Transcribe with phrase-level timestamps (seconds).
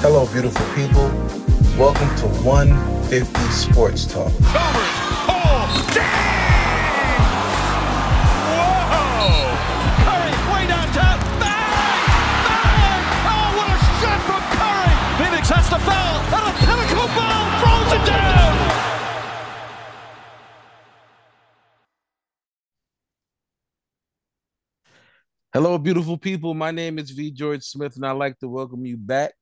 [0.00, 1.10] Hello, beautiful people.
[1.76, 4.30] Welcome to 150 Sports Talk.
[4.46, 6.06] Oh, dang!
[8.46, 9.58] Whoa!
[10.06, 11.18] Curry way downtown.
[11.42, 12.14] Bang!
[12.46, 13.02] Bang!
[13.26, 14.94] Oh, what a shot from Curry!
[15.50, 18.54] Has to foul, and a ball throws it down.
[25.52, 26.54] Hello, beautiful people.
[26.54, 27.32] My name is V.
[27.32, 29.34] George Smith, and I'd like to welcome you back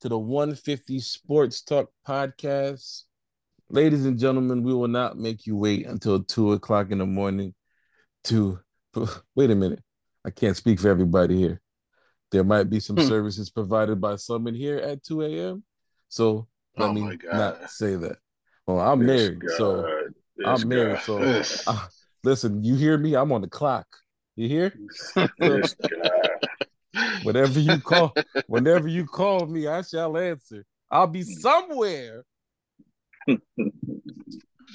[0.00, 3.02] to the 150 Sports Talk podcast.
[3.68, 7.54] Ladies and gentlemen, we will not make you wait until two o'clock in the morning
[8.24, 8.60] to
[9.34, 9.82] wait a minute.
[10.24, 11.60] I can't speak for everybody here.
[12.30, 13.06] There might be some Hmm.
[13.08, 15.64] services provided by someone here at 2 a.m.
[16.08, 17.32] So let Oh me God.
[17.32, 18.18] not say that.
[18.66, 19.82] Well, I'm This married, so
[20.36, 21.86] this I'm married, so uh,
[22.22, 23.14] listen, you hear me?
[23.16, 23.86] I'm on the clock.
[24.36, 24.72] You hear?
[27.22, 28.14] Whatever you call,
[28.46, 30.64] whenever you call me, I shall answer.
[30.90, 32.24] I'll be somewhere.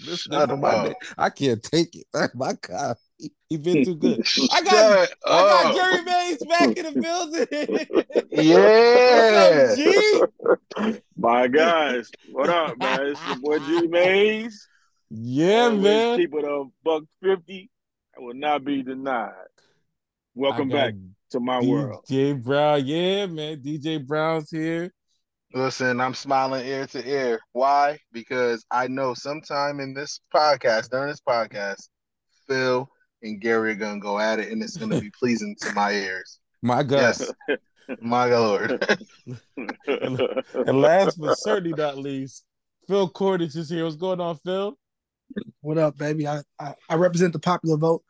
[0.06, 0.86] Listening Shut for my up.
[0.86, 0.94] name.
[1.18, 2.06] I can't take it.
[2.36, 4.26] my God, he, he been too good.
[4.52, 5.76] I got, Shut I got up.
[5.76, 8.28] Gary Mays back in the building.
[8.32, 8.70] Yeah.
[9.16, 11.02] What's up, G?
[11.18, 13.08] My guys, what up, man?
[13.08, 14.68] It's your boy G Mays.
[15.10, 16.18] Yeah, Always man.
[16.18, 17.70] Keep it a buck fifty.
[18.18, 19.32] I will not be denied.
[20.36, 20.94] Welcome I got back
[21.34, 22.06] to my world.
[22.10, 22.86] DJ Brown.
[22.86, 23.58] Yeah, man.
[23.62, 24.94] DJ Brown's here.
[25.56, 27.40] Listen, I'm smiling ear to ear.
[27.52, 27.98] Why?
[28.12, 31.90] Because I know sometime in this podcast, during this podcast,
[32.48, 32.88] Phil
[33.24, 36.40] and Gary are gonna go at it, and it's gonna be pleasing to my ears.
[36.62, 36.98] My God.
[37.02, 37.32] Yes,
[38.02, 38.86] my lord.
[39.88, 42.46] And last but certainly not least,
[42.88, 43.84] Phil Cordage is here.
[43.84, 44.78] What's going on, Phil?
[45.62, 46.28] What up, baby?
[46.28, 48.04] I, I, I represent the popular vote.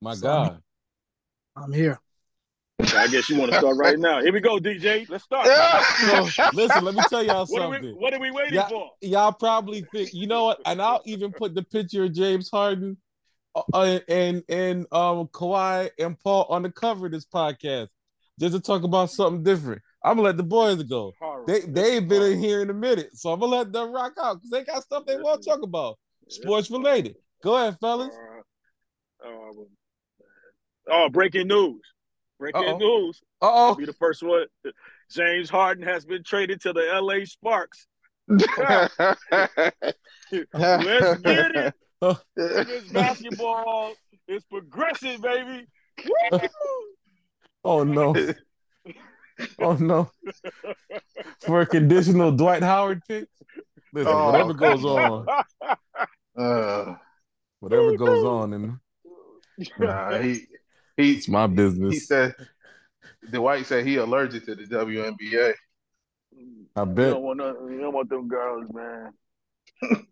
[0.00, 0.62] My So- God.
[1.56, 1.98] I'm here.
[2.78, 4.20] I guess you want to start right now.
[4.22, 5.08] Here we go, DJ.
[5.08, 5.46] Let's start.
[5.46, 7.94] So listen, let me tell y'all What are, we, something.
[7.94, 8.68] what are we waiting Yeah.
[8.68, 8.90] for?
[9.00, 10.60] Y'all probably think, you know what?
[10.66, 12.98] And I'll even put the picture of James Harden
[13.54, 17.88] uh, uh, and and um Kawhi and Paul on the cover of this podcast,
[18.38, 19.80] just to talk about something different.
[20.04, 21.12] I'm gonna let the boys go.
[21.18, 21.44] Horror.
[21.46, 23.90] They they is ain't been in here in a minute, so I'm gonna let them
[23.90, 25.98] rock out because they got stuff they want to talk about,
[26.28, 27.16] sports related.
[27.42, 28.14] Go ahead, fellas.
[29.24, 29.66] Uh, um,
[30.90, 31.80] oh, breaking news.
[32.38, 32.78] Breaking Uh-oh.
[32.78, 33.20] news.
[33.40, 33.74] Uh oh.
[33.74, 34.46] be the first one.
[35.10, 37.86] James Harden has been traded to the LA Sparks.
[38.28, 38.48] Let's
[41.22, 41.74] get it.
[42.36, 43.94] This basketball
[44.28, 45.66] is progressing, baby.
[46.30, 46.38] Woo!
[47.64, 48.14] Oh no.
[49.58, 50.10] Oh no.
[51.44, 53.28] For a conditional Dwight Howard pick.
[53.92, 55.26] Listen, Oh, whatever goes on,
[56.36, 56.94] Uh,
[57.60, 58.78] whatever goes on, and
[59.78, 60.46] nah, he
[60.96, 61.94] he it's my business.
[61.94, 62.06] he business.
[62.06, 62.34] said
[63.30, 65.54] Dwight said he allergic to the WNBA.
[66.76, 67.10] I You bet.
[67.10, 69.12] don't want no, you don't want them girls, man.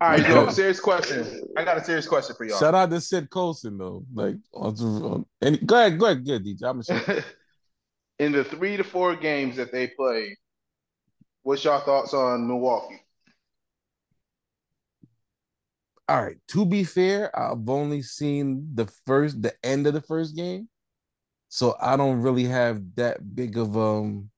[0.00, 1.24] All right, yo, serious question.
[1.56, 2.58] I got a serious question for y'all.
[2.58, 4.04] Shout out to Sid Colson though.
[4.12, 6.64] Like on, on any, go ahead, go ahead, good DJ.
[6.64, 7.24] I'm sure.
[8.18, 10.34] In the three to four games that they played,
[11.42, 13.00] what's y'all thoughts on Milwaukee?
[16.08, 16.36] All right.
[16.48, 20.68] To be fair, I've only seen the first, the end of the first game,
[21.48, 24.30] so I don't really have that big of um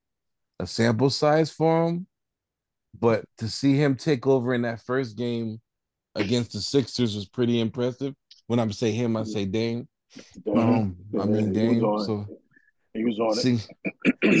[0.59, 2.07] a sample size for him.
[2.99, 5.61] But to see him take over in that first game
[6.15, 8.13] against the Sixers was pretty impressive.
[8.47, 9.87] When I'm say him, I say Dame.
[10.55, 11.81] Um, I mean Dame.
[12.05, 12.25] So
[12.93, 13.41] He was on it.
[13.41, 13.57] see,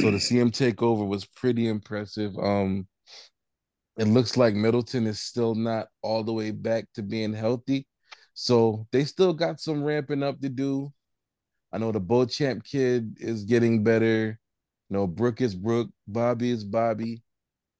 [0.01, 2.35] so to see him take over was pretty impressive.
[2.37, 2.87] Um,
[3.97, 7.87] it looks like Middleton is still not all the way back to being healthy,
[8.33, 10.93] so they still got some ramping up to do.
[11.71, 14.39] I know the Beauchamp kid is getting better.
[14.89, 17.21] You know, Brook is Brook, Bobby is Bobby.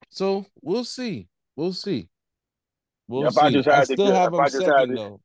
[0.09, 1.27] So we'll see.
[1.56, 2.09] We'll see.
[3.07, 3.41] We'll If see.
[3.41, 5.22] I I, just had to still have him I just had second though.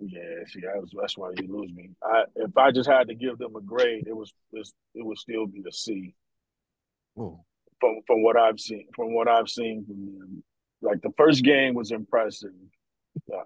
[0.00, 1.90] Yeah, see, was, that's why you lose me.
[2.02, 5.18] I, if I just had to give them a grade, it was it, it would
[5.18, 6.14] still be a C
[7.16, 7.44] Oh,
[7.80, 8.86] from from what I've seen.
[8.94, 10.42] From what I've seen from them,
[10.82, 12.52] like the first game was impressive.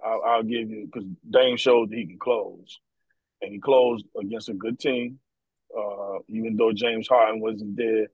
[0.05, 2.81] I'll, I'll give you because Dame showed that he can close,
[3.41, 5.19] and he closed against a good team.
[5.77, 8.07] Uh, even though James Harden wasn't there,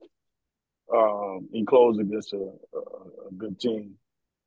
[0.94, 2.78] um, he closed against a, a,
[3.28, 3.94] a good team.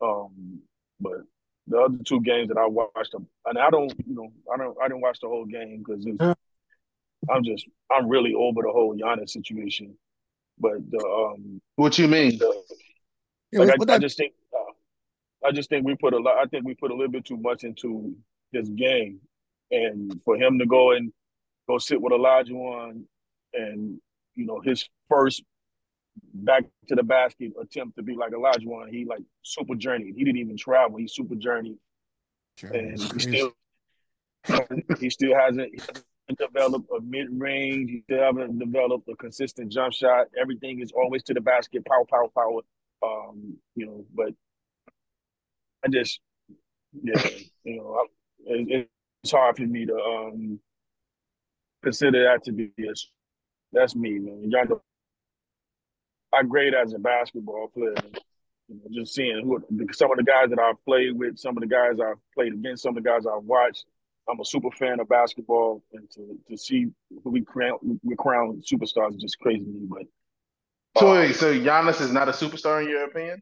[0.01, 0.61] Um,
[0.99, 1.23] but
[1.67, 4.87] the other two games that I watched, and I don't, you know, I don't, I
[4.87, 6.05] didn't watch the whole game because
[7.29, 9.95] I'm just, I'm really over the whole Giannis situation.
[10.57, 12.37] But the, um, What you mean?
[12.37, 12.63] the
[13.51, 16.17] Yeah, like what, I, what I just think, uh, I just think we put a
[16.17, 16.37] lot.
[16.37, 18.15] I think we put a little bit too much into
[18.51, 19.19] this game,
[19.71, 21.11] and for him to go and
[21.67, 23.05] go sit with Elijah one,
[23.53, 23.99] and
[24.35, 25.43] you know his first
[26.33, 28.89] back to the basket attempt to be like Olajuwon.
[28.89, 30.15] He like super journeyed.
[30.15, 30.97] He didn't even travel.
[30.97, 31.77] He super journeyed,
[32.63, 33.51] and he still
[34.99, 36.05] he still hasn't, he hasn't
[36.37, 37.89] developed a mid range.
[37.89, 40.27] He still haven't developed a consistent jump shot.
[40.39, 42.61] Everything is always to the basket, power, power, power.
[43.03, 44.33] Um, you know, but
[45.83, 46.19] I just
[47.03, 47.29] yeah,
[47.63, 48.05] you know, I,
[48.53, 48.89] it,
[49.23, 50.59] it's hard for me to um
[51.83, 52.93] consider that to be a.
[53.73, 54.51] That's me, man.
[54.51, 54.81] Y'all know
[56.33, 57.95] I grade as a basketball player.
[58.67, 61.61] You know, just seeing who some of the guys that I've played with, some of
[61.61, 63.85] the guys I've played against, some of the guys I've watched.
[64.29, 66.87] I'm a super fan of basketball, and to to see
[67.23, 69.87] who we crown we crown superstars is just crazy to me.
[70.93, 73.41] But So, uh, wait, so Giannis is not a superstar in your opinion?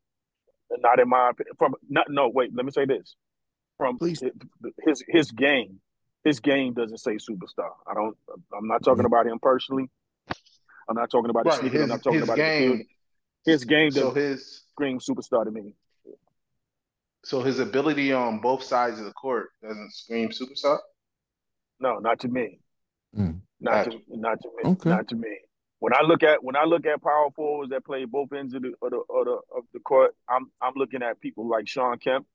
[0.80, 1.56] not in my opinion.
[1.58, 3.16] From not no wait, let me say this.
[3.78, 4.22] From Please.
[4.86, 5.80] his his game,
[6.24, 7.72] his game doesn't say superstar.
[7.88, 8.16] I don't.
[8.58, 9.90] I'm not talking about him personally.
[10.90, 11.81] I'm not talking about his Right, sneakers.
[11.84, 12.72] I'm not talking his about his game.
[12.72, 12.80] field.
[13.46, 15.74] His game So doesn't his scream superstar to me.
[17.24, 20.80] So his ability on both sides of the court doesn't scream superstar.
[21.80, 22.60] No, not to me.
[23.18, 23.42] Mm.
[23.60, 23.98] Not Gotcha.
[23.98, 24.69] to not to me.
[24.71, 24.89] Okay.
[24.89, 25.38] Not to me.
[25.80, 28.62] When I look at when I look at power forwards that play both ends of
[28.62, 31.98] the of the, of the of the court, I'm I'm looking at people like Shawn
[32.00, 32.25] Kemp.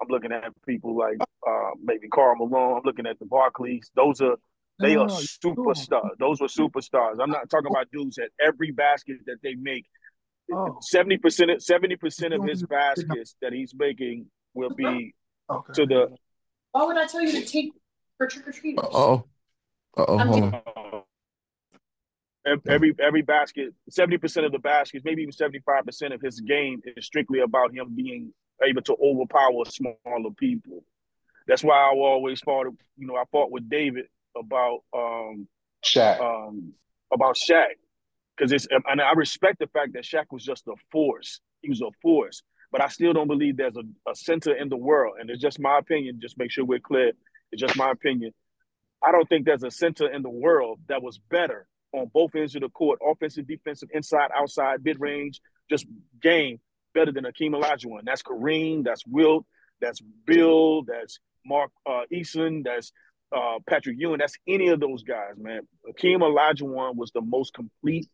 [0.00, 2.78] I'm looking at people like uh, maybe Karl Malone.
[2.78, 3.86] I'm looking at the Barkleys.
[3.94, 4.36] Those are
[4.80, 5.18] they No, are no, no.
[5.18, 6.10] superstars.
[6.18, 7.16] Those were superstars.
[7.20, 9.84] I'm not talking about dudes that every basket that they make,
[10.80, 15.14] seventy percent seventy percent of his baskets that he's making will be
[15.48, 15.72] okay.
[15.74, 16.08] to the
[16.72, 17.72] Why would I tell you to take
[18.18, 18.84] for trick or treaters?
[18.92, 19.24] Oh,
[19.96, 21.02] oh, I'm hold on.
[22.46, 26.20] ev- every every basket, seventy percent of the baskets, maybe even seventy five percent of
[26.20, 28.32] his game is strictly about him being
[28.62, 30.84] able to overpower smaller people.
[31.46, 32.66] That's why I always fought.
[32.96, 34.06] You know, I fought with David
[34.36, 35.48] about um
[35.84, 36.20] Shaq.
[36.20, 36.72] um
[37.12, 37.74] about Shaq
[38.40, 41.40] because it's and I respect the fact that Shaq was just a force.
[41.60, 42.42] He was a force,
[42.72, 45.16] but I still don't believe there's a, a center in the world.
[45.20, 46.20] And it's just my opinion.
[46.22, 47.12] Just make sure we're clear.
[47.52, 48.32] It's just my opinion.
[49.04, 52.54] I don't think there's a center in the world that was better on both ends
[52.54, 55.86] of the court, offensive, defensive, inside, outside, mid range, just
[56.22, 56.60] game
[56.94, 58.04] better than Akeem Olajuwon.
[58.04, 58.84] That's Kareem.
[58.84, 59.44] That's Wilt.
[59.82, 60.84] That's Bill.
[60.84, 62.64] That's Mark uh, Eason.
[62.64, 62.92] That's
[63.36, 64.18] uh, Patrick Ewing.
[64.18, 65.62] That's any of those guys, man.
[65.88, 68.08] Akeem Olajuwon was the most complete.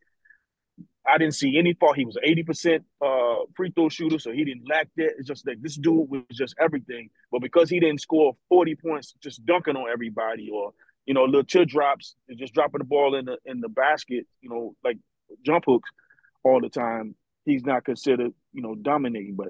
[1.09, 1.97] I didn't see any fault.
[1.97, 5.13] He was an 80% uh, free throw shooter, so he didn't lack that.
[5.19, 7.11] It's just that this dude was just everything.
[7.31, 10.73] But because he didn't score 40 points just dunking on everybody or,
[11.05, 14.49] you know, little chill drops, just dropping the ball in the in the basket, you
[14.49, 14.99] know, like
[15.45, 15.91] jump hooks
[16.43, 17.15] all the time,
[17.45, 19.37] he's not considered, you know, dominating.
[19.37, 19.49] But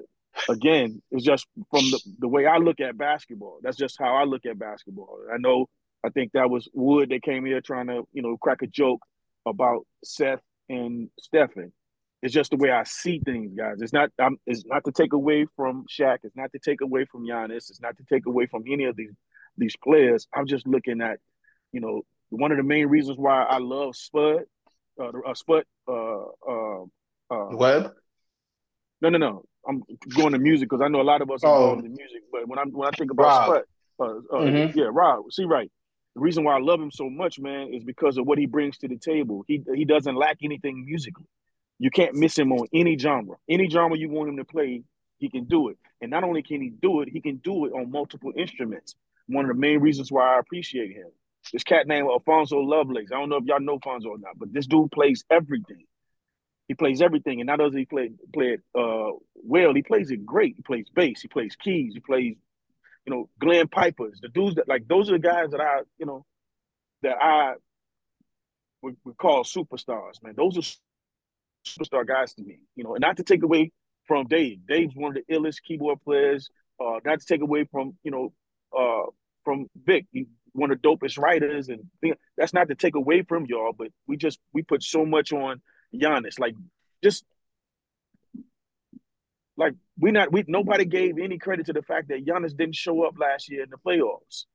[0.49, 3.59] again, it's just from the, the way I look at basketball.
[3.63, 5.19] That's just how I look at basketball.
[5.33, 5.67] I know
[6.05, 9.01] I think that was Wood that came here trying to, you know, crack a joke
[9.45, 11.71] about Seth and Stephen.
[12.23, 13.79] It's just the way I see things, guys.
[13.79, 16.19] It's not um, it's not to take away from Shaq.
[16.23, 17.69] It's not to take away from Giannis.
[17.69, 19.11] It's not to take away from any of these
[19.57, 20.27] these players.
[20.35, 21.19] I'm just looking at,
[21.71, 24.43] you know, one of the main reasons why I love Spud,
[24.99, 26.83] uh, uh Spud, uh, uh,
[27.29, 27.93] uh, Webb.
[29.01, 29.43] no, no, no.
[29.67, 29.83] I'm
[30.15, 31.69] going to music because I know a lot of us are Oh.
[31.71, 32.23] involved in music.
[32.31, 33.43] But when I'm when I think about Rob.
[33.43, 33.63] Spud,
[33.99, 34.75] uh, uh, Mhm.
[34.75, 35.31] yeah, Rob.
[35.31, 35.71] See, right.
[36.17, 38.79] The reason why I love him so much, man, is because of what he brings
[38.79, 39.45] to the table.
[39.47, 41.27] He he doesn't lack anything musically.
[41.77, 43.35] You can't miss him on any genre.
[43.47, 44.81] Any genre you want him to play,
[45.19, 45.77] he can do it.
[46.01, 48.95] And not only can he do it, he can do it on multiple instruments.
[49.27, 51.05] One of the main reasons why I appreciate him.
[51.53, 53.11] This cat named Alfonso Lovelace.
[53.13, 55.85] I don't know if y'all know Alfonso or not, but this dude plays everything.
[56.67, 60.09] He plays everything, and not only does he play play it uh, well, he plays
[60.09, 60.55] it great.
[60.55, 62.37] He plays bass, he plays keys, he plays,
[63.07, 64.19] you know, Glenn Pipers.
[64.21, 66.25] The dudes that like those are the guys that I, you know,
[67.03, 67.53] that I
[68.81, 70.33] would, would call superstars, man.
[70.35, 70.61] Those are
[71.65, 73.71] superstar guys to me, you know, and not to take away
[74.05, 74.59] from Dave.
[74.67, 76.49] Dave's one of the illest keyboard players.
[76.79, 78.33] Uh, not to take away from, you know,
[78.77, 79.09] uh,
[79.43, 80.05] from Vic,
[80.51, 81.89] one of the dopest writers, and
[82.37, 85.61] that's not to take away from y'all, but we just we put so much on
[85.95, 86.55] Giannis, like
[87.01, 87.23] just
[89.57, 93.03] like we not we nobody gave any credit to the fact that Giannis didn't show
[93.03, 94.45] up last year in the playoffs.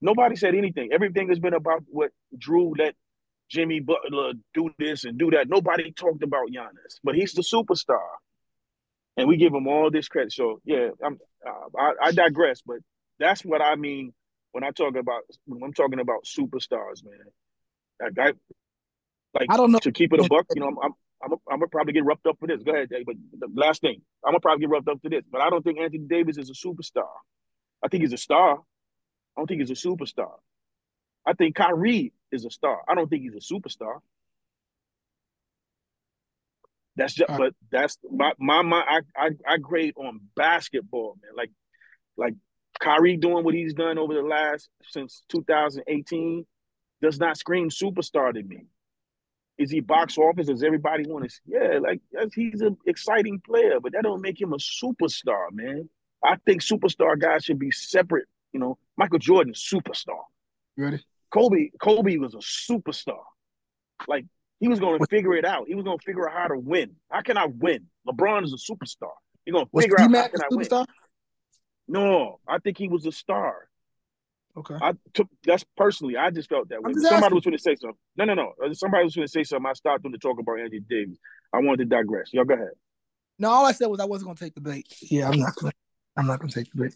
[0.00, 0.90] Nobody said anything.
[0.92, 2.94] Everything has been about what Jrue let
[3.50, 5.48] Jimmy Butler do this and do that.
[5.48, 8.06] Nobody talked about Giannis, but he's the superstar,
[9.16, 10.32] and we give him all this credit.
[10.32, 12.78] So yeah, I'm uh, I, I digress, but
[13.18, 14.12] that's what I mean
[14.52, 17.18] when I talk about when I'm talking about superstars, man.
[18.00, 18.32] Like I,
[19.38, 19.78] like I don't know.
[19.80, 20.46] to keep it a buck.
[20.54, 22.62] You know, I'm I'm I'm, I'm gonna probably get roughed up for this.
[22.62, 23.06] Go ahead, Dave.
[23.06, 25.24] But the last thing, I'm gonna probably get roughed up to this.
[25.30, 27.08] But I don't think Anthony Davis is a superstar.
[27.82, 28.54] I think he's a star.
[28.54, 30.32] I don't think he's a superstar.
[31.26, 32.80] I think Kyrie is a star.
[32.88, 33.98] I don't think he's a superstar.
[36.96, 38.80] That's just, All but that's my my my.
[38.80, 41.32] I, I I grade on basketball, man.
[41.36, 41.50] Like
[42.16, 42.34] like
[42.80, 46.44] Kyrie doing what he's done over the last since 2018
[47.00, 48.66] does not scream superstar to me.
[49.58, 50.46] Is he box office?
[50.46, 51.40] Does everybody want to?
[51.46, 52.00] Yeah, like
[52.34, 55.88] he's an exciting player, but that don't make him a superstar, man.
[56.24, 58.26] I think superstar guys should be separate.
[58.52, 60.22] You know, Michael Jordan, superstar.
[60.76, 61.04] You ready?
[61.30, 63.22] Kobe, Kobe was a superstar.
[64.06, 64.24] Like
[64.60, 65.66] he was going to figure it out.
[65.68, 66.96] He was going to figure out how to win.
[67.10, 67.86] How can I win?
[68.08, 69.10] LeBron is a superstar.
[69.44, 70.86] You're going to figure out how can I win.
[71.88, 73.67] No, I think he was a star.
[74.56, 74.74] Okay.
[74.80, 76.16] I took that's personally.
[76.16, 76.92] I just felt that way.
[76.94, 77.98] Somebody was going to say something.
[78.16, 78.52] No, no, no.
[78.64, 79.66] Uh, Somebody was going to say something.
[79.68, 81.18] I stopped them to talk about Anthony Davis.
[81.52, 82.32] I wanted to digress.
[82.32, 82.70] Y'all go ahead.
[83.38, 84.86] No, all I said was I wasn't gonna take the bait.
[85.02, 85.72] Yeah, I'm not gonna.
[86.16, 86.94] I'm not gonna take the bait.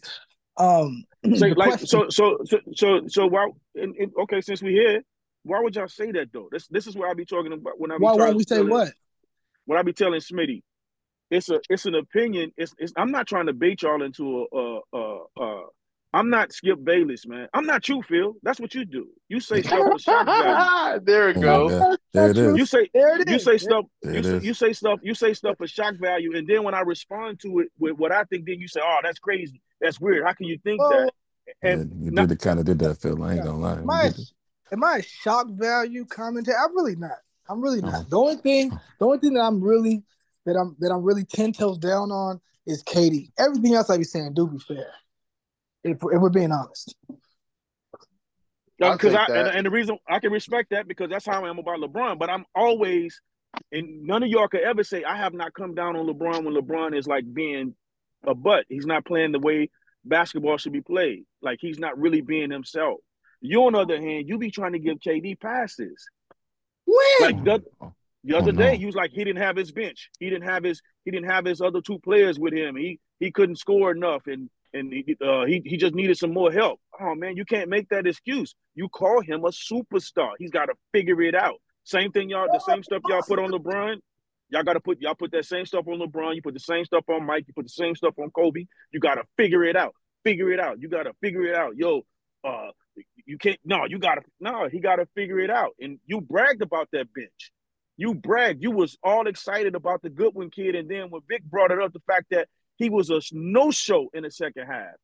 [0.57, 1.05] Um,
[1.37, 3.49] So, like, question- so, so, so, so, so, why?
[3.75, 5.01] And, and, okay, since we here,
[5.43, 6.49] why would y'all say that though?
[6.51, 8.55] This, this is what I be talking about when I be why won't we to
[8.55, 8.91] say what?
[9.65, 10.61] What I be telling Smitty,
[11.31, 12.51] it's a, it's an opinion.
[12.57, 12.91] It's, it's.
[12.97, 15.63] I'm not trying to bait y'all into a, a, a, a
[16.15, 17.47] I'm not Skip Bayless, man.
[17.53, 18.35] I'm not you, Phil.
[18.43, 19.07] That's what you do.
[19.29, 20.99] You say stuff for shock value.
[21.03, 21.97] there we Oh go.
[22.13, 22.57] There it is.
[22.57, 23.85] You say There it you say stuff.
[24.03, 24.99] There You say, you say stuff.
[25.01, 28.11] You say stuff for shock value, and then when I respond to it with what
[28.11, 29.59] I think, then you say, "Oh, that's crazy.
[29.81, 30.23] That's weird.
[30.25, 31.11] How can you think Well, that?"
[31.63, 33.21] Yeah, And you not- did kind of did that, Phil.
[33.23, 33.73] I ain't gonna lie.
[33.75, 34.11] You Am I,
[34.71, 36.57] am I a shock value commentator?
[36.57, 37.17] I'm really not.
[37.49, 37.93] I'm really not.
[37.93, 38.03] Uh-huh.
[38.09, 40.03] The only thing, the only thing that I'm really
[40.45, 43.31] that I'm that I'm really ten toes down on is KD.
[43.39, 44.87] Everything else I be saying do be fair.
[45.83, 46.95] If, if we're being honest.
[48.79, 51.49] Because take I and, and the reason I can respect that because that's how I
[51.49, 52.17] am about LeBron.
[52.19, 53.21] But I'm always,
[53.71, 56.55] and none of y'all could ever say I have not come down on LeBron when
[56.55, 57.75] LeBron is like being
[58.25, 58.65] a butt.
[58.69, 59.69] He's not playing the way
[60.03, 61.25] basketball should be played.
[61.41, 62.99] Like he's not really being himself.
[63.41, 66.05] You, on the other hand, you be trying to give KD passes.
[66.85, 67.21] When?
[67.21, 68.77] Like the, Oh, the other Oh, day, no.
[68.77, 70.09] he was like he didn't have his bench.
[70.19, 72.75] He didn't have his he didn't have his other two players with him.
[72.75, 76.51] He he couldn't score enough, and and he uh, he he just needed some more
[76.51, 76.79] help.
[76.99, 78.55] Oh man, you can't make that excuse.
[78.75, 80.31] You call him a superstar.
[80.39, 81.55] He's got to figure it out.
[81.83, 82.47] Same thing, y'all.
[82.51, 83.97] The same stuff y'all put on LeBron.
[84.49, 86.35] Y'all got to put y'all put that same stuff on LeBron.
[86.35, 87.45] You put the same stuff on Mike.
[87.47, 88.65] You put the same stuff on Kobe.
[88.91, 89.93] You got to figure it out.
[90.23, 90.79] Figure it out.
[90.79, 91.75] You got to figure it out.
[91.75, 92.01] Yo,
[92.43, 92.69] uh,
[93.25, 93.59] you can't.
[93.65, 94.21] No, you got to.
[94.39, 95.71] No, he got to figure it out.
[95.79, 97.51] And you bragged about that bench.
[97.97, 98.63] You bragged.
[98.63, 101.93] You was all excited about the Goodwin kid, and then when Vic brought it up,
[101.93, 104.95] the fact that he was a no show in the second half.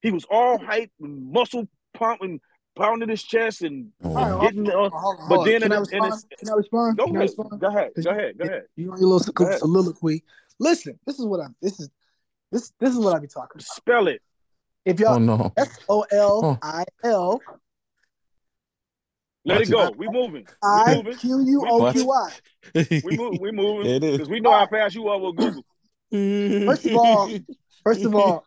[0.00, 2.40] He was all hype and muscle pumping,
[2.76, 4.40] pounding his chest, and Oh, All right, wow.
[4.40, 4.68] getting.
[4.68, 5.44] Uh, Hold on, but hold on.
[5.46, 6.24] then can, in I a- in a- respond?
[6.38, 6.96] can I respond?
[6.98, 7.22] go Can I ahead.
[7.28, 7.60] respond?
[7.60, 7.94] Go ahead.
[7.94, 8.38] 'Cause Go ahead.
[8.38, 8.62] Go ahead.
[8.76, 9.58] You on your little Go ahead.
[9.60, 10.24] soliloquy.
[10.58, 11.54] Listen, this is what I'm.
[11.62, 11.88] This is
[12.50, 12.72] this.
[12.80, 13.62] This is what I be talking about.
[13.64, 14.20] Spell it.
[14.84, 15.52] If Oh y'all no.
[15.56, 17.40] S O L I L
[19.44, 19.72] Let Watch it it.
[19.72, 19.90] go.
[19.96, 20.46] We moving.
[20.62, 21.16] We moving.
[21.16, 22.32] Q U O Q I.
[23.04, 23.38] We move.
[23.40, 23.86] We moving.
[23.86, 24.16] It is.
[24.18, 25.64] Because we know how fast you are with Google.
[26.12, 27.30] First of all,
[27.84, 28.44] First of all,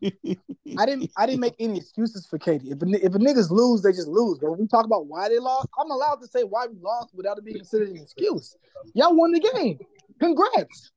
[0.78, 2.72] I didn't I didn't make any excuses for KD.
[2.72, 4.40] If a, if a niggas lose, they just lose.
[4.40, 7.14] But when we talk about why they lost, I'm allowed to say why we lost
[7.14, 8.56] without it being considered an excuse.
[8.94, 9.80] Y'all won the game.
[10.20, 10.92] Congrats.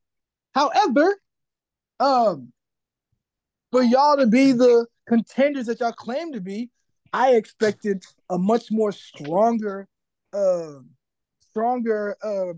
[0.54, 1.20] However,
[1.98, 2.52] um,
[3.72, 6.70] for y'all to be the contenders that y'all claim to be,
[7.12, 9.88] I expected a much more stronger,
[10.32, 10.74] uh,
[11.50, 12.54] stronger uh,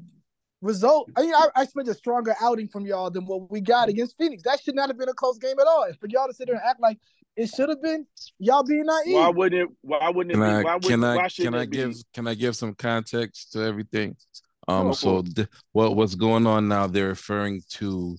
[0.63, 1.11] result.
[1.17, 4.17] I mean, I, I expected a stronger outing from y'all than what we got against
[4.19, 4.43] Phoenix.
[4.43, 5.85] That should not have been a close game at all.
[5.85, 6.99] And for y'all to sit there and act like
[7.37, 8.07] it should have been,
[8.39, 9.15] y'all being naive.
[9.15, 9.69] Why wouldn't it?
[9.83, 10.65] Why wouldn't it Can be?
[10.65, 11.05] Why can wouldn't?
[11.05, 11.77] I why can shouldn't I it be?
[11.77, 14.17] give can I give some context to everything?
[14.69, 16.87] Um, Go so th- what what's going on now?
[16.87, 18.17] They're referring to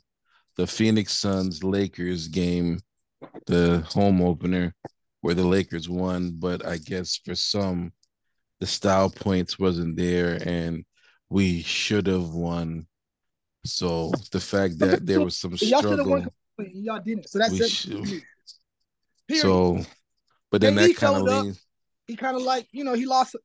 [0.57, 2.79] the Phoenix Suns Lakers game,
[3.45, 4.73] the home opener,
[5.21, 7.93] where the Lakers won, but I guess for some,
[8.59, 10.83] the style points wasn't there, and
[11.31, 12.85] we should have won.
[13.65, 17.29] So the fact that there was some y'all should won struggle, y'all didn't.
[17.29, 18.23] So that's it.
[19.39, 19.79] So,
[20.51, 21.65] but then KD that kind of showed leans.
[22.05, 23.35] he kind of like you know he lost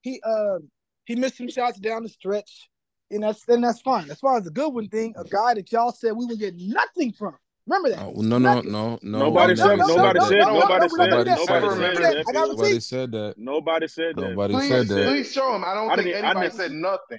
[0.00, 0.58] he uh
[1.04, 2.68] he missed some shots down the stretch
[3.12, 5.92] and that's and that's fine as far as the Goodwin thing a guy that y'all
[5.92, 7.36] said we would get nothing from
[7.68, 9.18] remember that Oh, no, no, no, no.
[9.18, 10.28] Nobody said- nobody that.
[10.28, 11.36] said- nobody said- that.
[11.36, 12.24] nobody said that.
[12.26, 13.34] I Nobody said that.
[13.38, 14.28] Nobody said that.
[14.30, 15.08] Nobody Please, said that.
[15.08, 15.64] please show him.
[15.64, 17.18] I don't I think didn't- I anybody said nothing.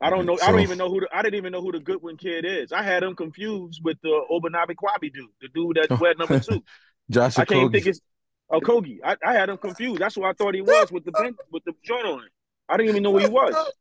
[0.00, 0.38] I don't know.
[0.42, 1.00] I don't even know who.
[1.00, 2.72] The, I didn't even know who the Goodwin kid is.
[2.72, 6.62] I had him confused with the Obanabe Kwabi dude, the dude that's wear number two.
[7.08, 8.00] Josh I can't even think it's
[8.50, 8.98] oh Kogi.
[9.02, 10.00] I, I had him confused.
[10.00, 12.30] That's who I thought he was with the bench, with the joint on it.
[12.68, 13.54] I didn't even know who he was.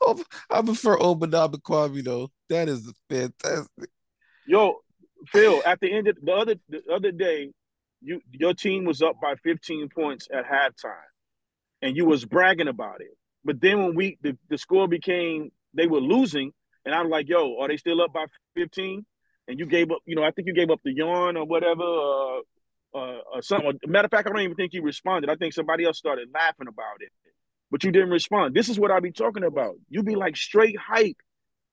[0.00, 2.30] Oh, I prefer Obadiah Kwame though.
[2.48, 3.90] That is fantastic.
[4.46, 4.76] Yo,
[5.28, 7.50] Phil, at the end of the other the other day,
[8.02, 10.92] you your team was up by 15 points at halftime,
[11.82, 13.16] and you was bragging about it.
[13.44, 16.52] But then when we the, the score became they were losing,
[16.84, 19.04] and I'm like, yo, are they still up by 15?
[19.48, 21.82] And you gave up, you know, I think you gave up the yarn or whatever,
[21.82, 22.40] uh,
[22.94, 23.78] uh, uh something.
[23.86, 25.30] Matter of fact, I don't even think you responded.
[25.30, 27.10] I think somebody else started laughing about it,
[27.70, 28.54] but you didn't respond.
[28.54, 29.74] This is what I be talking about.
[29.88, 31.16] You be like straight hype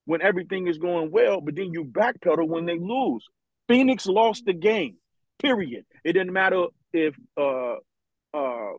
[0.06, 3.26] when everything is going well, but then you backpedal when they lose.
[3.68, 4.96] Phoenix lost the game.
[5.40, 5.86] Period.
[6.04, 7.76] It didn't matter if uh,
[8.34, 8.72] uh,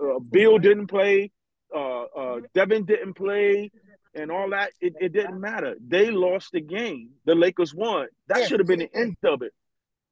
[0.00, 1.32] uh, Bill didn't play,
[1.74, 3.70] uh, uh, Devin didn't play,
[4.14, 4.72] and all that.
[4.80, 5.76] It, it didn't matter.
[5.86, 7.10] They lost the game.
[7.24, 8.08] The Lakers won.
[8.28, 9.52] That should have been the end of it.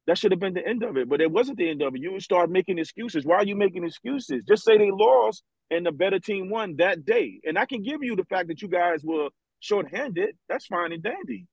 [0.07, 1.07] That should have been the end of it.
[1.07, 2.01] But it wasn't the end of it.
[2.01, 3.25] You start making excuses.
[3.25, 4.43] Why are you making excuses?
[4.47, 7.39] Just say they lost and the better team won that day.
[7.45, 10.35] And I can give you the fact that you guys were shorthanded.
[10.47, 11.45] That's fine and dandy.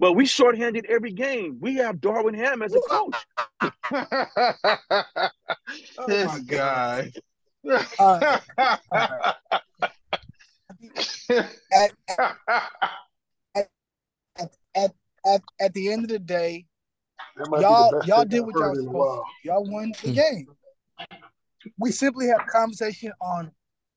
[0.00, 1.58] But we shorthanded every game.
[1.60, 3.14] We have Darvin Ham as a coach.
[5.98, 6.40] oh
[7.64, 8.40] this guy.
[11.72, 13.68] At, at,
[14.76, 14.92] at,
[15.26, 16.66] at, at, the end of the day,
[17.58, 19.48] y'all y'all did what y'all supposed to.
[19.48, 20.14] Y'all won the hmm.
[20.14, 20.46] game.
[21.78, 23.50] We simply have a conversation on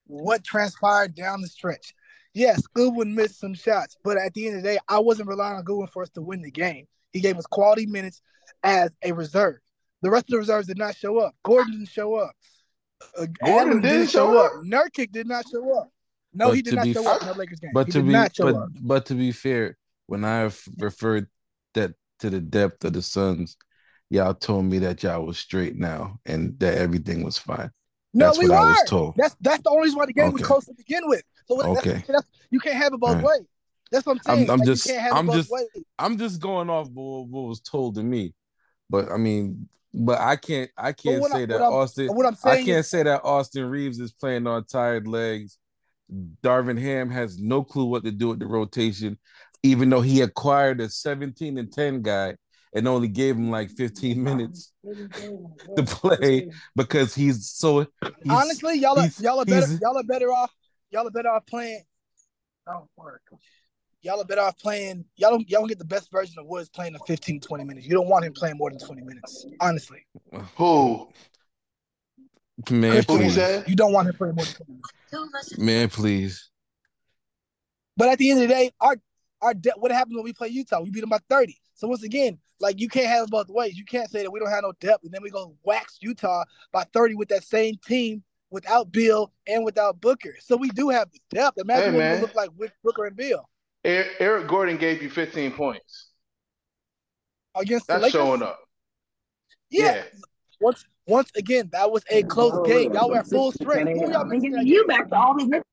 [0.05, 1.93] what transpired down the stretch.
[2.33, 5.57] Yes, Goodwin missed some shots, but at the end of the day, I wasn't relying
[5.57, 6.87] on Goodwin for us to win the game.
[7.11, 8.21] He gave us quality minutes
[8.63, 9.57] as a reserve.
[10.01, 11.35] The rest of the reserves did not show up.
[11.43, 12.31] Gordon didn't show up.
[13.17, 14.53] Uh, Gordon didn't, didn't show up.
[14.53, 14.63] up.
[14.63, 15.89] Nurkic did not show up.
[16.33, 17.71] No, But he did not show f- up in the Lakers game.
[17.73, 18.69] But he to did be not show but, up.
[18.81, 19.77] but to be fair,
[20.07, 21.27] when I referred
[21.73, 23.55] that to the depth of the Suns,
[24.09, 27.71] y'all told me that y'all was straight now and that everything was fine.
[28.13, 29.13] No, That's we what I was told.
[29.17, 30.47] That's that's the only reason why the game was Okay.
[30.47, 31.23] close to begin with.
[31.47, 32.03] So what- that's, Okay.
[32.07, 33.25] that's, you can't have it both Alright.
[33.25, 33.47] ways.
[33.91, 34.49] That's what I'm I'm- saying.
[34.49, 35.83] I'm Like, just- you can't have I'm it both just- ways.
[35.99, 38.33] I'm just going off what, what was told to me.
[38.89, 42.37] But I mean, but I can't I can't what I- say that Austin What I'm
[42.43, 45.57] I can't is, say that Austin Reaves is playing on tired legs.
[46.41, 49.17] Darvin Ham has no clue what to do with the rotation,
[49.63, 52.35] even though he acquired a 17 and 10 guy
[52.73, 54.71] and only gave him like 15 minutes
[55.75, 59.73] to play because he's so he's, honestly, y'all are, y'all are better.
[59.81, 60.53] Y'all are better off.
[60.91, 61.83] Y'all are better off playing.
[62.69, 63.21] Oh, work.
[64.07, 65.03] Y'all are better off playing.
[65.17, 65.49] Y'all don't.
[65.49, 67.85] Y'all don't get the best version of Woods playing the 15, 20 minutes.
[67.85, 69.45] You don't want him playing more than 20 minutes.
[69.59, 70.07] Honestly,
[70.55, 71.09] Who?
[72.71, 75.59] man, Christian please, you don't want him playing more than 20 minutes.
[75.59, 76.49] man, please.
[77.97, 78.95] But at the end of the day, our
[79.41, 80.79] our de- what happens when we play Utah?
[80.79, 81.57] We beat them by 30.
[81.73, 83.75] So once again, like you can't have it both ways.
[83.77, 86.45] You can't say that we don't have no depth and then we go wax Utah
[86.71, 90.33] by 30 with that same team without Bill and without Booker.
[90.39, 91.57] So we do have the depth.
[91.57, 92.13] Imagine Hey, what it man.
[92.13, 93.43] would look like with Booker and Bill
[93.87, 96.09] Eric Gordon gave you 15 points.
[97.55, 98.13] against the That's Lakers.
[98.21, 98.59] showing up.
[99.69, 100.03] Yeah.
[100.59, 102.93] Once once again, that was a close game.
[102.93, 103.89] Y'all were at full strength.
[103.89, 105.63] Who y'all missing that You back to all the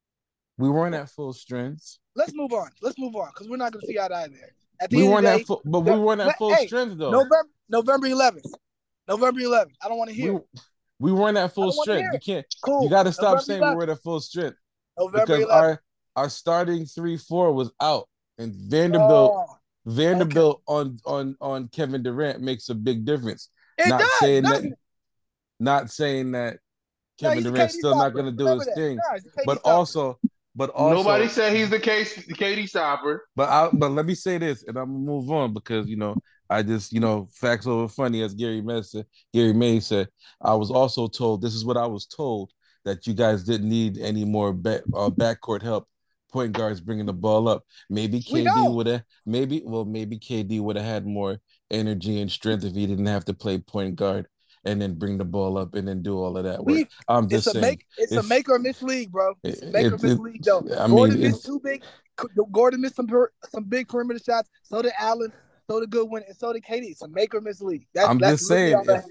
[0.58, 1.98] We weren't at full strength.
[2.14, 2.70] Let's move on.
[2.80, 4.50] Let's move on because we're not going to see eye to eye there.
[4.80, 6.54] At the We end weren't of the at day, full, but we weren't at full
[6.54, 7.10] hey, strength though.
[7.10, 8.46] November November 11th.
[9.08, 9.72] November 11th.
[9.82, 10.32] I don't want to hear.
[10.34, 10.46] we, it.
[11.00, 12.12] we weren't at full strength.
[12.12, 12.46] You can't.
[12.64, 12.84] Cool.
[12.84, 13.70] You got to stop November saying 11th.
[13.70, 14.56] we were at full strength.
[14.96, 15.52] November because 11th.
[15.52, 15.82] our
[16.16, 22.40] our starting three four was out, and Vanderbilt Oh, Vanderbilt on on on Kevin Durant
[22.42, 23.50] makes a big difference.
[23.78, 24.10] it not does.
[24.20, 24.78] saying doesn't that, it?
[25.60, 26.58] not saying that
[27.18, 28.74] Kevin he's a Durant's KD still not going to do Remember his that.
[28.74, 29.74] thing, No, he's a KD but stopper.
[29.76, 30.18] also,
[30.56, 33.26] but also, Nobody said he's the case, KD Stopper.
[33.36, 36.16] but I but let me say this, and I'm gonna move on because you know
[36.50, 39.04] I just you know facts over funny as Gary Mason.
[39.32, 40.08] Gary May said
[40.40, 42.52] I was also told this is what I was told
[42.84, 45.88] that you guys didn't need any more back uh, backcourt help.
[46.34, 47.64] Point guards bringing the ball up.
[47.88, 49.04] Maybe KD would have.
[49.24, 53.24] Maybe well, maybe KD would have had more energy and strength if he didn't have
[53.26, 54.26] to play point guard
[54.64, 56.74] and then bring the ball up and then do all of that work.
[56.74, 57.86] We- I'm It's just a make.
[57.98, 59.34] It's a make or miss league, bro.
[59.44, 60.58] It's a It- make or it- miss it- league, though.
[60.76, 61.84] I Gordon mean, missed two big.
[62.50, 64.50] Gordon missed some per- some big perimeter shots.
[64.64, 65.32] So did Allen.
[65.70, 66.86] So did Goodwin, and so did KD.
[66.90, 67.86] It's a make or miss league.
[67.94, 69.04] That's, I'm that's just saying if,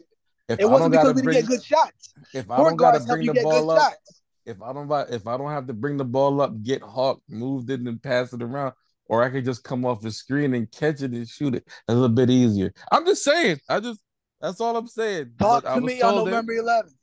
[0.49, 2.13] if It I wasn't because we didn't get good shots.
[2.33, 4.19] if I don't gotta bring the ball good up, shots.
[4.45, 7.69] If I don't if I don't have to bring the ball up, get hawked, moved
[7.69, 8.73] it and pass it around,
[9.07, 11.93] or I could just come off the screen and catch it and shoot it a
[11.93, 12.73] little bit easier.
[12.91, 13.59] I'm just saying.
[13.69, 13.99] I just
[14.41, 15.31] that's all I'm saying.
[15.39, 16.93] Talk But I to me on November 11th.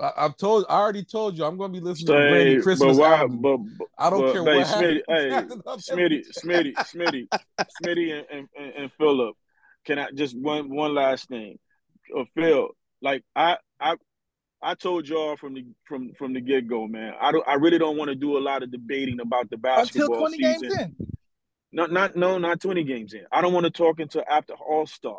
[0.00, 0.66] I, I've told.
[0.68, 1.44] I already told you.
[1.44, 3.16] I'm going to be listening to Brandy Say, but Christmas why?
[3.16, 3.40] album.
[3.40, 6.24] But, but I don't but, care hey, what Smitty, happens hey, after Smitty.
[6.44, 7.28] Smitty, Smitty,
[7.82, 9.34] Smitty, and, and, and Philip.
[9.84, 11.58] Can I just one one last thing?
[12.16, 12.68] Uh, Phil,
[13.02, 13.96] like I I
[14.62, 17.12] I told y'all from the from from the get go, man.
[17.20, 20.08] I don't I really don't want to do a lot of debating about the Until
[20.08, 20.68] basketball 20 season.
[20.68, 20.96] games in.
[21.72, 23.22] Not not no not twenty games in.
[23.30, 25.18] I don't want to talk until after All Star.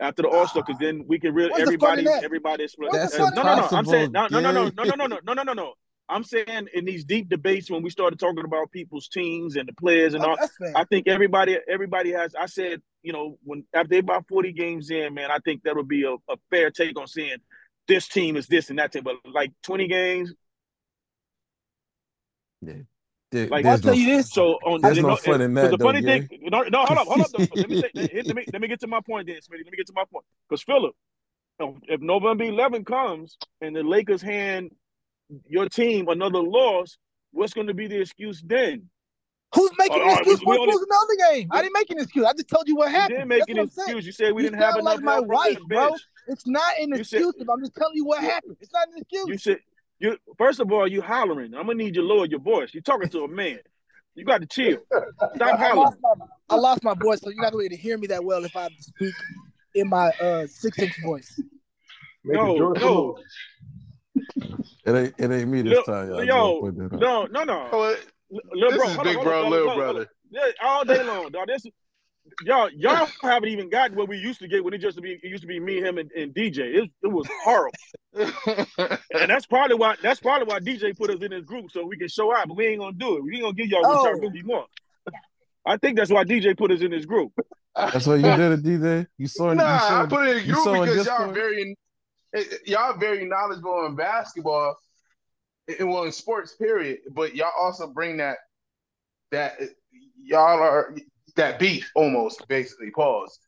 [0.00, 2.64] After the All Star, because then we can really everybody everybody.
[2.64, 3.68] That's the uh, no, no, no.
[3.70, 5.74] I'm saying no, no, no, no, no, no, no, no, no, no, no.
[6.08, 9.72] I'm saying in these deep debates when we started talking about people's teams and the
[9.74, 10.36] players and Oh, all.
[10.74, 12.34] I think everybody everybody has.
[12.34, 15.76] I said, you know, when after they about 40 games in, man, I think that
[15.76, 17.38] would be a, a fair take on saying
[17.88, 19.02] this team is this and that team.
[19.04, 20.32] But like 20 games,
[23.32, 24.30] There- Like, I'll tell no- you this.
[24.30, 26.84] so on There's you no fun in 'cause that, The though, funny thing, no, no,
[26.86, 27.30] hold up, hold up.
[27.32, 27.46] though.
[27.56, 27.90] let me say,
[28.24, 29.64] let me let me get to my point, then, Smitty.
[29.64, 30.24] Let me get to my point.
[30.48, 30.94] Because Philip,
[31.88, 34.70] if November 11 comes and the Lakers hand
[35.48, 36.98] your team another loss,
[37.32, 38.88] what's going to be the excuse then?
[39.56, 41.48] Who's making Hold an excuse we- for we only- losing the other game?
[41.50, 42.24] I didn't make an excuse.
[42.24, 43.10] I just told you what happened.
[43.10, 43.88] You didn't make That's an what saying.
[43.88, 44.06] excuse.
[44.06, 45.96] You said we You didn't have sound enough like my help from the wife, bro.
[46.28, 47.34] It's not an You said- excuse.
[47.38, 48.56] if I'm just telling you what happened.
[48.60, 49.26] It's not an excuse.
[49.28, 49.58] You said
[49.98, 51.54] you first of all, you hollering.
[51.54, 52.74] I'm gonna need you to lower your voice.
[52.74, 53.58] You're talking to a man.
[54.14, 54.78] You got to chill.
[55.34, 55.76] Stop I hollering.
[55.76, 58.44] lost, my, I lost my voice, so you're not going to hear me that well
[58.46, 59.14] if I speak
[59.74, 61.38] in my uh six inch voice.
[62.24, 63.18] No, no,
[64.84, 66.24] It ain't it ain't me this Lil- time, y'all.
[66.24, 67.96] yo, Put that no, no, no.
[68.32, 70.08] Oh, it- Lil this bro, is big on, bro, on, little on, brother.
[70.30, 71.46] Yeah, all day long, dog.
[71.48, 71.62] This
[72.44, 75.12] y'all y'all haven't even gotten what we used to get when it just to be
[75.12, 76.58] it used to be me, him, and, and DJ.
[76.82, 77.72] It, it was horrible,
[78.14, 81.96] and that's probably why that's probably why DJ put us in this group so we
[81.96, 82.48] can show out.
[82.48, 83.22] But we ain't gonna do it.
[83.24, 84.04] We ain't gonna give y'all what Oh.
[84.10, 84.68] y'all really want.
[85.64, 87.32] I think that's why DJ put us in this group.
[87.76, 89.06] That's why you did it, DJ.
[89.18, 89.56] You saw it.
[89.56, 91.34] Nah, you saw I put it in you group saw in because y'all Discord?
[91.34, 91.76] very
[92.34, 94.76] eh, y'all very knowledgeable in basketball
[95.78, 96.98] and well in sports period.
[97.12, 98.38] But y'all also bring that
[99.32, 99.58] that
[100.22, 100.94] y'all are
[101.36, 102.90] that beef almost basically.
[102.90, 103.38] Pause.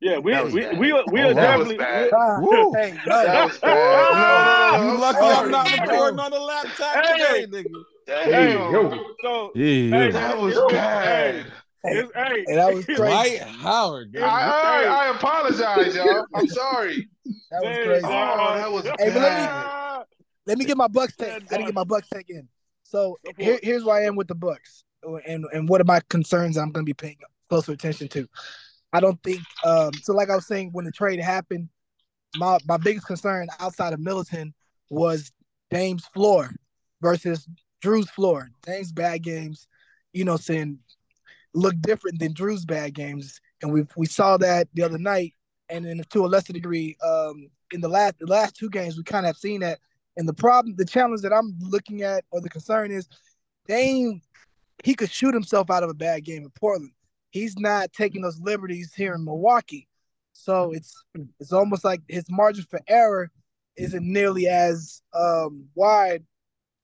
[0.00, 1.76] Yeah, we we we we, we Oh, are that was definitely.
[1.78, 2.04] bad.
[2.04, 2.10] Hey.
[2.10, 3.62] That was bad.
[3.62, 4.84] No, no, no.
[4.84, 5.18] You I'm lucky.
[5.18, 7.46] I'm not recording on the laptop Hey.
[7.46, 7.82] today, nigga.
[8.06, 9.04] Damn.
[9.22, 10.10] So Yeah, hey, yeah.
[10.12, 11.46] That was it's bad.
[11.84, 13.38] Hey, hey, Hey, that was it's- crazy.
[13.38, 14.16] Dwight Howard.
[14.16, 14.20] I.
[14.22, 16.26] I, I apologize, y'all.
[16.34, 17.08] I'm sorry.
[17.50, 18.04] That was crazy.
[18.04, 19.77] Oh, that was Hey, but let me- bad.
[20.48, 21.30] Let me get my Bucks take.
[21.30, 22.48] I didn't get my Bucks take in.
[22.82, 24.84] So here, here's where I am with the Bucks,
[25.26, 27.18] and and what are my concerns I'm going to be paying
[27.50, 28.26] closer attention to.
[28.92, 29.42] I don't think.
[29.62, 31.68] Um, so, like I was saying, when the trade happened,
[32.36, 34.54] my my biggest concern outside of Middleton
[34.88, 35.30] was
[35.70, 36.50] Dame's floor
[37.02, 37.46] versus
[37.84, 38.48] Jrue's floor.
[38.62, 39.68] Dame's bad games,
[40.14, 40.78] you know, saying
[41.54, 45.34] look different than Jrue's bad games, and we we saw that the other night,
[45.68, 49.02] and then to a lesser degree, um, in the last the last two games, we
[49.02, 49.78] kind of have seen that.
[50.16, 53.08] And the problem, the challenge that I'm looking at, or the concern is,
[53.66, 54.20] Dame,
[54.82, 56.92] he could shoot himself out of a bad game in Portland.
[57.30, 59.86] He's not taking those liberties here in Milwaukee.
[60.32, 61.04] So it's
[61.40, 63.30] it's almost like his margin for error
[63.76, 66.24] isn't nearly as um, wide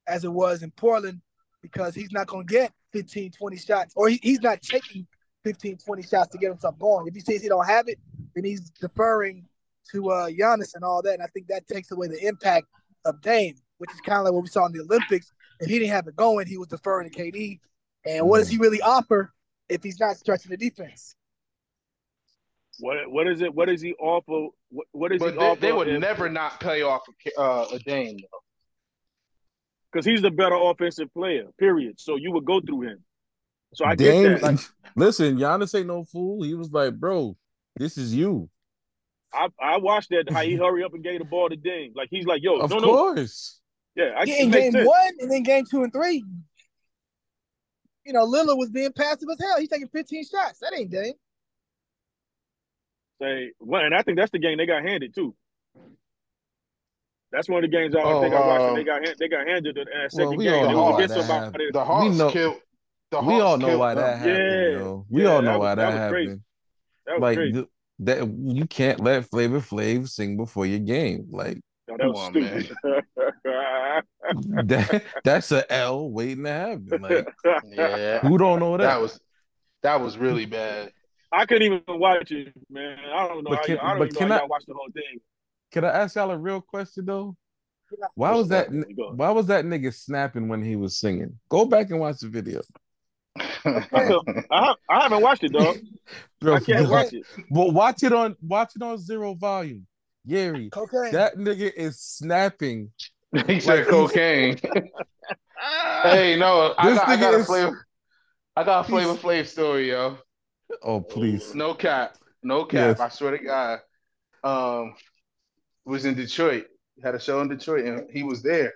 [0.07, 1.21] as it was in Portland
[1.63, 5.07] because he's not going to get 15, 20 shots, or he, he's not taking
[5.45, 7.07] 15, 20 shots to get himself going.
[7.07, 7.99] If he says he don't have it,
[8.35, 9.47] then he's deferring
[9.93, 11.15] to uh, Giannis and all that.
[11.15, 12.67] And I think that takes away the impact
[13.05, 15.33] of Dame, which is kind of like what we saw in the Olympics.
[15.61, 17.61] If he didn't have it going, he was deferring to KD.
[18.07, 19.33] And what does he really offer
[19.69, 21.15] if he's not stretching the defense?
[22.81, 23.55] What what is it?
[23.55, 24.49] What is he offer?
[24.71, 25.61] What, what is But he they, offer?
[25.61, 27.03] they would never not play off
[27.37, 28.17] a, uh, a Dame.
[28.19, 28.39] though.
[29.93, 31.45] because he's the better offensive player.
[31.59, 32.01] Period.
[32.01, 33.05] So you would go through him.
[33.75, 34.43] So I Dame, get that.
[34.43, 34.61] Like,
[34.97, 36.43] listen, Giannis ain't no fool.
[36.43, 37.37] He was like, bro,
[37.77, 38.51] this is you.
[39.35, 41.93] I I watched that how he hurry up and gave the ball to Dame.
[41.95, 43.61] Like he's like, yo, Of no, no, course.
[43.97, 44.87] yeah, I Yeah, in game sense.
[44.87, 46.25] one and then game two and three,
[48.05, 49.59] you know, Lillard was being passive as hell.
[49.59, 50.59] He's taking 15 shots.
[50.61, 51.15] That ain't Dame.
[53.23, 55.35] Say, well, and I think that's the game they got handed too.
[57.33, 58.61] That's one of the games I Oh, think I watched.
[58.63, 60.55] and um, they got hand- they got handed in that Well, second we game.
[60.55, 61.45] all know was why against that somebody.
[61.45, 61.75] happened.
[61.75, 62.57] The Hawks know- killed.
[63.11, 64.03] The we all know why them.
[64.05, 64.79] that happened, Yeah.
[64.79, 65.07] yo.
[65.11, 66.29] We Yeah, all know that why was- that, that was crazy.
[66.31, 66.43] happened.
[67.07, 67.69] That was Like crazy.
[68.05, 71.27] Th- that, you can't let Flavor Flav sing before your game.
[71.31, 72.77] Like No, that was Come on, stupid.
[74.69, 76.89] that, that's a L waiting to happen.
[77.01, 77.29] Like
[77.73, 78.85] Yeah, who don't know that?
[78.85, 79.21] that was
[79.83, 80.91] that was really bad.
[81.33, 82.99] I couldn't even watch it, man.
[83.13, 83.51] I don't know.
[83.51, 85.21] But can- y'all- I don't but even can how I- y'all the whole thing.
[85.73, 87.37] Can I ask y'all a real question though?
[88.15, 88.69] Why was that?
[88.69, 88.73] up?
[88.75, 89.19] n- Go ahead.
[89.19, 91.39] Why was that nigga snapping when he was singing?
[91.49, 92.61] Go back and watch the video,
[93.37, 94.19] I,
[94.51, 95.77] ha- I haven't watched it, dog.
[96.41, 96.55] bro.
[96.55, 97.25] I can't watch it.
[97.51, 99.87] But watch it on watch it on zero volume.
[100.27, 101.13] Gary, Cocaine.
[101.13, 102.91] that nigga is snapping.
[103.47, 104.59] he said cocaine.
[106.03, 107.87] hey, no, I This got, I nigga got a is- flavor.
[108.57, 110.19] I got a He's- flavor Flav story, yo.
[110.83, 111.55] Oh please.
[111.55, 112.97] No cap, no cap.
[112.99, 113.01] Yes.
[113.01, 113.81] I swear to God.
[114.45, 114.95] Um,
[115.85, 116.67] was in Detroit.
[117.03, 118.73] Had a show in Detroit, and he was there.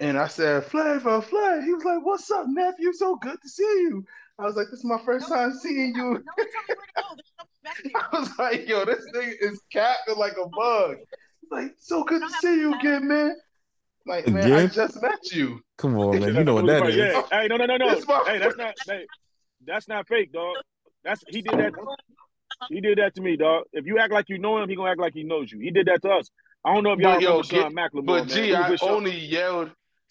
[0.00, 1.64] And I said, Flavor, Flav.
[1.64, 2.92] He was like, "What's up, nephew?
[2.92, 4.04] So good to see you."
[4.38, 6.86] I was like, "This is my first time seeing you." No one told me where
[6.86, 7.90] to go.
[7.94, 8.00] No.
[8.12, 10.98] I was like, "Yo, this nigga is capping like a bug."
[11.40, 13.34] He's like, "So good to see you again, man."
[14.06, 15.60] Like, man, I just met you.
[15.76, 16.34] Come on, man.
[16.36, 16.96] You know what that is.
[16.96, 17.22] Yeah.
[17.32, 17.88] Hey, no, no, no, no.
[18.24, 18.74] Hey, that's not.
[18.86, 19.04] Hey,
[19.66, 20.56] that's not fake, dog.
[21.04, 21.72] That's he did that.
[22.70, 23.64] He did that to me, dog.
[23.72, 25.58] If you act like you know him, he gonna act like he knows you.
[25.58, 26.30] He did that to us.
[26.64, 28.28] I don't know if y'all But yo, Sean get- McLemore, But man.
[28.28, 29.16] G, He was I with Sean- only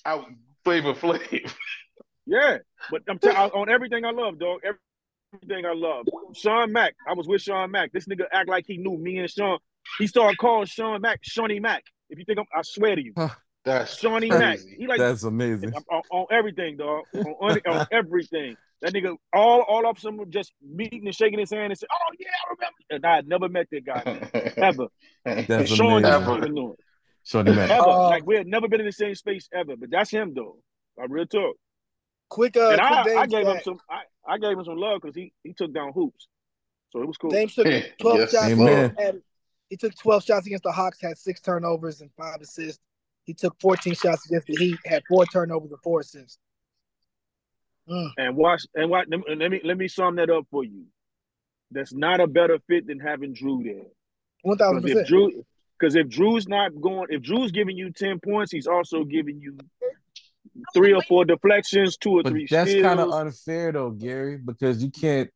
[0.05, 0.27] yelled out
[0.63, 1.51] Flavor Flav.
[2.29, 2.57] Yeah,
[2.91, 4.59] but I'm telling on everything I love, dog.
[5.33, 6.07] Everything I love.
[6.35, 6.93] Sean Mack.
[7.07, 7.93] I was with Sean Mack.
[7.93, 9.59] This nigga act like he knew me and Sean.
[9.97, 11.83] He started calling Sean Mack Shawnee Mack.
[12.09, 13.13] If you think I'm, I swear to you,
[13.63, 14.59] That's Shawnee Mack.
[14.77, 15.73] He like That's amazing.
[15.89, 17.05] on, on everything, dog.
[17.15, 18.57] On, on, on everything.
[18.81, 22.13] That nigga, all all of them just meeting and shaking his hand and say, "Oh
[22.19, 24.87] yeah, I remember." And I had never met that guy ever.
[25.23, 26.41] That's And Sean amazing.
[26.41, 26.75] didn't
[27.35, 27.67] even know it.
[27.67, 27.89] Shorty Ever.
[27.89, 29.75] Uh, like we had never been in the same space ever.
[29.75, 30.57] But that's him though.
[30.99, 31.55] I real talk.
[32.29, 33.79] Quick, uh, and I, quick Dame I gave him some.
[33.89, 36.27] I, I gave him some love because he he took down hoops,
[36.91, 37.31] so it was cool.
[37.31, 37.65] Dame took
[37.99, 38.45] 12 Yes, shots.
[38.45, 38.95] Amen.
[38.97, 39.21] Had,
[39.69, 42.79] he took 12 shots against the Hawks, had six turnovers and five assists.
[43.23, 46.37] He took 14 shots against the Heat, had four turnovers and four assists.
[47.89, 48.11] Mm.
[48.17, 49.07] and watch and watch.
[49.09, 50.85] Let me let me, let me sum that up for you.
[51.71, 53.83] That's not a better fit than having Jrue there.
[54.45, 55.07] 1,000%.
[55.07, 55.43] Jrue,
[55.79, 59.57] because if Jrue's not going, if Jrue's giving you ten points, he's also giving you
[60.73, 64.83] three or four deflections, two or But three that's kind of unfair though, Gary, because
[64.83, 65.29] you can't.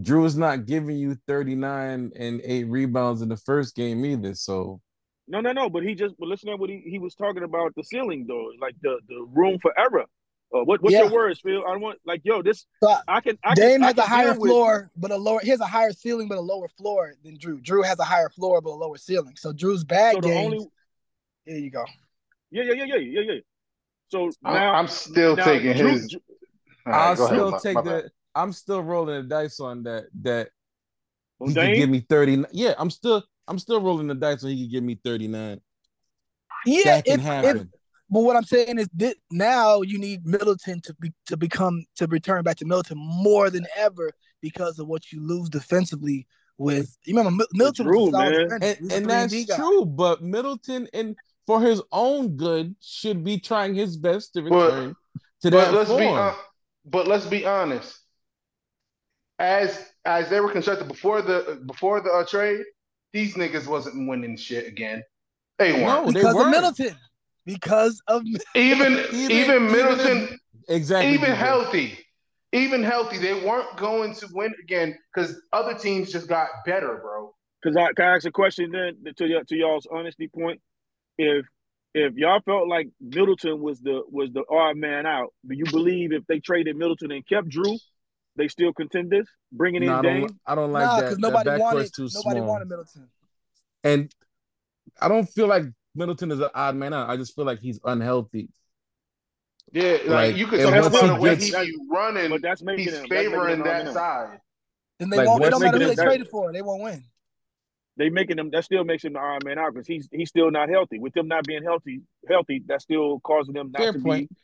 [0.00, 4.34] Jrue is not giving you 39 and eight rebounds in the first game either.
[4.34, 4.80] So
[5.28, 5.70] no, no, no.
[5.70, 8.50] But he just, but listen to what he, he was talking about the ceiling though,
[8.60, 10.06] like the the room for error.
[10.54, 11.02] Uh, what what's Yeah.
[11.02, 11.64] your words, Phil?
[11.66, 13.36] I want like yo, this So, I can.
[13.42, 15.40] I Dame can, I has a higher deal with- floor, but a lower.
[15.40, 17.60] He has a higher ceiling, but a lower floor than Jrue.
[17.60, 19.34] Jrue has a higher floor, but a lower ceiling.
[19.36, 20.52] So Jrue's bad So the games.
[20.54, 20.66] only,
[21.44, 21.84] Here you go.
[22.52, 23.40] yeah, yeah, yeah, yeah, yeah, yeah.
[24.08, 26.14] So I'm, now I'm still now taking Jrue- his.
[26.14, 26.20] Jrue-
[26.86, 27.90] All right, I'll go ahead, still my- take my the.
[28.02, 28.10] bad.
[28.36, 30.04] I'm still rolling the dice on that.
[30.22, 30.50] That
[31.40, 32.44] on he could give me 30.
[32.52, 33.24] Yeah, I'm still.
[33.48, 35.60] I'm still rolling the dice so he could give me 39.
[36.64, 37.72] Yeah, that can if, if happen.
[38.10, 42.06] But what I'm saying is this, now you need Middleton to be to become to
[42.06, 46.26] return back to Middleton more than ever because of what you lose defensively
[46.58, 46.96] with.
[47.04, 48.58] You remember Mi- Middleton Jrue, was solid man.
[48.62, 49.56] and, He was a and that's guy.
[49.56, 49.84] true.
[49.86, 54.96] But Middleton, and for his own good, should be trying his best to But- return
[55.42, 56.34] to But that let's be form.
[56.84, 57.98] but let's be honest.
[59.38, 62.64] As as they were constructed before the before the uh, trade,
[63.12, 65.02] these niggas wasn't winning shit again.
[65.58, 65.84] They weren't.
[65.86, 66.50] No, they because of weren't.
[66.50, 66.96] Middleton.
[67.46, 68.22] Because of
[68.54, 71.12] even, Even- even even Middleton, exactly.
[71.14, 71.36] even DJ.
[71.36, 71.98] healthy,
[72.52, 77.34] even healthy, they weren't going to win again because other teams just got better, bro.
[77.62, 80.60] Because I can I ask a question then to y- to y'all's honesty point.
[81.18, 81.46] If
[81.94, 86.12] if y'all felt like Middleton was the was the odd man out, do you believe
[86.12, 87.78] if they traded Middleton and kept Jrue,
[88.36, 89.28] they still contenders?
[89.52, 90.20] Bringing No, I in don't.
[90.28, 90.40] Dame.
[90.46, 91.02] I don't like nah, that.
[91.02, 92.48] because nobody backcourt's wanted too nobody small.
[92.48, 93.08] wanted Middleton.
[93.84, 94.12] And
[95.00, 97.08] I don't feel like Middleton is an odd man out.
[97.08, 98.48] I just feel like he's unhealthy.
[99.72, 102.42] Yeah, like, Like, you could and tell once by the way gets- he running, But
[102.42, 104.40] that's making he's him that's making favoring that odd side.
[104.98, 105.40] Then they Like, won't.
[105.40, 106.52] It what's don't matter who they making them- traded for.
[106.52, 107.04] They won't win.
[107.96, 110.50] They making him that still makes him the odd man out because he's he's still
[110.50, 110.98] not healthy.
[110.98, 114.30] With them not being healthy, healthy, that's still causing them not Fair to point.
[114.30, 114.36] be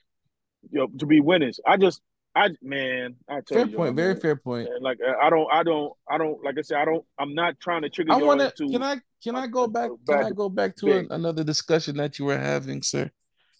[0.73, 1.59] you know to be winners.
[1.67, 2.01] I just
[2.35, 3.97] I man, I tell Fair you, point.
[3.97, 4.69] Very man, fair point.
[4.81, 6.43] Like I don't, I don't, I don't.
[6.45, 7.05] Like I said, I don't.
[7.19, 8.71] I'm not trying to trigger I y'all want to.
[8.71, 9.01] Can I?
[9.23, 9.91] Can I go back?
[10.07, 13.11] back Can I go back to a, another discussion that you were having, sir?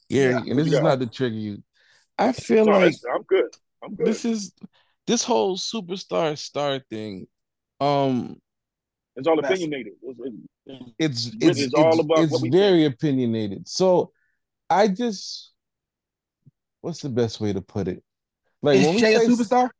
[0.09, 0.39] Yeah, Yeah.
[0.39, 0.85] and this you is got?
[0.85, 1.63] not to trigger you.
[2.19, 3.49] I feel No, like I'm good.
[3.83, 4.07] I'm good.
[4.07, 4.53] this is
[5.07, 7.27] this whole superstar star thing.
[7.81, 8.37] Um,
[9.17, 9.95] it's all opinionated.
[10.99, 13.69] It's, it's, it's, it's all about it's what we very opinionated.
[13.69, 14.13] So
[14.69, 15.53] I just
[16.81, 18.03] what's the best way to put it?
[18.63, 19.71] Like Is when we Shai a superstar?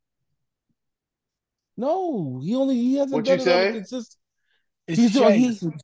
[1.77, 3.71] no, he only he hasn't What done you it on a say?
[3.73, 4.17] consistent.
[4.87, 5.79] He's doing- Shai a he- superstar?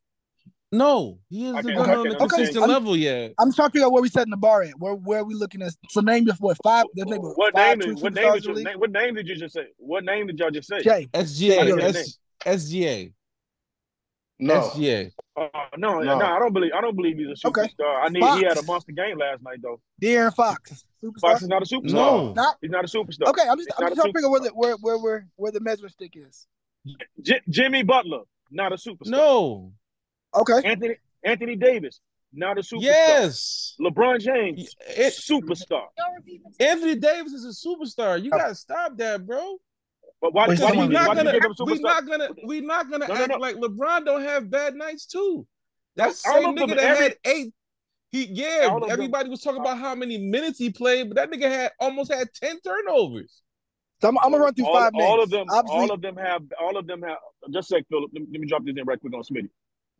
[0.69, 2.29] No, he hasn't can't- done I it on a can't understand.
[2.31, 3.33] consistent I'm- level yet.
[3.39, 4.77] I'm talking about where we setting the bar at.
[4.79, 5.73] Where where are we looking at?
[5.89, 6.85] So name just what five?
[6.95, 7.95] Let's name what five name?
[7.95, 8.63] what name did you?
[8.63, 9.67] Name, what name did you just say?
[9.77, 10.81] What name did y'all just say?
[10.81, 11.05] Shai.
[11.13, 12.11] SGA, Say
[12.45, 13.13] SGA,
[14.39, 15.11] No, SGA.
[15.35, 15.47] Uh,
[15.77, 16.17] no, No.
[16.19, 16.71] no, I don't believe.
[16.75, 17.61] I don't believe he's a Okay.
[17.61, 18.03] superstar.
[18.03, 18.19] I need.
[18.21, 18.39] Fox.
[18.39, 19.79] He had a monster game last night, though.
[20.01, 20.85] De'Aaron Fox.
[21.03, 21.19] Superstar.
[21.21, 21.91] Fox is not a superstar.
[21.93, 23.27] No, Not He's not a superstar.
[23.29, 23.47] okay.
[23.49, 25.59] I'm just He's I'm just trying to figure where the where where where where the
[25.59, 26.47] measuring stick is.
[27.21, 28.21] J- Jimmy Butler,
[28.51, 29.07] not a superstar.
[29.11, 29.73] no.
[30.35, 30.61] Okay.
[30.63, 31.99] Anthony Anthony Davis,
[32.33, 32.81] not a superstar.
[32.83, 33.75] Yes.
[33.81, 35.85] LeBron James, It, superstar.
[36.59, 38.21] Anthony Davis is a superstar.
[38.21, 39.57] You gotta stop that, bro.
[40.21, 41.39] But why, Wait, why, we you, someone- why not gonna we
[41.77, 41.81] superstar?
[41.81, 43.37] not gonna we're not gonna No, no, act no.
[43.37, 45.45] like LeBron don't have bad nights too.
[45.95, 47.53] That I same nigga that every- had eight.
[48.11, 51.29] He yeah, All them- everybody was talking about how many minutes he played, but that
[51.31, 53.41] nigga had almost had ten turnovers.
[54.01, 55.03] So I'm, I'm gonna run through all, five names.
[55.05, 57.17] all of them, Obviously, all of them have, all of them have.
[57.51, 58.11] Just a sec, Philip.
[58.13, 59.49] Let me, let me drop this in right quick on Smitty.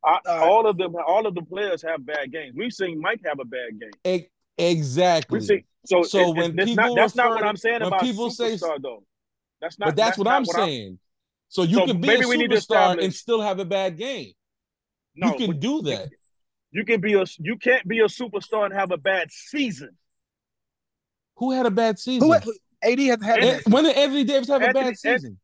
[0.04, 0.48] I, All right.
[0.48, 2.54] All of them, all of the players have bad games.
[2.56, 3.92] We've seen Mike have a bad game.
[4.06, 4.28] E-
[4.60, 5.40] Exactly.
[5.40, 5.66] We see.
[5.86, 8.02] So, So it- it- when that's people not, that's not what I'm saying when about
[8.02, 9.04] people say- superstar though.
[9.62, 9.88] That's not.
[9.88, 11.00] but that's, what I'm saying.
[11.50, 13.66] So you So can be maybe a we need to superstar and still have a
[13.66, 14.34] bad game.
[15.16, 16.10] No, you can do that.
[16.72, 17.24] You can be a.
[17.40, 19.98] You can't be a superstar and have a bad season.
[21.38, 22.28] Who had a bad season?
[22.28, 22.34] Who
[22.84, 25.40] AD has had when did Anthony Davis have a bad season?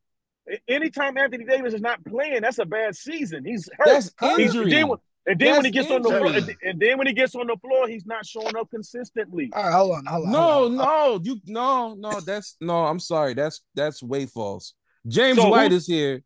[0.52, 3.46] A- Anytime Anthony Davis is not playing, that's a bad season.
[3.46, 3.86] He's hurt.
[3.86, 4.72] That's injury.
[4.72, 7.08] then when- and then when he That's gets on the floor, and, and then when
[7.08, 9.50] he gets on the floor, he's not showing up consistently.
[9.54, 10.32] All right, hold on, hold on.
[10.32, 10.78] No, hold on.
[10.78, 12.20] no, you no, no.
[12.20, 12.86] That's no.
[12.86, 13.34] I'm sorry.
[13.34, 14.74] That's that's way false.
[15.08, 16.22] James So White is here.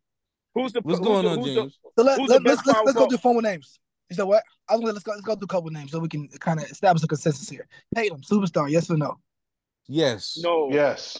[0.54, 1.78] Who's the What's who's going the, on, who's James?
[1.96, 3.08] So let, Who's let, the let's let's, let's go forward?
[3.10, 3.78] through formal names.
[4.10, 4.42] You know what?
[4.68, 6.58] I was gonna let's go let's go through a couple names so we can kind
[6.60, 7.68] of establish a consensus here.
[7.94, 9.18] Tatum, superstar, yes or no?
[9.86, 10.38] Yes.
[10.42, 11.18] No, Yes.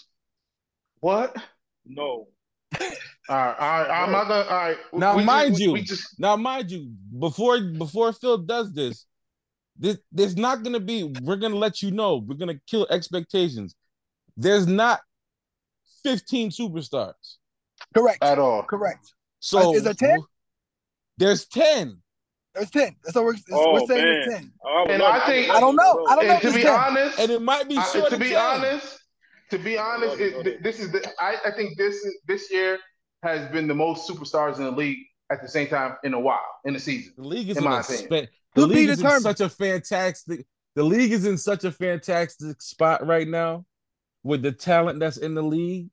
[1.00, 1.36] What?
[1.86, 2.28] no.
[3.28, 3.90] All right, all right.
[4.02, 4.44] I'm not gonna.
[4.48, 4.76] All right.
[4.92, 9.06] Now, we mind just, you- we just Now, mind you, before before Phil does this,
[9.76, 11.04] this there's not gonna be.
[11.22, 12.16] We're gonna let you know.
[12.18, 13.74] We're gonna kill expectations.
[14.36, 15.00] There's not
[16.04, 17.12] 15 superstars.
[17.94, 18.18] Correct.
[18.22, 18.62] at all.
[18.62, 19.12] Correct.
[19.40, 20.18] So is there 10?
[21.16, 22.00] There's 10.
[22.54, 22.96] There's ten.
[23.04, 24.28] So we're, Oh, we're saying man.
[24.30, 24.52] ten.
[24.66, 26.06] I would And I think- I don't know.
[26.08, 26.32] I don't know.
[26.32, 26.74] And to if be 10.
[26.74, 28.36] honest, And it might be I- to be 10.
[28.36, 28.98] honest,
[29.50, 31.06] to be honest, it, this is the.
[31.20, 32.78] I, I think this is this year
[33.22, 34.98] has been the most superstars in the league
[35.30, 37.12] at the same time in a while in the season.
[37.16, 38.04] The league is in in, my a opinion.
[38.06, 41.72] spe- the To league is in such a fantastic the league is in such a
[41.72, 43.64] fantastic spot right now
[44.22, 45.88] with the talent that's in the league.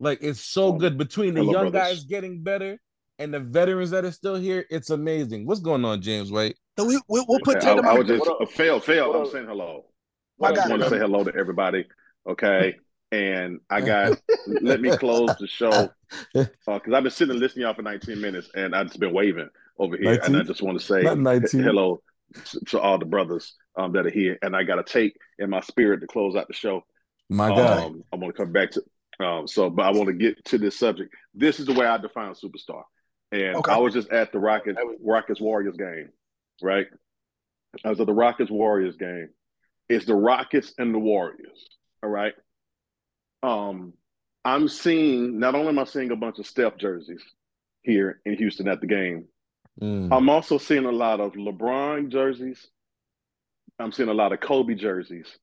[0.00, 1.96] Like it's so good between the hello, young brothers.
[1.98, 2.78] guys getting better
[3.18, 4.64] and the veterans that are still here.
[4.70, 5.46] It's amazing.
[5.46, 6.56] What's going on, James White?
[6.78, 7.98] So we, we we'll put I, Tatum I on.
[7.98, 9.12] was just uh, fail, fail.
[9.12, 9.86] I'm saying hello.
[10.38, 11.86] My I just want to say hello to everybody.
[12.28, 12.76] Okay,
[13.12, 15.92] and I got let me close the show
[16.32, 19.14] because I've been sitting and listening to y'all for 19 minutes, and I've just been
[19.14, 21.62] waving over here, and I just want to say 19.
[21.62, 22.02] hello
[22.46, 25.50] to, to all the brothers um, that are here, and I got a take in
[25.50, 26.82] my spirit to close out the show.
[27.28, 27.84] My God.
[27.84, 28.82] Um, I want to come back to
[29.20, 31.12] um, so, but I want to get to this subject.
[31.34, 32.82] This is the way I define superstar,
[33.32, 33.72] and Okay.
[33.72, 36.10] I was just at the Rockets Rockets Warriors game,
[36.62, 36.86] right?
[37.84, 39.28] I was at the Rockets Warriors game.
[39.88, 41.66] It's the Rockets and the Warriors.
[42.02, 42.34] All right.
[43.42, 43.94] Um,
[44.44, 47.22] I'm seeing not only am I seeing a bunch of Steph jerseys
[47.82, 49.26] here in Houston at the game,
[49.80, 50.08] Mm.
[50.10, 52.66] I'm also seeing a lot of LeBron jerseys.
[53.78, 55.38] I'm seeing a lot of Kobe jerseys.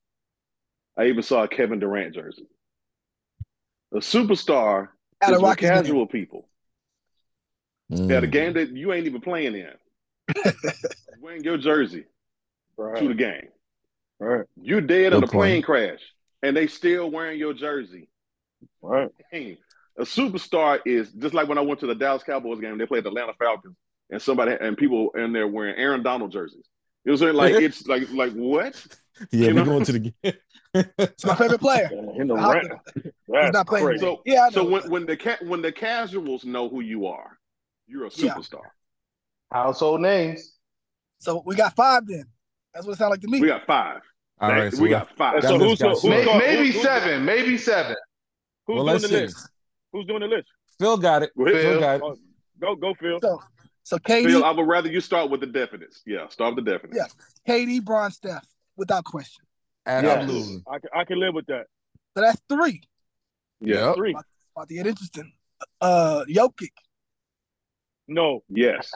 [0.94, 2.46] I even saw a Kevin Durant jersey.
[3.94, 4.88] A superstar
[5.22, 5.70] At a is for Rockets game.
[5.70, 6.50] casual people.
[7.90, 8.12] Mm.
[8.14, 9.72] At a game that you ain't even playing in.
[11.22, 12.04] wearing your jersey
[12.78, 13.48] to the game.
[14.20, 16.00] right, You're dead Good in a plane crash,
[16.42, 18.08] and they still wearing your jersey.
[18.82, 19.10] right.
[19.30, 19.58] Hey,
[19.98, 22.78] a superstar is just like when I went to the Dallas Cowboys game.
[22.78, 23.76] They played the Atlanta Falcons,
[24.10, 26.66] and somebody and people in there wearing Aaron Donald jerseys.
[27.04, 28.74] It was like it's like like what?
[29.30, 29.64] Yeah, you we're know?
[29.64, 30.84] going to the game.
[30.98, 31.88] It's my favorite player.
[32.18, 33.14] In the How rant, He's
[33.52, 33.86] not playing.
[33.86, 34.00] crazy.
[34.04, 37.38] So Yeah, so when when the ca- when the casuals know who you are,
[37.86, 38.34] you're a Yeah.
[38.34, 38.60] superstar.
[39.50, 40.52] Household names.
[41.18, 42.24] So we got five then.
[42.74, 43.40] That's what it sounded like to me.
[43.40, 44.00] We got five.
[44.38, 45.42] All right, so we got five.
[45.42, 46.24] So list who's got who's, short.
[46.26, 47.24] May- maybe who's- who's- seven.
[47.24, 47.96] Maybe seven.
[48.66, 49.14] Who's Well, doing let's the see.
[49.22, 49.48] list?
[49.92, 50.48] Who's doing the list?
[50.78, 51.32] Phil got it.
[51.36, 51.80] Go Phil Phil.
[51.80, 52.02] got it.
[52.04, 52.16] Oh,
[52.60, 53.18] go, go, Phil.
[53.22, 53.40] So
[53.82, 56.00] so KD, Phil, I would rather you start with the definites.
[56.04, 56.94] Yeah, start with the definites.
[56.96, 57.06] Yeah.
[57.48, 58.44] KD, Bron, Steph,
[58.76, 59.44] without question.
[59.86, 60.62] Absolutely.
[60.70, 61.66] I can, I can live with that.
[62.16, 62.82] So that's three.
[63.60, 63.94] Yeah.
[63.94, 64.10] Three.
[64.54, 65.32] About to get interesting.
[65.80, 66.72] Uh, Jokic.
[68.08, 68.42] No.
[68.48, 68.90] Yes.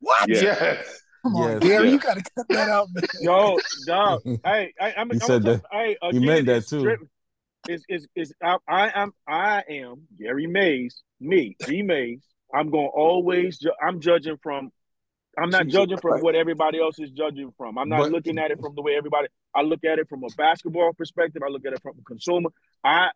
[0.00, 0.28] What?
[0.28, 0.40] Yeah.
[0.42, 1.02] Yes.
[1.22, 1.90] Come on, Gary, Yeah.
[1.92, 3.04] you gotta cut that out, man.
[3.20, 4.22] Yo, dog.
[4.44, 5.62] hey, I, I'm, He I'm said that.
[5.62, 6.80] tell- Hey, He again, meant that too.
[6.80, 7.08] strip-
[7.68, 12.20] Is is is I, I am I am Gary Mays, me, G Mays.
[12.54, 13.58] I'm gonna always.
[13.58, 14.70] Ju- I'm judging from.
[15.36, 16.24] I'm not Jesus judging from Christ.
[16.24, 17.76] what everybody else is judging from.
[17.78, 19.28] I'm not But- looking at it from the way everybody.
[19.54, 21.42] I look at it from a basketball perspective.
[21.44, 22.50] I look at it from a consumer.
[22.84, 23.08] I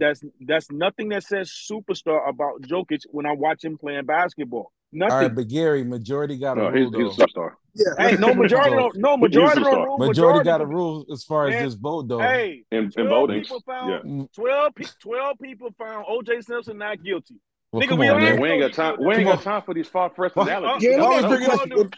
[0.00, 4.72] that's that's nothing that says superstar about Jokic when I watch him playing basketball.
[4.94, 5.18] All Nothing.
[5.18, 7.50] right, but Gary, majority got a No, rule he's, he's a superstar.
[7.74, 7.84] Yeah.
[8.10, 9.86] Hey, no majority don't no majority He's a don't superstar.
[9.98, 9.98] rule.
[10.06, 12.20] Majority got a rule as far as Man, this vote though.
[12.20, 13.42] Hey, In, in 12 voting.
[13.42, 13.98] people found Yeah.
[14.04, 17.34] Mm, 12, 12 people found OJ Simpson not guilty.
[17.72, 18.32] well, nigga, come we on, all man.
[18.34, 19.04] Man, we ain't got time.
[19.04, 20.88] We ain't got time for these far fresh Well, analogies.
[20.88, 21.68] Gary, let me all bring know- it we all up.
[21.68, 21.90] knew-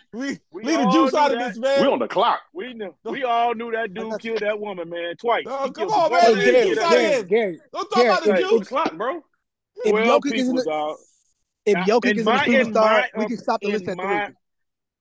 [0.63, 1.49] Leave, the juice out of that.
[1.49, 1.83] this, man.
[1.83, 2.41] We on the clock.
[2.55, 5.45] We knew, we all knew that dude killed that woman, man, twice.
[5.45, 6.21] No, come on, man.
[6.21, 7.21] girl Hey, and Leave Gary, killed the that juice out Gary, of man.
[7.21, 7.29] it.
[7.29, 7.61] Gary.
[7.75, 8.69] Don't talk Gary, about the if- Hey, On the juice.
[8.69, 9.25] clock, bro.
[9.85, 10.97] If 12 isn't people, a, dog.
[11.67, 13.97] If Now, Jokic isn't my- a superstar, my, we can stop the in list at
[13.97, 14.35] my- three.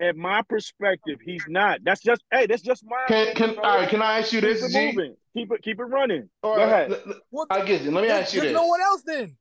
[0.02, 1.80] At my perspective, he's not.
[1.84, 3.88] That's just hey, that's just my Can can all right?
[3.88, 5.16] Can I ask you Keep this, it moving.
[5.34, 6.30] Keep it keep it running.
[6.44, 7.02] All Go right, ahead.
[7.08, 7.92] l- l- I get you.
[7.92, 8.60] Let me ask you there's this.
[8.62, 9.38] no one else then.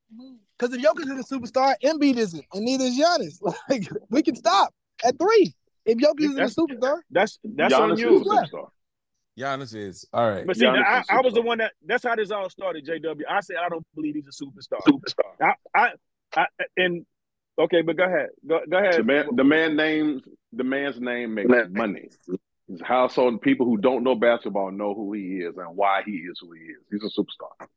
[0.57, 3.41] Because if Jokic isn't a superstar, Embiid isn't, and neither is Giannis.
[3.69, 4.73] Like we can stop
[5.05, 5.53] at three.
[5.85, 8.17] If Jokic isn't a superstar, That's that's Giannis on is you.
[8.21, 8.69] a superstar.
[9.37, 10.47] Giannis is all right.
[10.47, 13.23] But see, Giannis I, I was the one that that's how this all started, JW.
[13.29, 14.79] I said I don't believe he's a superstar.
[14.87, 15.33] Superstar.
[15.43, 15.93] I, I,
[16.37, 16.47] I
[16.77, 17.05] and
[17.59, 18.29] okay, but go ahead.
[18.47, 19.01] Go, go ahead.
[19.01, 22.09] The man, the man names the man's name makes money.
[22.69, 26.39] His household people who don't know basketball know who he is and why he is
[26.41, 26.79] who he is.
[26.91, 27.69] He's a superstar.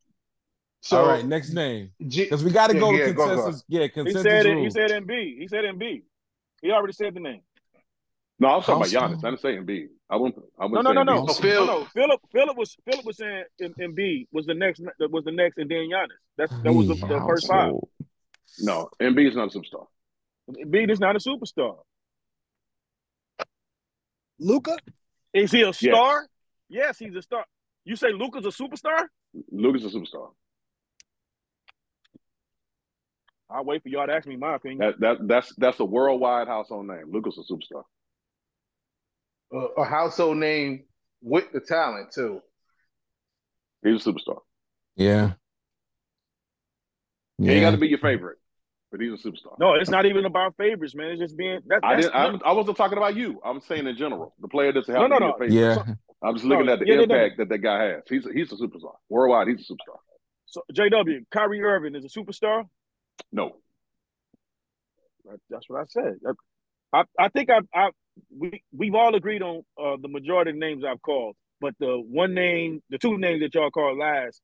[0.80, 3.42] So all right, next name because we got to Yeah, go yeah, to go, go.
[3.42, 3.64] consensus.
[3.68, 4.58] He said it.
[4.58, 5.38] He said Embiid.
[5.38, 6.02] He said Embiid.
[6.62, 7.42] He already said the name.
[8.40, 9.24] No, I was talking about Giannis.
[9.24, 9.88] I didn't say Embiid.
[10.08, 10.42] I wouldn't.
[10.58, 11.22] I No, wouldn't no, say no, no.
[11.22, 11.30] Embiid.
[11.34, 11.86] So Phil- no, no.
[11.92, 15.68] Philip, Philip was Philip was saying M- Embiid was the next was the next, and
[15.70, 16.08] then Giannis.
[16.36, 17.72] That's that was the, the first five.
[18.66, 18.90] Household.
[19.00, 19.86] No, Embiid's not a superstar.
[20.50, 21.76] Embiid is not a superstar.
[24.38, 24.76] Luka.
[25.34, 26.26] Is he a star?
[26.68, 27.44] Yes, he's a star.
[27.84, 29.06] You say Luka's a superstar?
[29.50, 30.30] Luka's a superstar.
[33.50, 34.78] I'll wait for y'all to ask me my opinion.
[34.78, 37.10] That that that's that's a worldwide household name.
[37.10, 37.84] Luka's a superstar.
[39.52, 40.84] a, a household name
[41.22, 42.40] with the talent too.
[43.82, 44.40] He's a superstar.
[44.96, 45.32] Yeah.
[47.38, 48.38] He ain't got to be your favorite,
[48.90, 49.58] but he's a superstar.
[49.58, 51.10] No, it's not even about favorites, man.
[51.10, 51.80] It's just being that.
[51.82, 52.14] I didn't.
[52.14, 53.40] I, I wasn't talking about you.
[53.44, 55.26] I'm saying in general, the player that's No, helping no, be no.
[55.26, 55.86] your favorite.
[55.88, 55.94] Yeah.
[56.22, 57.14] I'm just looking No, at the yeah, yeah, no, no.
[57.14, 58.02] impact that that guy has.
[58.08, 59.48] He's a, he's a superstar worldwide.
[59.48, 59.98] He's a superstar.
[60.46, 62.64] So JW, Kyrie Irving is a superstar.
[63.30, 63.56] No,
[65.50, 66.14] That's what I said.
[66.92, 67.90] I, I think I, I
[68.36, 72.02] we we've all agreed on uh, the majority of the names I've called, but the
[72.08, 74.40] one name, the two names that y'all called last,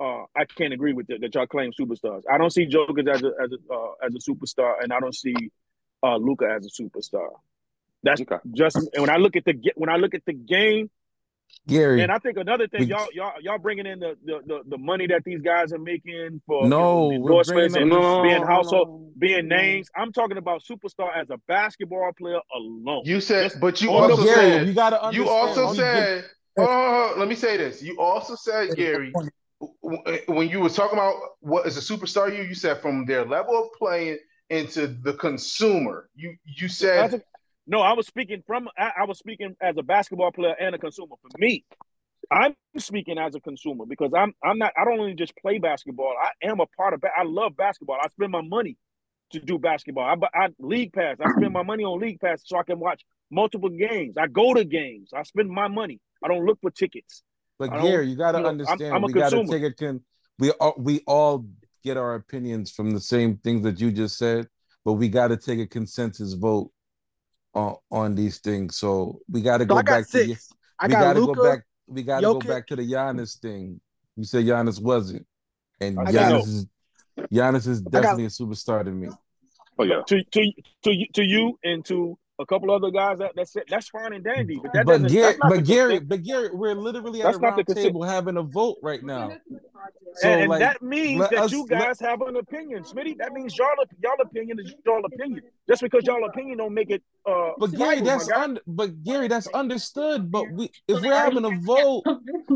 [0.00, 2.22] uh, I can't agree with that, that y'all claim superstars.
[2.30, 5.14] I don't see Jokic as a as a uh, as a superstar, and I don't
[5.14, 5.50] see
[6.02, 7.28] uh, Luka as a superstar.
[8.02, 8.36] That's Okay.
[8.52, 10.88] just and when I look at the ga- when I look at the game,
[11.66, 12.00] Gary.
[12.02, 14.78] and I think another thing We- y'all y'all y'all bringing in the, the the the
[14.78, 19.12] money that these guys are making for No, you know, endorsements and up- being household
[19.18, 19.90] being names.
[19.94, 23.02] I'm talking about superstar as a basketball player alone.
[23.04, 25.26] You said, Just- but you Oh, also Gary, said you got to understand.
[25.26, 26.24] you also said.
[26.58, 27.82] Hold on, let me say this.
[27.82, 29.30] You also said, Gary, w-
[30.06, 33.24] Eh, when you were talking about what is a superstar, you you said from their
[33.24, 36.08] level of playing into the consumer.
[36.14, 37.22] You you said a-
[37.66, 40.78] no, I was speaking from I, I was speaking as a basketball player and a
[40.78, 41.14] consumer.
[41.20, 41.64] For me,
[42.30, 46.14] I'm speaking as a consumer because I'm I'm not I don't only just play basketball.
[46.20, 47.02] I am a part of.
[47.04, 47.98] I love basketball.
[48.02, 48.76] I spend my money
[49.32, 50.04] to do basketball.
[50.04, 51.18] I, I league pass.
[51.20, 54.16] I spend my money on league pass so I can watch multiple games.
[54.16, 55.10] I go to games.
[55.14, 56.00] I spend my money.
[56.24, 57.22] I don't look for tickets.
[57.60, 58.94] But I don't- Gary, you got to you know, I'm- understand.
[58.94, 60.00] I'm a we got to take a con.
[60.38, 61.46] We all we all
[61.84, 64.48] get our opinions from the same things that you just said,
[64.84, 66.70] but we got to take a consensus vote
[67.54, 68.76] on on these things.
[68.78, 70.26] So we got to So go I got back to.
[70.26, 70.48] six.
[70.78, 71.34] I we got got to Luka.
[71.34, 71.60] go back.
[71.86, 73.78] We got to go back to the Giannis thing.
[74.16, 75.26] You said Giannis wasn't,
[75.82, 76.66] and I Giannis is
[77.30, 79.08] Giannis is got- definitely a superstar to me.
[79.78, 80.00] oh yeah.
[80.06, 80.52] To to
[80.84, 83.64] to you to you and to a couple other guys that that's it.
[83.68, 84.58] That's fine and dandy.
[84.62, 85.08] But that But doesn't.
[85.12, 87.64] Gary, that's not but the Gary, but Gary, we're literally at That's a not the
[87.74, 89.30] round table having a vote right now.
[90.16, 93.16] So and, and like, that means that us- you let- guys have an opinion, Smitty.
[93.18, 93.68] That means y'all
[94.02, 95.42] y'all opinion is y'all opinion.
[95.68, 97.02] Just because y'all opinion don't make it.
[97.24, 100.30] Uh, But Gary, viable, that's un- but Gary, that's understood.
[100.30, 102.02] But we, if we're having a vote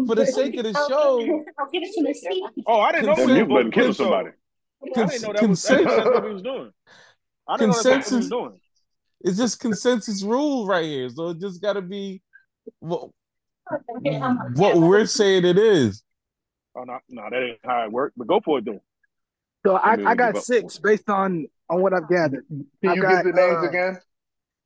[0.06, 1.44] for the sake of the show,
[2.66, 4.30] Oh, I didn't know And you were button voting killing somebody.
[4.94, 5.02] show.
[5.02, 6.72] I didn't know that was, I didn't know that's what we was doing.
[7.48, 8.60] I didn't know that's what we was Consensus- doing.
[9.24, 11.08] It's just consensus rule right here.
[11.08, 12.22] So it just got to be
[12.78, 13.10] what,
[14.54, 16.02] what we're saying it is.
[16.76, 18.18] Oh no, no, that ain't how it worked.
[18.18, 18.80] But go for it then.
[19.66, 22.44] So I, I I got six based on on what I've gathered.
[22.48, 23.98] Can I you got, give the names uh, again?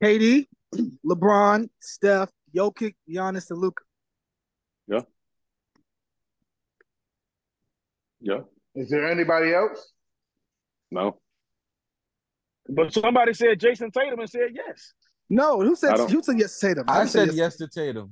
[0.02, 0.46] KD,
[1.06, 3.84] LeBron, Steph, Jokic, Giannis, and Luka.
[4.88, 5.00] Yeah.
[8.20, 8.40] Yeah.
[8.74, 9.92] Is there anybody else?
[10.90, 11.20] No.
[12.68, 14.92] But somebody said Jayson Tatum and said yes.
[15.30, 16.84] No, who said don't- who said yes to Tatum?
[16.88, 18.10] I didn't say said yes to Tatum.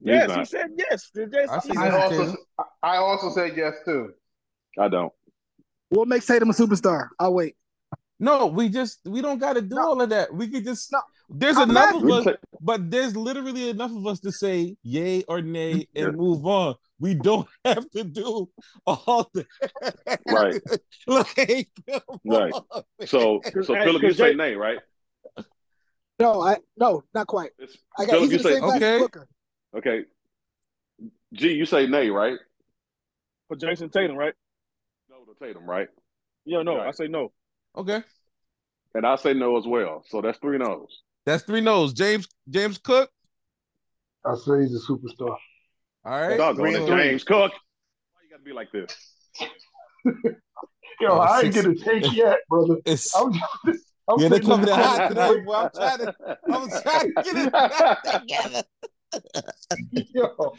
[0.00, 1.10] Yes, he said yes.
[1.10, 2.36] to Jayson- I said I also Tatum.
[2.82, 4.12] I also said yes too.
[4.78, 5.12] I don't.
[5.90, 7.08] What makes Tatum a superstar?
[7.18, 7.56] I'll wait.
[8.18, 9.82] No, we just we don't got to do No.
[9.82, 10.32] all of that.
[10.32, 11.00] We could just No.
[11.28, 15.22] there's I'm enough not- of us, but there's literally enough of us to say yay
[15.28, 16.74] or nay and move on.
[16.98, 18.48] We don't have to do
[18.86, 19.46] all the
[20.28, 20.60] Right.
[21.06, 21.68] like
[22.24, 22.52] Right.
[22.52, 22.82] on.
[23.06, 24.78] So, so Hey, Philip, you 'cause say nay, right?
[26.18, 27.52] No, I no, not quite.
[27.58, 29.06] It's, I got Philip, you say same Okay.
[29.76, 30.04] okay.
[31.32, 32.38] G, you say nay, right?
[33.48, 34.34] for Jayson Tatum, right?
[35.08, 35.88] No to Tatum, right?
[36.44, 36.86] Yeah, no, Right.
[36.88, 37.32] I say no.
[37.76, 38.02] Okay.
[38.94, 40.04] And I say no as well.
[40.08, 41.02] So that's three no's.
[41.30, 41.92] That's three no's.
[41.92, 43.08] James James Cook.
[44.26, 45.36] I say he's a superstar.
[46.04, 46.36] All right.
[46.36, 46.96] Doggone three it, three.
[47.04, 47.52] James Cook.
[47.52, 48.96] Why you gotta be like this?
[51.00, 52.76] Yo, Oh, I ain't six- get a take yet, brother.
[52.84, 53.32] It's I'm,
[54.08, 55.40] I'm yeah, they coming in hot today.
[55.42, 55.54] Boy.
[55.54, 56.14] I'm trying to,
[56.52, 57.52] I'm trying to get it
[58.12, 58.62] together.
[60.12, 60.54] Yo.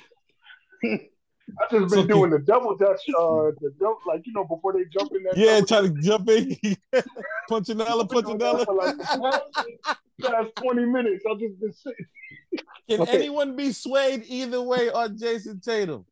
[1.59, 4.73] I just been So- doing the double dutch, uh, the double, like you know, before
[4.73, 5.37] they jump in that.
[5.37, 6.57] Yeah, double trying to jump in.
[7.49, 8.65] Punchinella, I've been doing that Punchinella.
[8.65, 11.23] for like past, past twenty minutes.
[11.29, 12.05] I've just been sitting.
[12.89, 13.11] Can Okay.
[13.17, 16.05] anyone be swayed either way on Jayson Tatum?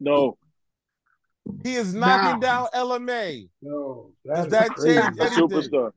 [0.00, 0.36] No,
[1.64, 2.68] He is knocking Now.
[2.68, 3.48] down LMA.
[3.62, 5.00] No, Does that that is crazy.
[5.00, 5.48] change a anything?
[5.48, 5.92] superstar,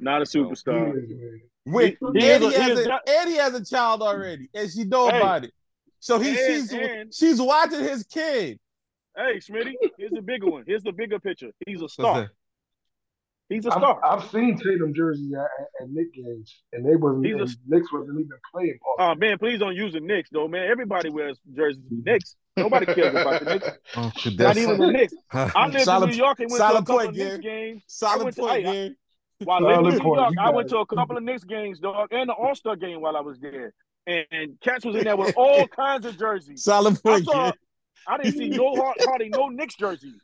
[0.00, 0.94] not a superstar.
[1.06, 1.40] He is.
[1.66, 4.00] With He- he and, he a- has is a, not- and he has a child
[4.02, 5.16] already, and she know Hey.
[5.18, 5.52] about it.
[6.00, 8.58] So he, And- she's and- she's watching his kid.
[9.16, 10.64] Hey, Smitty, here's the bigger one.
[10.66, 11.50] Here's the bigger picture.
[11.66, 12.30] He's a star.
[13.48, 14.04] He's a I've, star.
[14.04, 17.24] I've seen Tatum jerseys at, at, at Knicks games, and they wasn't.
[17.24, 18.78] He's a- and Knicks wasn't even playing.
[18.82, 19.12] Ball.
[19.12, 20.68] Oh man, please don't use the Knicks though, man.
[20.68, 22.34] Everybody wears jerseys of the Knicks.
[22.56, 23.68] Nobody cares about the Knicks.
[23.96, 25.14] Oh, Not even the Knicks.
[25.32, 27.82] I lived Solid- in New York and went to a couple point, of Knicks games.
[27.86, 28.86] Solid went to- point, hey,
[29.40, 30.14] I- While Solid living in New.
[30.16, 33.00] York, I went to a couple of Knicks games, dog, and the All Star game
[33.00, 33.72] while I was there.
[34.06, 36.62] And, and cats was in there with all kinds of jerseys.
[36.62, 37.52] Solid I point, saw,
[38.06, 40.20] I didn't see no hard- hardly no Knicks jerseys.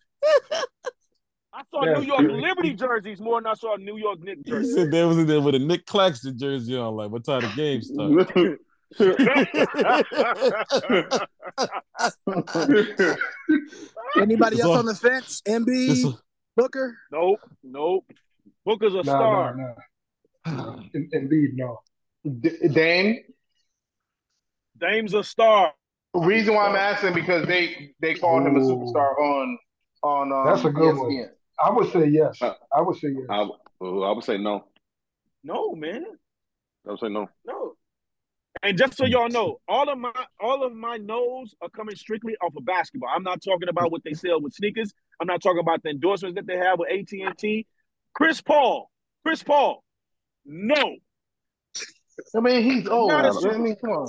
[1.54, 2.40] I saw Yeah, New York Gary.
[2.40, 4.74] Liberty jerseys more than I saw New York Knicks He jerseys.
[4.74, 6.94] said there was in there with a Nic Claxton jersey on.
[6.96, 8.28] Like, what time the game start?
[14.20, 15.42] Anybody else on the fence?
[15.48, 16.16] Embiid,
[16.56, 16.96] Booker.
[17.10, 18.04] nope, nope.
[18.64, 19.56] Booker's a Nah, star.
[19.56, 19.74] nah,
[20.52, 20.76] nah.
[20.94, 21.80] Indeed, no.
[22.40, 23.18] D- Dame.
[24.82, 25.72] Dame's a star.
[26.14, 29.58] Reason why I'm asking because they they called him a superstar on
[30.02, 31.30] on um, That's a good one.
[31.64, 32.42] I would say yes.
[32.42, 33.26] Uh, I would say yes.
[33.30, 33.46] I,
[33.80, 34.66] I would say no.
[35.44, 36.04] No, man.
[36.86, 37.28] I would say no.
[37.46, 37.74] No.
[38.62, 42.34] And just so y'all know, all of my all of my no's are coming strictly
[42.42, 43.10] off of basketball.
[43.14, 44.92] I'm not talking about what they sell with sneakers.
[45.20, 47.66] I'm not talking about the endorsements that they have with AT and T.
[48.14, 48.90] Chris Paul,
[49.24, 49.82] Chris Paul,
[50.44, 50.96] no,
[52.34, 53.10] I mean, he's old.
[53.10, 54.08] Not a I mean, come on.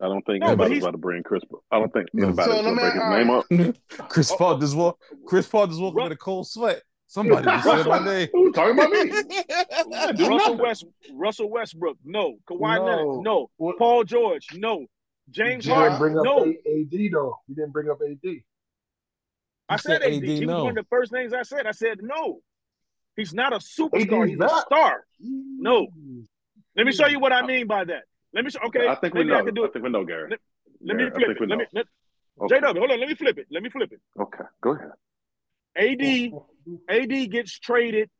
[0.00, 1.42] I don't think No, anybody's he's- about to bring Chris.
[1.70, 2.26] I don't think No.
[2.28, 4.08] anybody's So going to let bring his name up.
[4.10, 4.60] Chris Paul oh.
[4.60, 5.00] just walk.
[5.26, 6.82] Chris Paul just walking Ru- with a cold sweat.
[7.06, 8.28] Somebody just said my name.
[8.32, 10.26] Who's talking about me?
[10.28, 10.56] Russell.
[10.56, 12.84] West, Russell Westbrook, no, Kawhi No.
[12.84, 14.86] Leonard, no, What- Paul George, no,
[15.30, 16.44] James Harden, bring up no.
[16.44, 17.36] AD though.
[17.46, 18.30] You didn't bring up AD.
[19.68, 20.12] I said said AD.
[20.14, 21.66] AD, He was one of the first names I said.
[21.66, 22.40] I said no.
[23.16, 24.22] He's not a superstar.
[24.22, 25.04] AD's He's a star.
[25.20, 25.86] No.
[26.76, 28.02] Let me show you what I uh, mean by that.
[28.34, 28.60] Let me show.
[28.66, 29.38] Okay, I think we maybe know.
[29.40, 29.72] I can do I it.
[29.72, 30.30] think we know, Gary.
[30.30, 30.40] Let-
[30.82, 31.40] Let Gary, me I flip think it.
[31.40, 31.64] we Let me.
[31.72, 31.86] Let,
[32.40, 32.56] Okay.
[32.58, 32.98] JW, hold on.
[32.98, 33.46] Let me flip it.
[33.48, 34.00] Let me flip it.
[34.18, 34.44] Okay.
[34.60, 34.90] Go ahead.
[35.76, 36.32] AD
[36.88, 38.10] AD gets traded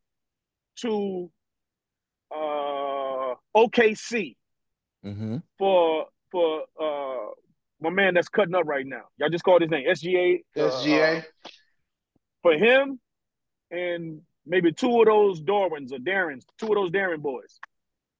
[0.82, 1.30] to
[2.30, 4.36] uh OKC
[5.04, 5.36] Mm-hmm.
[5.58, 7.30] for for uh
[7.80, 9.02] my man that's cutting up right now.
[9.18, 10.42] Y'all just called his name SGA.
[10.56, 11.18] uh, SGA.
[11.18, 11.22] uh,
[12.40, 13.00] for him
[13.70, 17.58] and maybe two of those Darwins or Darrens, two of those Darren boys.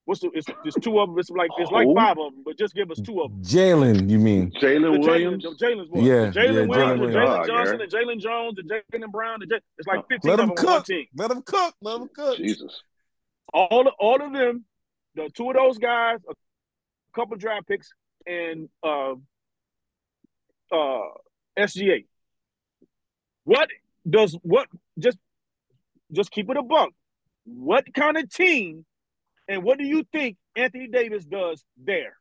[0.05, 1.17] What's the, it's, it's two of them.
[1.17, 1.95] It's like it's like Who?
[1.95, 3.41] five of them, but just give us two of them.
[3.41, 4.51] Jalen, you mean?
[4.51, 5.45] Jalen Jalen, Williams.
[5.59, 6.03] Jalen's boys.
[6.03, 7.15] Yeah, Jalen yeah, Williams, Jalen the Williams.
[7.15, 7.87] Jalen Oh, Johnson, Gary.
[7.89, 9.39] the Jalen Jones, and Jaylen Brown.
[9.39, 10.85] The J- it's like fifteen Let of him them on one cook.
[10.85, 11.05] team.
[11.15, 11.73] Let him cook.
[11.81, 12.37] Let him cook.
[12.37, 12.81] Jesus.
[13.51, 14.65] All all of them,
[15.15, 16.33] the two of those guys, a
[17.15, 17.89] couple draft picks,
[18.27, 19.13] and uh,
[20.71, 21.07] uh,
[21.57, 22.05] SGA.
[23.43, 23.69] What
[24.07, 24.67] does what
[24.99, 25.17] just
[26.11, 26.89] just keep it a buck?
[27.45, 28.85] What kind of team,
[29.47, 32.17] and what do you think Anthony Davis does there?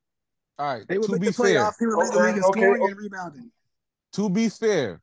[0.58, 0.84] All right.
[0.88, 1.72] They To be the fair, playoffs.
[1.78, 2.92] He would lead the Okay, okay, scoring okay.
[2.92, 3.50] and rebounding.
[4.12, 5.00] to be fair,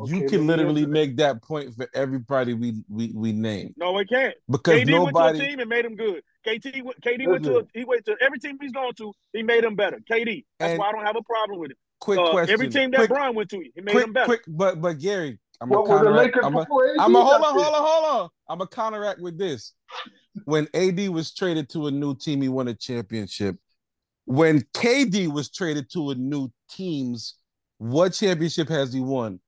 [0.00, 4.08] Okay, you can literally make that point for everybody we we we name No, it
[4.08, 4.34] can't.
[4.50, 5.38] because KD went to a nobody.
[5.40, 6.22] team and made him good.
[6.48, 6.64] KT
[7.04, 9.12] KD went to a, he went to every team he's gone to.
[9.34, 9.98] He made him better.
[10.10, 10.46] KD.
[10.58, 11.76] That's And- why I don't have a problem with it.
[11.98, 12.52] Quick Uh, question.
[12.54, 14.24] every team that quick, Brian went to, he made quick, him better.
[14.24, 16.10] quick, but but Gary, I'm a What were the.
[16.10, 16.96] Lakers I'm a, before AD?
[17.00, 18.28] I'm a hold on, hold on, hold on.
[18.48, 19.74] I'm a counteract with this.
[20.44, 23.56] When AD was traded to a new team, he won a championship.
[24.24, 27.34] When KD was traded to a new teams,
[27.78, 29.40] what championship has he won?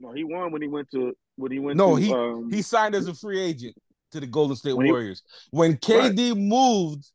[0.00, 2.62] No, he won when he went to when he went No, to he- um, He
[2.62, 3.76] signed as a free agent
[4.12, 5.22] to the Golden State When he- Warriors.
[5.50, 7.10] When KD moved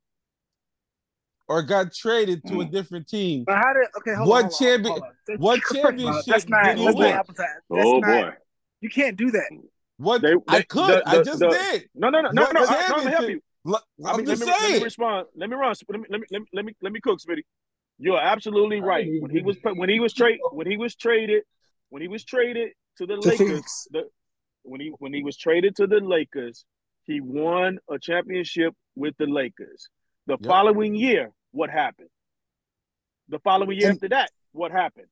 [1.48, 2.72] or got traded to a mm.
[2.72, 4.16] different team, But how did okay?
[4.16, 5.38] Hold What on, hold on, champion- hold on.
[5.38, 6.64] what First of all, championship That's not.
[6.66, 7.10] did he That's win?
[7.10, 7.64] not apples to apples.
[7.70, 8.08] That's Oh not.
[8.26, 8.34] boy.
[8.82, 9.50] You can't do that.
[9.98, 11.90] what They- I could, the- I just the- did.
[11.96, 12.62] No, no, no, no, What no.
[12.62, 13.42] I, no, I'm gonna help you.
[13.64, 14.84] Look, I I'm mean, just let me, let me saying.
[14.84, 15.28] respond.
[15.36, 15.74] Let me run.
[15.90, 17.42] Let me let me let me let me, let me cook, Smitty.
[17.98, 19.08] You're absolutely right.
[19.22, 21.44] When he was when he was traded when he was traded
[21.90, 24.04] when he was traded to the To Lakers, the,
[24.64, 26.66] when he when he was traded to the Lakers,
[27.06, 29.90] he won a championship with the Lakers.
[30.28, 30.48] The Yep.
[30.48, 32.10] following year, what happened?
[33.30, 35.08] The following year And- after that, what happened?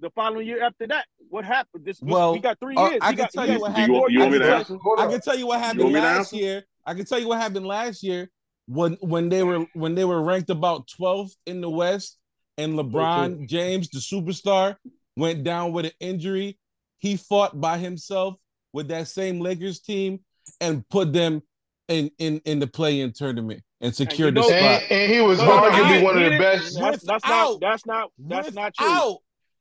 [0.00, 1.84] The following year after that, what happened?
[1.84, 3.00] This, Well, we got three uh, years.
[3.02, 3.96] I can got, tell you got what you, happened.
[3.98, 4.70] four you want me years to I left.
[4.70, 4.80] answer?
[4.82, 6.64] Hold I can tell you what happened want me to last year.
[6.86, 8.30] I can tell you what happened last year
[8.66, 12.18] when when they were when they were ranked about 12th in the West,
[12.56, 14.76] and LeBron James, the superstar,
[15.16, 16.58] went down with an injury.
[16.98, 18.36] He fought by himself
[18.72, 20.20] with that same Lakers team
[20.60, 21.42] and put them
[21.90, 24.82] in in in the play-in tournament and secured you the know- spot.
[24.90, 26.78] And, and he was No, no, arguably one of the didn't- best.
[26.78, 27.60] That's, that's not.
[27.60, 28.10] That's not.
[28.18, 28.86] That's not true.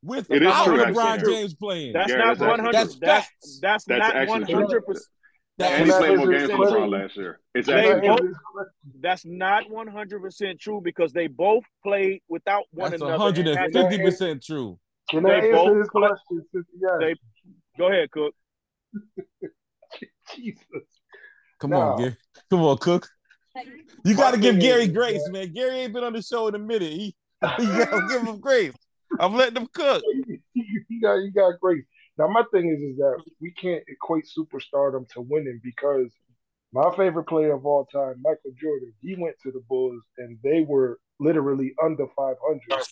[0.01, 1.33] Without without It is true, LeBron actually.
[1.33, 1.91] James playing.
[1.93, 2.91] That's Gary, not that's one actually hundred.
[2.91, 2.99] true.
[3.01, 4.55] That's That's that's, That's not actually one true.
[4.55, 5.05] hundred percent.
[5.57, 7.39] That And he is Can I played more games this than LeBron last year.
[7.53, 8.73] It's They Can I actually both- answer this question?
[9.01, 13.25] That's not one hundred percent true because they both played without one that's another.
[13.25, 14.79] and had to- 150 percent true.
[15.09, 16.45] Can I answer both this question?
[16.53, 17.15] Since you they-
[17.77, 18.33] Go ahead, Cook.
[20.35, 20.98] Jesus.
[21.59, 21.81] Come No.
[21.81, 22.17] on, Gary.
[22.49, 23.09] Come on, Cook.
[24.05, 25.51] You got to give Gary is, grace, man.
[25.53, 26.91] Gary ain't been on the show in a minute.
[26.93, 27.15] He,
[27.59, 28.73] you got to give him grace.
[29.19, 30.01] I'm letting him cook.
[30.53, 31.83] you got you got great.
[32.17, 36.09] Now my thing is is that we can't equate superstardom to winning because
[36.71, 40.61] my favorite player of all time, Michael Jordan, he went to the Bulls and they
[40.67, 42.83] were literally under 500,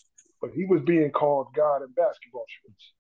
[0.42, 2.94] but he was being called God in basketball shorts.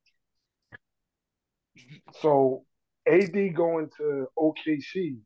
[2.21, 2.63] So
[3.07, 5.17] AD going to OKC,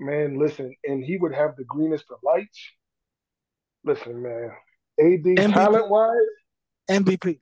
[0.00, 2.58] man, listen, and he would have the greenest of lights.
[3.84, 4.50] Listen, man,
[4.98, 5.52] AD MVP.
[5.54, 6.16] talent wise,
[6.90, 7.38] MVP.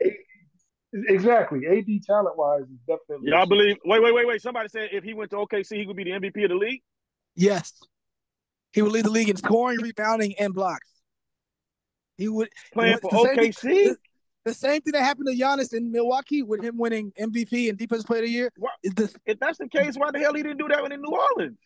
[0.92, 1.66] exactly.
[1.66, 3.30] AD talent wise is definitely.
[3.30, 3.76] Y'all believe?
[3.84, 4.42] Wait, wait, wait, wait.
[4.42, 6.82] Somebody said if he went to OKC, he would be the MVP of the league.
[7.34, 7.72] Yes.
[8.72, 10.86] He would lead the league in scoring, rebounding, and blocks.
[12.16, 13.52] He would Playing It's for the same thing-
[13.92, 13.96] OKC.
[14.44, 18.06] the same thing that happened to Giannis in Milwaukee with him winning MVP and Defensive
[18.06, 18.50] Player of the Year.
[18.58, 18.72] What?
[18.82, 21.00] Is this If that's the case, why the hell he didn't do that one in
[21.00, 21.58] New Orleans?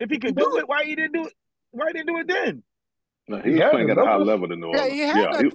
[0.00, 1.32] If he could do it, why he didn't do it?
[1.70, 2.62] Why he didn't do it then?
[3.28, 5.24] No, he was Yeah, playing at a high level in New Yeah, he had yeah,
[5.30, 5.50] nothing.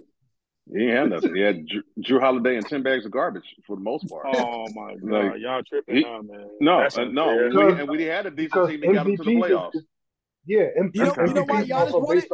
[0.71, 1.35] he, he ain't had nothing.
[1.35, 4.25] He had Jrue, Jrue Holiday and ten bags of garbage for the most part.
[4.27, 6.49] Oh my god, Like, y'all tripping he- now, man.
[6.59, 9.05] no, uh, no, and we, Because- and we had a decent because team that got
[9.05, 9.75] them to the playoffs.
[9.75, 9.83] is-
[10.45, 12.29] yeah, M- You know- MVP you know why is Giannis also won it?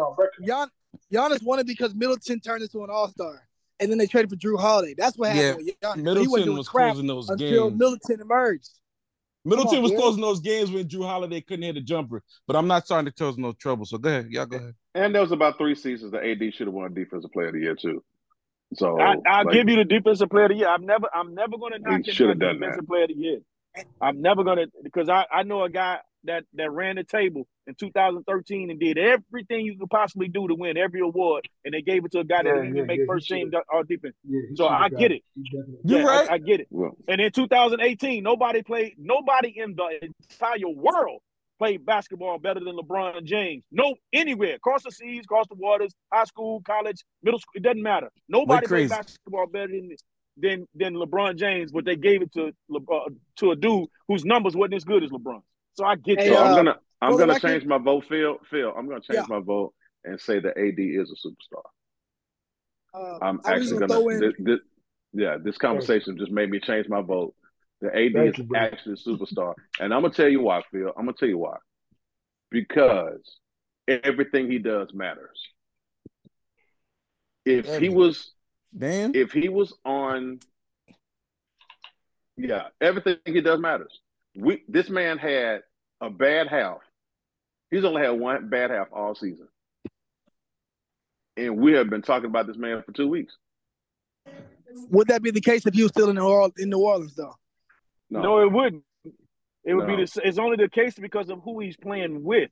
[0.45, 0.67] Gian,
[1.13, 3.47] Giannis won it because Middleton turned into an All Star,
[3.79, 4.95] and then they traded for Jrue Holiday.
[4.97, 5.95] That's what happened with Giannis.
[5.95, 7.79] he Middleton wasn't doing was crap closing those until games.
[7.79, 8.71] Middleton emerged.
[9.45, 10.01] Middleton on, was Gary.
[10.01, 12.21] closing those games when Jrue Holiday couldn't hit a jumper.
[12.47, 13.85] But I'm not starting to cause no trouble.
[13.85, 14.27] So go ahead.
[14.29, 14.75] Y'all go ahead.
[14.95, 17.61] And there was about three seasons that AD should have won Defensive Player of the
[17.61, 18.03] Year too.
[18.75, 20.67] So I, I'll like, give you the defensive player of the year.
[20.67, 23.09] I'm never, I'm never going to knock him should for have done defensive player of
[23.09, 23.39] the year.
[24.01, 27.47] I'm never going to because I, I know a guy that that ran the table
[27.67, 31.81] in 2013 and did everything you could possibly do to win every award, and they
[31.81, 33.83] gave it to a guy that Yeah, didn't even yeah, make yeah, first team all
[33.83, 34.15] defense.
[34.27, 35.23] Yeah, So I get it.
[35.35, 36.29] He definitely- You Yeah, right.
[36.29, 36.67] I, I get it.
[36.69, 39.99] well, And in 2018, nobody played, nobody in the
[40.31, 41.21] entire world
[41.57, 43.63] played basketball better than LeBron James.
[43.71, 47.81] No, anywhere, across the seas, across the waters, high school, college, middle school, it doesn't
[47.83, 48.09] matter.
[48.27, 49.89] Nobody played basketball better than
[50.37, 54.23] than than LeBron James, but they gave it to Le- uh, to a dude whose
[54.23, 55.41] numbers wasn't as good as LeBron.
[55.75, 56.41] So I get Hey, so that.
[56.45, 58.37] I'm uh, gonna I'm gonna record- change my vote, Phil.
[58.49, 59.25] Phil, I'm gonna change Yeah.
[59.29, 61.63] my vote and say that AD is a superstar.
[62.93, 64.07] Uh, I'm I actually gonna gonna.
[64.09, 64.19] in.
[64.19, 64.59] This, this,
[65.13, 67.35] yeah, this conversation just made me change my vote.
[67.81, 70.89] The AD Thank is you, actually a superstar, and I'm gonna tell you why, Phil.
[70.97, 71.57] I'm gonna tell you why.
[72.51, 73.21] Because
[73.87, 75.39] everything he does matters.
[77.45, 78.31] If he was,
[78.77, 79.11] Dan?
[79.15, 80.39] if he was on,
[82.37, 83.97] yeah, everything he does matters.
[84.35, 85.61] We this man had
[86.01, 86.77] a bad half.
[87.71, 89.47] He's only had one bad half all season,
[91.37, 93.35] and we have been talking about this man for two weeks.
[94.91, 97.15] Would that be the case if he was still in New Orleans, in New Orleans
[97.15, 97.35] though?
[98.09, 98.83] No, No, it wouldn't.
[99.65, 99.97] It would No.
[99.97, 100.21] be the.
[100.23, 102.49] It's only the case because of who he's playing with.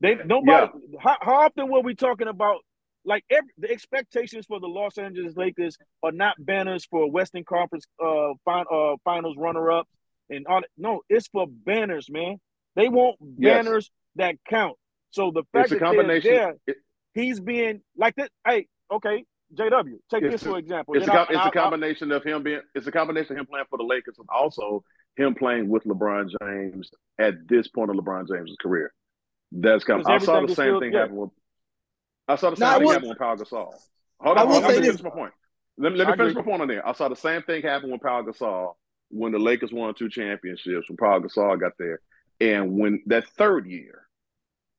[0.00, 0.72] They nobody.
[1.00, 2.60] How, how often were we talking about?
[3.04, 7.84] Like every, the expectations for the Los Angeles Lakers are not banners for Western Conference
[8.02, 9.86] uh, fin, uh finals runner up
[10.30, 10.60] and all.
[10.60, 10.70] that.
[10.78, 12.36] No, it's for banners, man.
[12.76, 13.64] They want Yes.
[13.64, 14.76] banners that count.
[15.10, 16.30] So the fact it's a that they're combination.
[16.32, 16.76] there, it-
[17.14, 18.28] he's being like this.
[18.46, 20.94] Hey, okay, JW, take this a- for example.
[20.96, 23.32] It's a, Then I- com- it's I- a combination of him being it's a combination
[23.32, 24.82] of him playing for the Lakers and also
[25.16, 28.92] him playing with LeBron James at this point of LeBron James' career.
[29.52, 29.98] That's come.
[29.98, 31.00] Because I saw the same still- thing yeah.
[31.00, 31.30] happen with.
[32.26, 33.72] I saw the same I thing will- happen with Paul Gasol.
[34.20, 34.96] Hold I on, will hold on, let say me this.
[34.96, 35.32] finish my point.
[35.76, 36.42] Let me, let me I finish agree.
[36.42, 36.88] my point on there.
[36.88, 38.74] I saw the same thing happen with Paul Gasol
[39.14, 42.00] when the Lakers won two championships when Paul Gasol got there,
[42.40, 44.08] and when that third year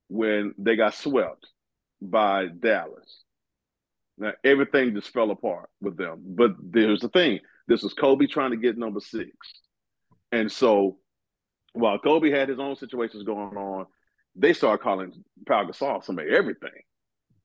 [0.09, 1.47] when they got swept
[2.01, 3.23] by Dallas.
[4.17, 6.21] Now everything just fell apart with them.
[6.23, 9.31] But there's the thing: this was Kobe trying to get number six,
[10.31, 10.97] and so
[11.73, 13.85] while Kobe had his own situations going on,
[14.35, 15.11] they started calling
[15.47, 16.81] Pau Gasol some of everything,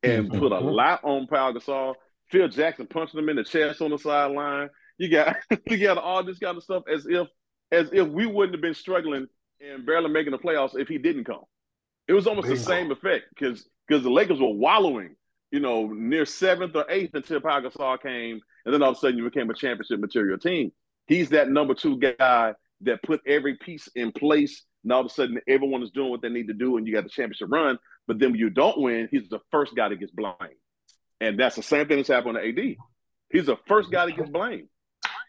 [0.03, 0.41] and mm-hmm.
[0.41, 1.95] put a lot on Pau Gasol.
[2.31, 4.71] Phil Jackson punching him in the chest on the sideline.
[5.01, 5.37] You got
[5.67, 7.27] you got all this kind of stuff as if
[7.73, 9.27] as if we wouldn't have been struggling
[9.61, 11.43] and barely making the playoffs if he didn't come.
[12.07, 15.17] It was almost the same effect because because the Lakers were wallowing,
[15.51, 19.01] you know, near seventh or eighth until Pau Gasol came, and then all of a
[19.01, 20.71] sudden you became a championship material team.
[21.07, 24.65] He's that number two guy that put every piece in place.
[24.83, 26.93] And all of a sudden everyone is doing what they need to do, and you
[26.93, 27.79] got the championship run.
[28.07, 30.37] But then when you don't win, he's the first guy that gets blamed,
[31.21, 32.77] and that's the same thing that's happened to AD.
[33.31, 34.69] He's the first guy that gets blamed.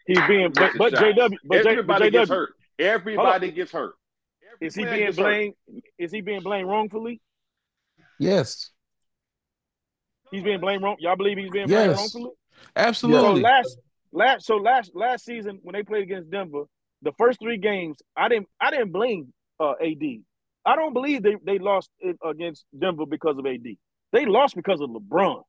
[0.06, 2.50] He's being, but, but JW, but, J, but Everybody gets hurt.
[2.78, 3.94] Everybody gets hurt.
[4.54, 5.24] Every is he being gets hurt.
[5.24, 5.54] blamed?
[5.98, 7.20] Is he being blamed wrongfully?
[8.18, 8.70] Yes.
[10.30, 10.96] He's being blamed wrong.
[10.98, 11.98] Y'all believe he's being blamed Yes.
[11.98, 12.24] wrongfully?
[12.24, 13.42] So Absolutely.
[13.42, 13.78] last,
[14.12, 16.64] last, so last, last season when they played against Denver,
[17.02, 20.02] the first three games, I didn't, I didn't blame uh, AD.
[20.64, 23.64] I don't believe they they lost it against Denver because of AD.
[24.12, 25.42] They lost because of LeBron.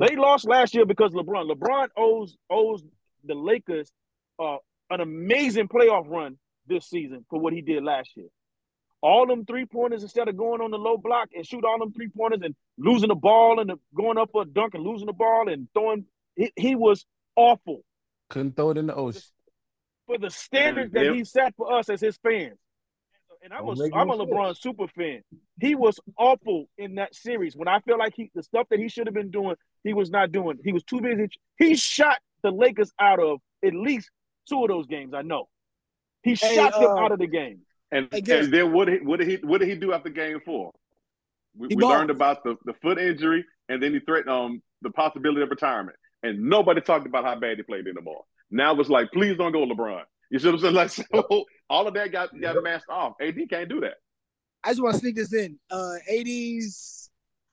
[0.00, 1.50] They lost last year because LeBron.
[1.50, 2.82] LeBron owes owes
[3.24, 3.90] the Lakers
[4.38, 4.56] uh,
[4.90, 8.26] an amazing playoff run this season for what he did last year.
[9.02, 11.92] All them three pointers instead of going on the low block and shoot all them
[11.92, 15.12] three pointers and losing the ball and going up for a dunk and losing the
[15.12, 16.06] ball and throwing.
[16.36, 17.04] He, he was
[17.36, 17.82] awful
[18.30, 19.22] Couldn't throw it in the ocean.
[20.06, 22.58] for the standards that if- he set for us as his fans.
[23.44, 24.30] And I'm Don't a, make I'm no a sense.
[24.30, 25.22] LeBron super fan.
[25.60, 27.54] He was awful in that series.
[27.54, 30.10] When I feel like he the stuff that he should have been doing, he was
[30.10, 30.58] not doing.
[30.64, 31.28] He was too busy.
[31.58, 34.10] He shot the Lakers out of at least
[34.48, 35.12] two of those games.
[35.14, 35.48] I know.
[36.22, 37.60] He Hey, shot them uh, out of the game.
[37.92, 40.08] And guess- and then what did he, what did he what did he do after
[40.08, 40.72] game four?
[41.56, 45.42] We, we learned about the, the foot injury, and then he threatened um the possibility
[45.42, 45.96] of retirement.
[46.22, 48.22] And nobody talked about how bad he played anymore.
[48.50, 50.04] Now it's like, please don't go, LeBron.
[50.30, 50.74] You see what I'm saying?
[50.74, 53.14] Like so, all of that got got masked off.
[53.20, 53.94] AD can't do that.
[54.62, 55.58] I just want to sneak this in.
[55.70, 57.10] Uh, AD's,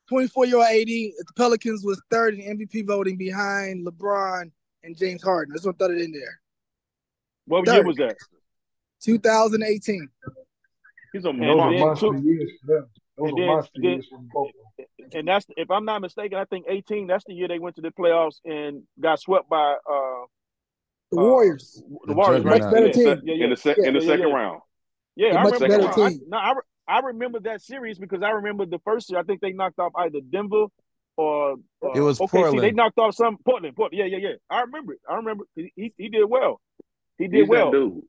[0.09, 0.88] 24 year old AD.
[0.88, 4.49] The Pelicans was third in MVP voting behind LeBron
[4.84, 5.53] and James Harden.
[5.53, 6.39] I just want to throw that in there.
[7.45, 7.76] What third.
[7.76, 8.15] year was that?
[9.03, 10.07] 2018.
[11.13, 11.65] He's a And Those monster.
[11.67, 12.89] are then monster two- years for them.
[13.17, 15.09] Those and then- then- years for both of them.
[15.13, 17.07] And that's if I'm not mistaken, I think 18.
[17.07, 20.26] That's the year they went to the playoffs and got swept by uh
[21.12, 21.82] The uh, Warriors.
[21.88, 22.43] the The Warriors.
[22.45, 22.72] Much right?
[22.74, 23.22] better Yeah, team.
[23.26, 24.34] Yeah, yeah, In the sec- Yeah, in the yeah, second yeah.
[24.36, 24.62] round.
[25.16, 25.68] Yeah, A I much remember.
[25.78, 26.05] better that.
[26.05, 26.20] I, team.
[26.28, 29.20] no, I, re- I remember that series because I remember the first year.
[29.20, 30.66] I think they knocked off either Denver
[31.18, 31.53] or
[31.84, 32.62] uh, It was OKC.
[32.62, 33.76] They knocked off some Portland.
[33.76, 33.99] Portland.
[34.12, 34.36] Yeah, yeah, yeah.
[34.49, 34.99] I remember it.
[35.09, 35.43] I remember.
[35.55, 36.62] He, he, he did well.
[37.18, 37.72] He did He's well.
[37.72, 38.01] that dude.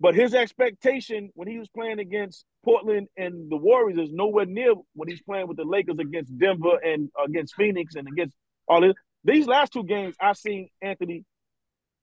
[0.00, 4.74] But his expectation when he was playing against Portland and the Warriors is nowhere near
[4.94, 8.36] when he's playing with the Lakers against Denver and against Phoenix and against
[8.68, 8.94] all this.
[9.24, 11.24] These last two games, I've seen Anthony.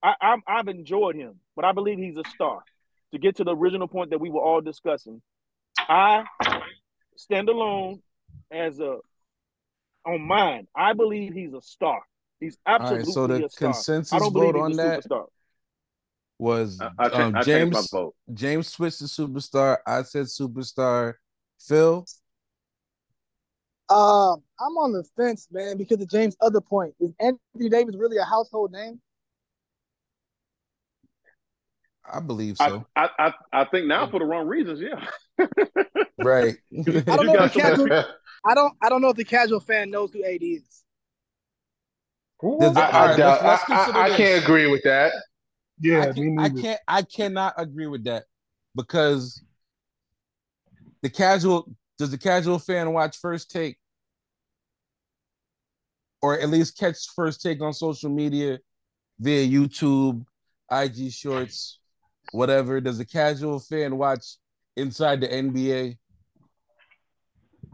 [0.04, 2.64] I, I'm, I've enjoyed him, but I believe he's a star.
[3.14, 5.22] To get to the original point that we were all discussing,
[5.78, 6.24] I
[7.18, 8.02] stand alone
[8.50, 9.00] as a
[10.06, 10.68] on mine.
[10.76, 12.02] I believe he's a star.
[12.40, 13.14] He's All absolutely right.
[13.14, 13.70] So the a star.
[13.74, 15.26] Consensus vote on that superstar.
[16.40, 17.92] was I, I, um, changed, I changed my James.
[17.92, 18.16] vote.
[18.34, 19.78] James switched to superstar.
[19.86, 21.16] I said superstar.
[21.60, 22.06] Phil.
[23.90, 26.96] Um, I'm on the fence, man, because of James' other point.
[27.02, 29.02] Is Anthony Davis really a household name?
[32.14, 32.86] I believe so.
[32.96, 35.06] I, I, I think now for the wrong reasons, yeah.
[36.18, 36.56] right.
[36.78, 37.88] I don't know if the casual.
[38.46, 38.74] I don't.
[38.82, 40.84] I don't know if the casual fan knows who AD is.
[42.40, 42.60] Who?
[42.60, 43.44] Does it- I, I doubt.
[43.44, 44.18] let's- let's I, I, consider I this.
[44.18, 45.14] can't agree with that.
[45.80, 46.80] yeah, I, me can, I can't.
[46.88, 48.24] I cannot agree with that
[48.76, 49.42] because
[51.02, 53.78] the casual does the casual fan watch first take
[56.22, 58.60] or at least catch first take on social media
[59.20, 60.24] via YouTube,
[60.72, 61.80] IG Shorts,
[62.32, 62.82] whatever.
[62.82, 64.38] Does a casual fan watch
[64.76, 65.98] inside the NBA?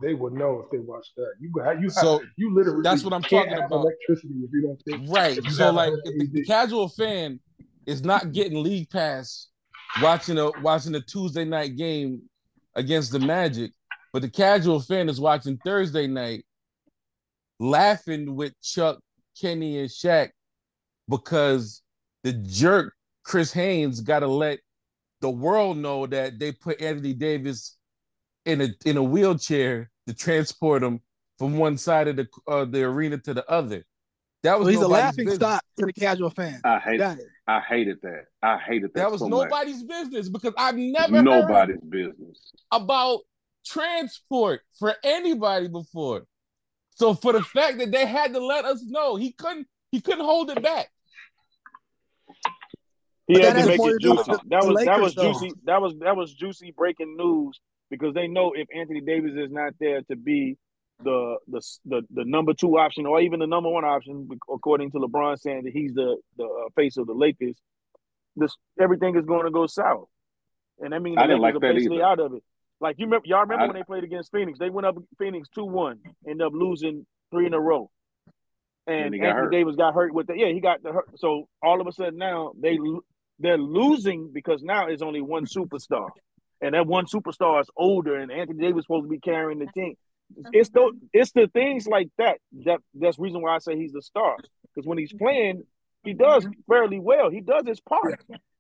[0.02, 1.34] They would know if they watched that.
[1.39, 1.89] You got you.
[1.89, 2.84] So, have, you literally.
[2.84, 3.72] that's what I'm talking about.
[3.72, 5.10] Electricity if you don't think.
[5.10, 5.43] Right.
[5.52, 7.39] So like if the, the casual fan
[7.88, 9.48] is not getting league pass
[10.02, 12.22] watching a watching a Tuesday night game
[12.76, 13.72] against the Magic,
[14.14, 16.45] but the casual fan is watching Thursday night
[17.60, 19.00] laughing with Chuck,
[19.39, 20.30] Kenny, and Shaq
[21.10, 21.82] because
[22.24, 22.93] the jerk
[23.28, 24.59] Chris Haynes gotta let
[25.19, 27.75] the world know that they put Anthony Davis
[28.45, 31.01] in a in a wheelchair to transport him
[31.38, 33.86] from one side of the uh, the arena to the other.
[34.43, 35.36] That was So he's a laughing business.
[35.36, 36.61] stock to the casual fan.
[36.63, 37.25] I hate Got it.
[37.47, 38.25] I hated that.
[38.41, 39.01] I hated that.
[39.01, 39.49] That was so much.
[39.49, 42.51] nobody's business because I've It's never heard nobody's business.
[42.71, 43.19] about
[43.65, 46.23] transport for anybody before.
[46.95, 50.23] So for the fact that they had to let us know, he couldn't he couldn't
[50.23, 50.88] hold it back.
[53.28, 54.32] He But had to make it to do with juicy.
[54.32, 55.34] the- That the was that Lakers, was though.
[55.34, 55.53] juicy.
[55.65, 57.59] That was that was juicy breaking news
[57.89, 60.57] because they know if Anthony Davis is not there to be
[61.03, 64.97] the the the, the number two option or even the number one option, according to
[64.99, 67.55] LeBron saying that he's the the uh, face of the Lakers,
[68.36, 70.07] this everything is going to go south,
[70.80, 72.05] and I mean the I didn't Lakers like are that basically either.
[72.05, 72.43] out of it.
[72.80, 74.57] Like you remember, y'all remember I- when they played against Phoenix?
[74.57, 77.89] They went up Phoenix two one, ended up losing three in a row,
[78.88, 79.51] and And he got Anthony hurt.
[79.51, 81.09] Davis got hurt with the yeah he got the hurt.
[81.17, 83.03] So all of a sudden now they lo-
[83.39, 86.09] they're losing because now it's only one superstar,
[86.61, 89.95] and that one superstar is older, and Anthony Davis supposed to be carrying the team.
[90.51, 93.95] It's the it's the things like that that that's the reason why I say he's
[93.95, 94.35] a star
[94.75, 95.63] because when he's playing,
[96.03, 97.29] he does fairly well.
[97.29, 98.19] He does his part.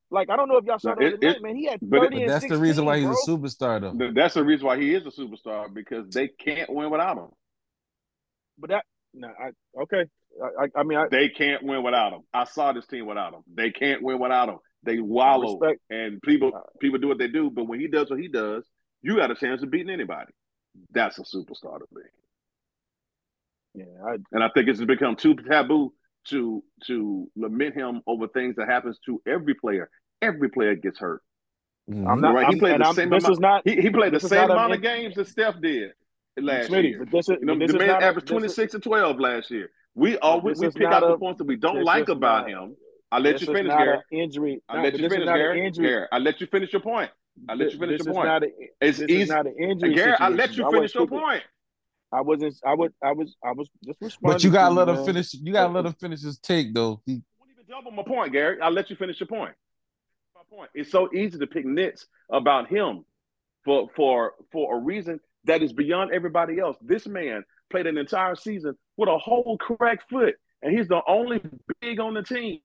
[0.09, 1.55] Like I don't know if y'all saw No, the it- other night, man.
[1.57, 3.13] He had but it- thirty But and that's 16, the reason why he's bro.
[3.13, 4.11] a superstar, though.
[4.13, 7.27] That's the reason why he is a superstar because they can't win without him.
[8.57, 10.05] But that no, I okay.
[10.41, 12.21] I, I, I mean, I They can't win without him.
[12.33, 13.41] I saw this team without him.
[13.53, 14.57] They can't win without him.
[14.83, 15.81] They wallow, respect.
[15.89, 17.49] and people people do what they do.
[17.49, 18.63] But when he does what he does,
[19.01, 20.31] you got a chance of beating anybody.
[20.91, 22.01] That's a superstar to me.
[23.73, 25.93] Yeah, I, And I think it's become too taboo
[26.29, 29.89] to to lament him over things that happens to every player.
[30.21, 31.21] Every player gets hurt.
[31.89, 32.07] Mhm.
[32.09, 32.33] I'm not.
[32.35, 32.47] Right?
[32.47, 33.61] He I'm, played the I'm, same this amount- is not.
[33.67, 35.91] He, he played the same amount of games that Steph did
[36.39, 36.99] last Smitty, year.
[36.99, 39.49] but this is You know, this the is man not averaged 26 and 12 last
[39.51, 39.69] year.
[39.95, 42.49] We all we, we pick not out the points that we don't like about not-
[42.49, 42.75] him.
[43.11, 43.99] I let this you finish, Gary.
[44.11, 44.61] injury.
[44.67, 45.71] I no, let but you finish, Gary.
[45.71, 46.07] Gary.
[46.11, 47.09] I let you finish your point.
[47.47, 48.27] I let you finish this your point.
[48.27, 48.47] Not a,
[48.81, 49.21] It's this easy.
[49.21, 49.93] is not an injury.
[49.95, 51.43] Gary, I let you finish your wasn't point.
[52.11, 52.55] I wasn't.
[52.65, 52.93] I would.
[53.03, 53.35] I was.
[53.43, 54.35] I was just responding.
[54.35, 55.05] But you gotta to let him man.
[55.05, 55.33] finish.
[55.33, 57.01] You gotta let him finish his take, though.
[57.05, 58.59] He, Don't even double my point, Gary.
[58.61, 59.53] I'll let you finish your point.
[60.35, 60.69] My point.
[60.73, 63.05] It's so easy to pick nits about him
[63.65, 66.77] for for for a reason that is beyond everybody else.
[66.81, 71.41] This man played an entire season with a whole cracked foot, and he's the only
[71.81, 72.59] big on the team.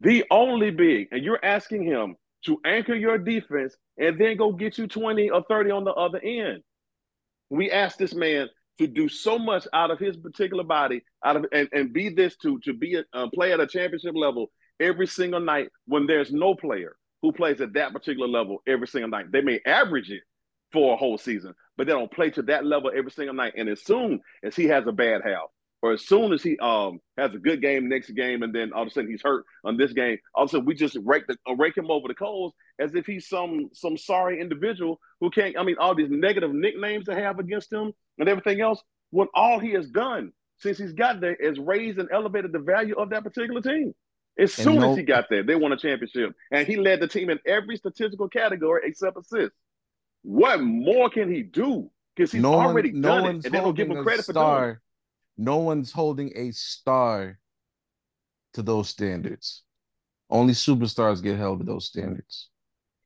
[0.00, 1.08] The only big.
[1.10, 5.42] And you're asking him to anchor your defense and then go get you 20 or
[5.48, 6.62] 30 on the other end.
[7.50, 11.46] We asked this man to do so much out of his particular body, out of
[11.52, 15.06] and, and be this to to be a, a play at a championship level every
[15.06, 19.32] single night when there's no player who plays at that particular level every single night.
[19.32, 20.22] They may average it
[20.72, 23.54] for a whole season, but they don't play to that level every single night.
[23.56, 25.48] And as soon as he has a bad half,
[25.82, 28.82] or as soon as he um has a good game next game, and then all
[28.82, 31.26] of a sudden he's hurt on this game, all of a sudden we just rake
[31.26, 35.30] the uh, rake him over the coals as if he's some some sorry individual who
[35.30, 35.58] can't.
[35.58, 38.82] I mean, all these negative nicknames they have against him and everything else.
[39.10, 42.94] When all he has done since he's got there is raised and elevated the value
[42.96, 43.94] of that particular team.
[44.38, 47.08] As soon no- as he got there, they won a championship, and he led the
[47.08, 49.56] team in every statistical category except assists.
[50.22, 51.90] What more can he do?
[52.14, 54.32] Because he's no one, already no done it, and they don't give him credit for
[54.32, 54.78] doing it.
[55.38, 57.38] No one's holding a star
[58.54, 59.62] to those standards.
[60.28, 62.50] Only superstars get held to those standards.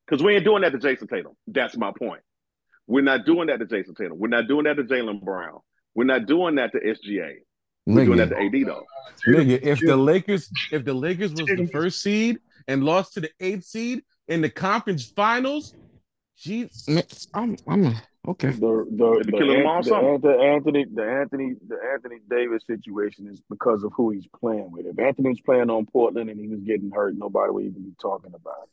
[0.06, 1.32] Because we ain't doing that to Jayson Tatum.
[1.46, 2.22] That's my point.
[2.86, 4.18] We're not doing that to Jayson Tatum.
[4.18, 5.60] We're not doing that to Jaylen Brown.
[5.94, 7.34] We're not doing that to SGA.
[7.86, 8.84] We're doing that to AD though.
[9.26, 13.30] nigga, if the Lakers, if the Lakers was the first seed and lost to the
[13.40, 15.74] eighth seed in the conference finals,
[16.38, 16.88] geez,
[17.34, 17.94] I'm, I'm
[18.28, 18.50] okay.
[18.50, 20.34] The the, They the, kill An- the.
[20.36, 24.86] Anthony, Anthony the Anthony the Anthony Davis situation is because of who he's playing with.
[24.86, 27.94] If Anthony was playing on Portland and he was getting hurt, nobody would even be
[28.00, 28.68] talking about it.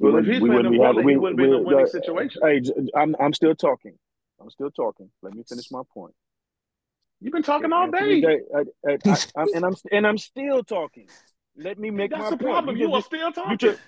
[0.00, 1.38] We Well, if wouldn't- he's we playing wouldn't in be having- Portland, he we- wouldn't
[1.38, 2.42] be in a winning situation.
[2.44, 3.94] Hey, j- I'm I'm still talking.
[4.40, 5.10] I'm still talking.
[5.22, 6.14] Let me finish my point.
[7.20, 8.40] You've been talking all Anthony day.
[8.52, 11.08] Da- I, I, I, I'm, and I'm and I'm still talking.
[11.56, 12.50] Let me make That's my the point.
[12.52, 12.76] problem.
[12.76, 13.58] You, are just- still you talking.
[13.58, 13.80] just-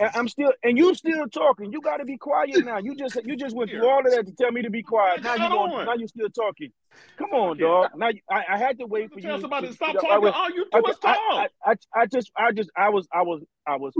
[0.00, 1.72] I- I'm still, and you're still talking.
[1.72, 2.78] You got to be quiet now.
[2.78, 5.22] You just, you just went through all of that to tell me to be quiet.
[5.22, 6.70] Now you going, now you still talking.
[7.16, 7.60] Come on, Okay.
[7.62, 7.90] dog.
[7.96, 9.40] Now you, I, I had to wait for Tell you.
[9.40, 10.22] somebody to stop you know, talking.
[10.22, 11.16] was- All oh, you I, do is talk.
[11.18, 13.94] I, I, I just, I just, I was, I was, I was,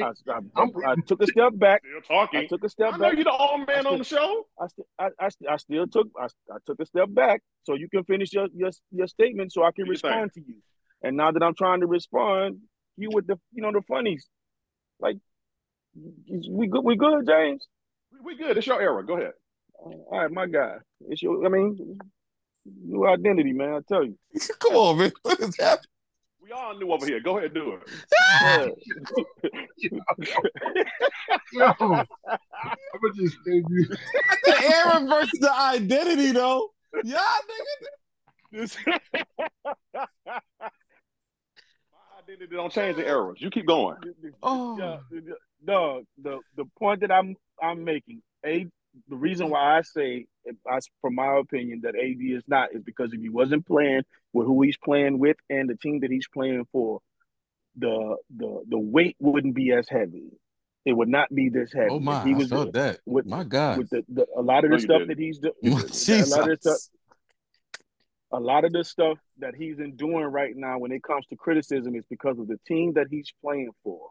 [0.00, 0.12] I,
[0.56, 1.82] I, I took a step back.
[1.84, 2.48] Still I talking.
[2.48, 3.14] took a step I know back.
[3.16, 4.46] you're the old man I on the show.
[4.60, 7.88] I, st- I, I, I still took I, I took a step back so you
[7.88, 10.54] can finish your your, your statement so I can respond to you.
[11.02, 12.58] And now that I'm trying to respond,
[12.96, 14.26] you with the you know the funnies,
[15.00, 15.16] like
[15.94, 17.66] we good we good James.
[18.12, 18.56] We, we good.
[18.56, 19.04] It's your era.
[19.04, 19.32] Go ahead.
[19.74, 20.76] All right, my guy.
[21.08, 21.98] It's your I mean
[22.84, 23.74] new identity, man.
[23.74, 24.16] I tell you.
[24.58, 25.12] Come on, man.
[25.22, 25.86] What is happening?
[26.42, 27.20] We all knew over here.
[27.20, 27.88] Go ahead, do it.
[28.34, 28.66] Yeah.
[31.52, 32.06] Yo, I'm
[33.02, 33.86] gonna just send you.
[34.44, 36.70] The era versus the identity, though.
[37.04, 37.86] Yeah, nigga.
[42.30, 43.36] My identity don't change the eras.
[43.40, 43.96] You keep going.
[44.42, 44.98] Oh, Yeah,
[45.60, 48.66] the the the point that I'm I'm making, a
[49.08, 50.26] the reason why I say,
[50.68, 54.02] I, from my opinion, that AD is not is because if he wasn't playing
[54.32, 57.00] with who he's playing with and the team that he's playing for,
[57.76, 60.30] the the the weight wouldn't be as heavy.
[60.84, 61.90] It would not be this heavy.
[61.90, 62.24] oh If my!
[62.24, 63.00] he I was felt that.
[63.06, 63.78] with My God.
[63.78, 65.08] with the, the a lot of the you stuff didn't.
[65.08, 65.54] that he's doing.
[65.62, 66.90] My A lot of the stuff Jesus.
[68.32, 71.94] A lot of the stuff that he's enduring right now when it comes to criticism
[71.96, 74.08] is because of the team that he's playing for.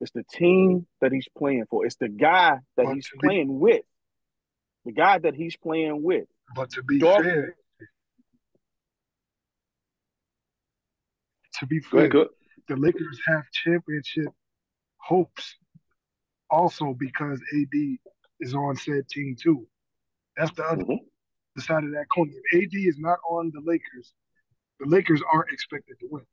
[0.00, 1.86] It's the team that he's playing for.
[1.86, 3.82] It's the guy that But he's to be- playing with.
[4.84, 6.26] The guy that he's playing with.
[6.54, 7.56] But to be fair,
[11.58, 14.28] to be fair, the Lakers have championship
[14.98, 15.56] hopes
[16.50, 17.98] also because AD
[18.40, 19.66] is on said team too.
[20.36, 21.04] That's the other mm-hmm.
[21.60, 21.66] Mhm.
[21.66, 22.32] side of that coin.
[22.52, 24.12] If AD is not on the Lakers,
[24.80, 26.26] the Lakers aren't expected to win.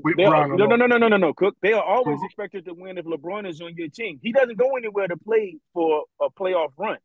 [0.00, 1.56] With are, no, no, no, no, no, no, no, Cook.
[1.60, 4.20] They are always expected to win if LeBron is on your team.
[4.22, 6.98] He doesn't go anywhere to play for a playoff run.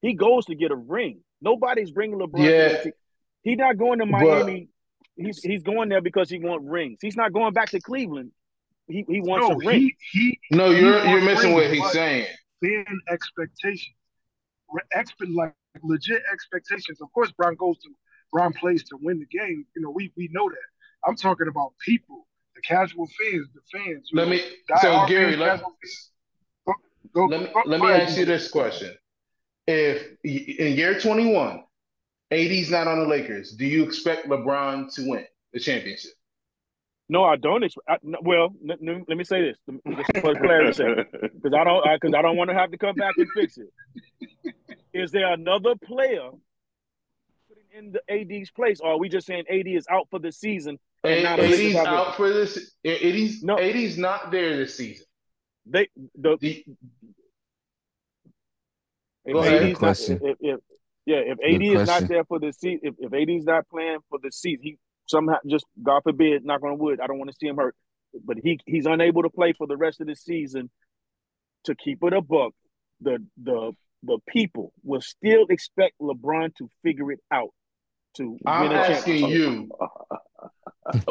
[0.00, 1.20] He goes to get a ring.
[1.40, 2.50] Nobody's bringing LeBron Yeah.
[2.82, 2.92] their.
[3.44, 4.68] He's not going to But- Miami.
[5.14, 6.98] he's he's going there because he wants rings.
[7.00, 8.32] He's not going back to Cleveland.
[8.88, 9.80] He he wants No, a ring.
[9.80, 12.26] he he No, you're wants you're missing rings, what he's saying.
[12.60, 13.94] Then expectations,
[14.68, 17.00] Re- expe- like legit expectations.
[17.00, 17.90] Of course, Bron goes to
[18.32, 19.64] Bron plays to win the game.
[19.74, 21.08] You know, we we know that.
[21.08, 24.08] I'm talking about people, the casual fans, the fans.
[24.12, 24.42] Let know, me.
[24.80, 26.10] So Gary, let, casual fans.
[26.66, 26.74] Go,
[27.14, 28.94] go, let me go- let me ask you this question:
[29.66, 31.62] If in year 21,
[32.30, 36.12] AD's not on the Lakers, do you expect LeBron to win the championship?
[37.08, 37.62] No, I don't.
[37.62, 39.58] Ex- I, no, well, n- n- let me say this
[39.96, 42.94] just for clarity's sake, because I don't because I, don't want to have to come
[42.94, 44.54] back and fix it.
[44.92, 46.30] Is there another player
[47.48, 50.30] putting in the AD's place, or are we just saying AD is out for the
[50.32, 50.78] season?
[51.04, 52.74] And A- now AD's have a- out for this.
[52.84, 53.58] AD's No.
[53.58, 55.06] AD's not there this season.
[55.66, 56.64] They the The-
[59.24, 59.62] if Go ahead.
[59.62, 60.20] AD's not, Question.
[60.22, 60.60] if, if
[61.06, 63.68] yeah, if Good AD is not there for the season, if, if AD is not
[63.68, 67.30] playing for the season, he somehow just God forbid, knock on wood, I don't want
[67.30, 67.74] to see him hurt,
[68.24, 70.70] but he he's unable to play for the rest of the season.
[71.66, 72.52] To keep it a buck,
[73.00, 73.72] the the
[74.02, 77.50] the people will still expect LeBron to figure it out
[78.16, 79.70] to I'm win a asking you.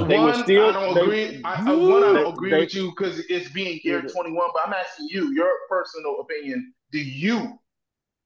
[0.06, 1.42] They one, still- I don't they- agree.
[1.46, 4.50] I, I, one, I don't agree they- with you because it's being year 21.
[4.54, 6.74] But I'm asking you, your personal opinion.
[6.92, 7.58] Do you?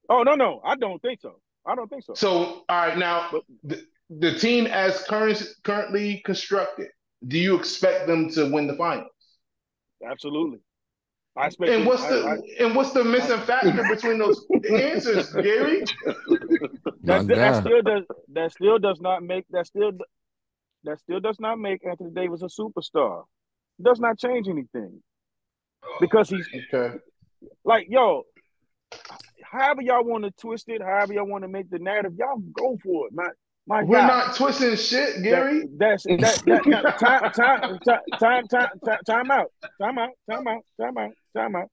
[0.08, 1.38] Oh no, no, I don't think so.
[1.64, 2.14] I don't think so.
[2.14, 6.88] So, all right, now But- the, the team as current, currently constructed,
[7.28, 9.10] do you expect them to win the finals?
[10.04, 10.58] Absolutely.
[11.36, 11.70] I expect.
[11.72, 15.84] And what's the I- and what's the missing factor between those answers, Gary?
[17.04, 19.92] That, that still does that still does not make that still
[20.84, 23.24] that still does not make Anthony Davis a superstar.
[23.80, 25.02] Does not change anything
[26.00, 26.96] because he's Okay.
[27.64, 28.24] like yo.
[29.44, 32.76] However y'all want to twist it, however y'all want to make the narrative, y'all go
[32.82, 33.14] for it.
[33.14, 33.28] My
[33.66, 34.06] my We're God.
[34.06, 35.60] not twisting shit, Gary.
[35.76, 37.78] That, that's that, that, that time, time,
[38.18, 39.50] time, time, time, time out,
[39.80, 41.68] time out, time out, time out, time out.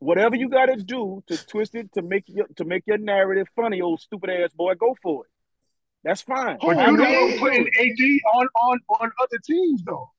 [0.00, 3.46] Whatever you got to do to twist it to make your to make your narrative
[3.56, 5.30] funny, old stupid ass boy, go for it.
[6.02, 6.58] That's fine.
[6.60, 7.12] But Oh, you man.
[7.12, 10.10] don't putting AD on on on other teams though.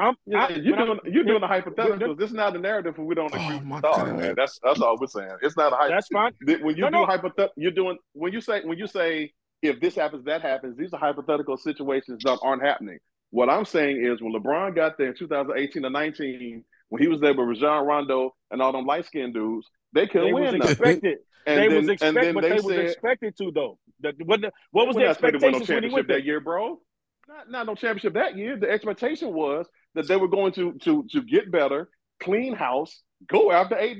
[0.00, 2.14] I'm, Yeah, I, you're doing I'm- you're doing a but- hypothetical.
[2.14, 4.16] This is not a narrative when we don't oh, agree Oh, with my the God.
[4.16, 4.34] man.
[4.36, 5.36] That's that's all we're saying.
[5.42, 6.20] It's not a hypothetical.
[6.22, 6.60] That's fine.
[6.64, 7.06] When you No, do no.
[7.06, 9.32] hypothet, you're doing when you say when you say
[9.62, 10.76] if this happens, that happens.
[10.76, 12.98] These are hypothetical situations that aren't happening.
[13.30, 17.20] What I'm saying is when LeBron got there in 2018 or 19, when he was
[17.20, 20.62] there with Rajon Rondo and all them light skinned dudes, they couldn't They win nothing.
[20.62, 21.18] expected.
[21.46, 23.78] And they then, was expected, but they they, was said, expected to though.
[24.00, 26.08] That what, the, what was the not expected to win no when he championship went
[26.08, 26.80] that year, bro.
[27.28, 28.56] Not, not no championship that year.
[28.58, 31.88] The expectation was that they were going to to to get better,
[32.20, 33.98] clean house, go after AD.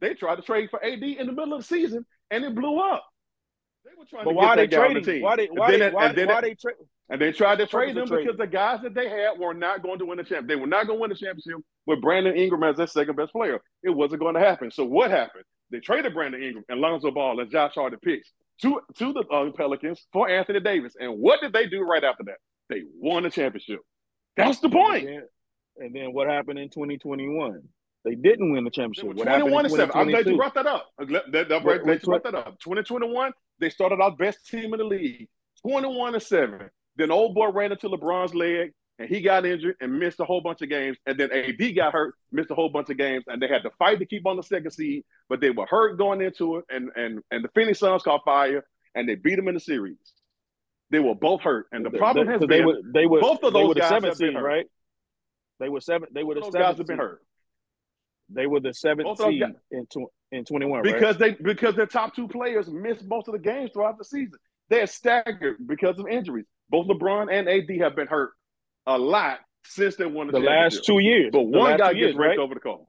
[0.00, 2.78] They tried to trade for AD in the middle of the season, and it blew
[2.78, 3.04] up.
[3.86, 5.22] They were trying But to why get they that guy on the trading?
[5.22, 6.72] Why they why they why, and why they tra-
[7.08, 9.82] and they tried to What's trade them because the guys that they had were not
[9.82, 10.48] going to win the champ.
[10.48, 13.30] They were not going to win the championship with Brandon Ingram as their second best
[13.30, 13.60] player.
[13.84, 14.72] It wasn't going to happen.
[14.72, 15.44] So what happened?
[15.70, 18.32] They traded Brandon Ingram and Lonzo Ball and Josh Hart picks
[18.62, 20.94] to to the uh, Pelicans for Anthony Davis.
[20.98, 22.38] And what did they do right after that?
[22.68, 23.80] They won the championship.
[24.36, 25.06] That's the point.
[25.06, 25.22] And then,
[25.78, 27.62] and then what happened in 2021?
[28.06, 29.16] They didn't win the championship.
[29.16, 30.00] What happened 21 in and 7.
[30.00, 30.86] I'm glad you brought that up.
[30.96, 32.60] I'm glad, that, that, What- glad you brought that up.
[32.60, 35.28] 2021, they started out best team in the league,
[35.62, 36.70] 21 and 7.
[36.94, 40.40] Then old boy ran into LeBron's leg and he got injured and missed a whole
[40.40, 40.96] bunch of games.
[41.04, 43.70] And then AD got hurt, missed a whole bunch of games, and they had to
[43.76, 46.64] fight to keep on the second seed, but they were hurt going into it.
[46.70, 49.96] And and and the Phoenix Suns caught fire and they beat them in the series.
[50.90, 51.66] They were both hurt.
[51.72, 53.80] And the problem has Because been they were they were both of those were the
[53.80, 54.44] guys seventh have been seed, hurt.
[54.44, 54.66] right?
[55.58, 56.08] They were seven.
[56.12, 57.20] They were the those guys have been hurt.
[58.28, 60.94] They were the seventh Both of those seed guys- in tw- in 21, right?
[60.94, 64.38] because they because their top two players missed most of the games throughout the season.
[64.68, 66.46] They're staggered because of injuries.
[66.68, 68.32] Both LeBron and AD have been hurt
[68.86, 71.30] a lot since they won the, the last two years.
[71.32, 72.38] But The one guy gets years, raked right?
[72.40, 72.88] over the call.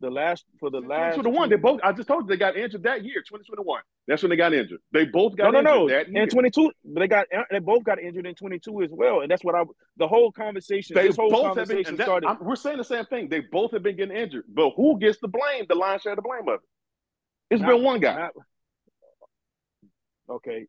[0.00, 1.80] The last for the last the one they both.
[1.82, 3.82] I just told you they got injured that year, 2021.
[4.06, 4.80] That's when they got injured.
[4.92, 5.88] They both got no, injured no.
[5.88, 6.22] that year.
[6.22, 9.54] In 22, they got they both got injured in 22 as well, and that's what
[9.54, 9.62] I.
[9.98, 11.76] The whole conversation, They this whole both have been.
[11.76, 12.26] conversation that- started.
[12.26, 13.28] I'm- we're saying the same thing.
[13.28, 15.66] They both have been getting injured, but who gets the blame?
[15.68, 16.60] The line share the blame of it.
[17.50, 18.14] It's Not- been one guy.
[18.16, 18.32] not-
[20.28, 20.66] okay.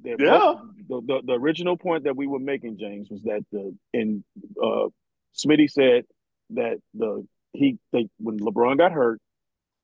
[0.00, 0.54] They're Yeah.
[0.88, 4.24] both- the, the the original point that we were making, James, was that the in
[4.62, 4.88] uh
[5.34, 6.04] Smitty said
[6.50, 9.20] that the he they when LeBron got hurt,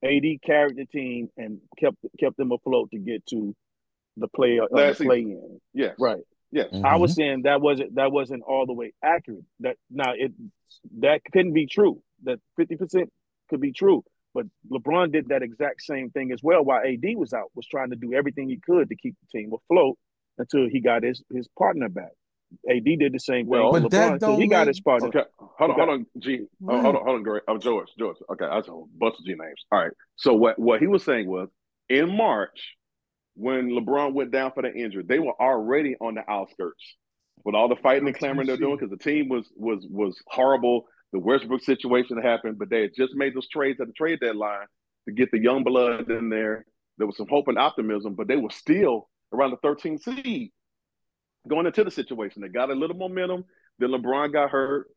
[0.04, 3.54] AD carried the team and kept kept them afloat to get to
[4.16, 5.60] the play uh, the play in.
[5.72, 5.94] Yes.
[5.98, 6.22] Right.
[6.52, 6.68] Yes.
[6.84, 9.44] I was saying that wasn't that wasn't all the way accurate.
[9.60, 10.32] That now it
[11.00, 12.00] that couldn't be true.
[12.22, 13.10] That fifty percent
[13.50, 14.04] could be true,
[14.34, 16.64] but LeBron did that exact same thing as well.
[16.64, 19.52] While AD was out, was trying to do everything he could to keep the team
[19.52, 19.98] afloat
[20.38, 22.12] until he got his his partner back.
[22.70, 23.72] AD did the same Well, thing.
[23.72, 25.08] But with that LeBron until he don't got his partner.
[25.08, 26.40] Okay, hold on, hold on, G.
[26.68, 27.40] Oh, hold on, hold on, Gary.
[27.48, 28.16] Oh, George, George.
[28.32, 29.64] Okay, I just a bunch of G names.
[29.72, 29.92] All right.
[30.16, 31.48] So what what he was saying was
[31.88, 32.76] in March,
[33.34, 36.96] when LeBron went down for the injury, they were already on the outskirts
[37.44, 40.86] with all the fighting and clamoring they're doing because the team was was was horrible.
[41.12, 44.66] The Westbrook situation happened, but they had just made those trades at the trade deadline
[45.06, 46.66] to get the young blood in there.
[46.98, 50.52] There was some hope and optimism, but they were still around the 13th seed
[51.48, 52.42] going into the situation.
[52.42, 53.44] They got a little momentum.
[53.78, 54.88] Then LeBron got hurt.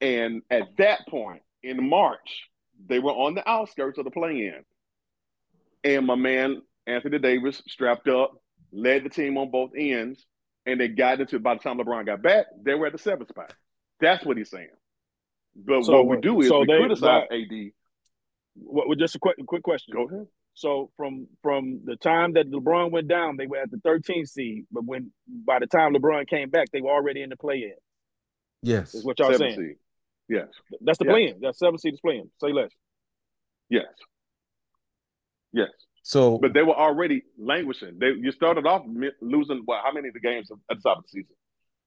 [0.00, 2.48] And at that point in March,
[2.86, 4.64] they were on the outskirts of the play in.
[5.84, 8.32] And my man, Anthony Davis, strapped up,
[8.72, 10.24] led the team on both ends.
[10.66, 13.28] And they got into, by the time LeBron got back, they were at the seventh
[13.30, 13.52] spot.
[14.00, 14.68] That's what he's saying.
[15.56, 17.72] But So- what we do is so we they- criticize AD.
[18.54, 19.94] What, just a quick quick question.
[19.94, 20.26] Go ahead.
[20.60, 24.66] So from from the time that LeBron went down, they were at the 13th seed.
[24.70, 27.72] But when by the time LeBron came back, they were already in the play in.
[28.62, 28.94] Yes.
[28.94, 29.68] Is what y'all Seventh saying?
[29.68, 29.76] seed.
[30.28, 30.48] Yes.
[30.82, 31.12] That's the Yes.
[31.12, 31.40] play in.
[31.40, 32.30] That's seven seed is playing.
[32.42, 32.70] Say less.
[33.70, 33.86] Yes.
[35.54, 35.70] Yes.
[36.02, 37.98] So But they were already languishing.
[37.98, 38.84] They you started off
[39.22, 39.82] losing what?
[39.82, 41.34] How many of the games at the top of the season?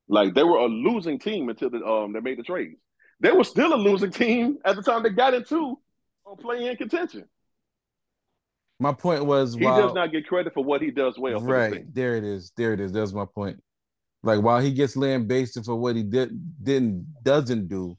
[0.08, 2.80] Like they were a losing team until the, um they made the trades.
[3.20, 5.80] They were still a losing team at the time they got into
[6.26, 7.26] on play-in contention.
[8.80, 11.40] My point was He while, does not get credit for what he does well.
[11.40, 12.52] Right there it is.
[12.58, 12.92] There it is.
[12.92, 13.62] That's my point.
[14.24, 16.32] Like while he gets lambasted for what he did
[16.64, 17.98] didn't doesn't do,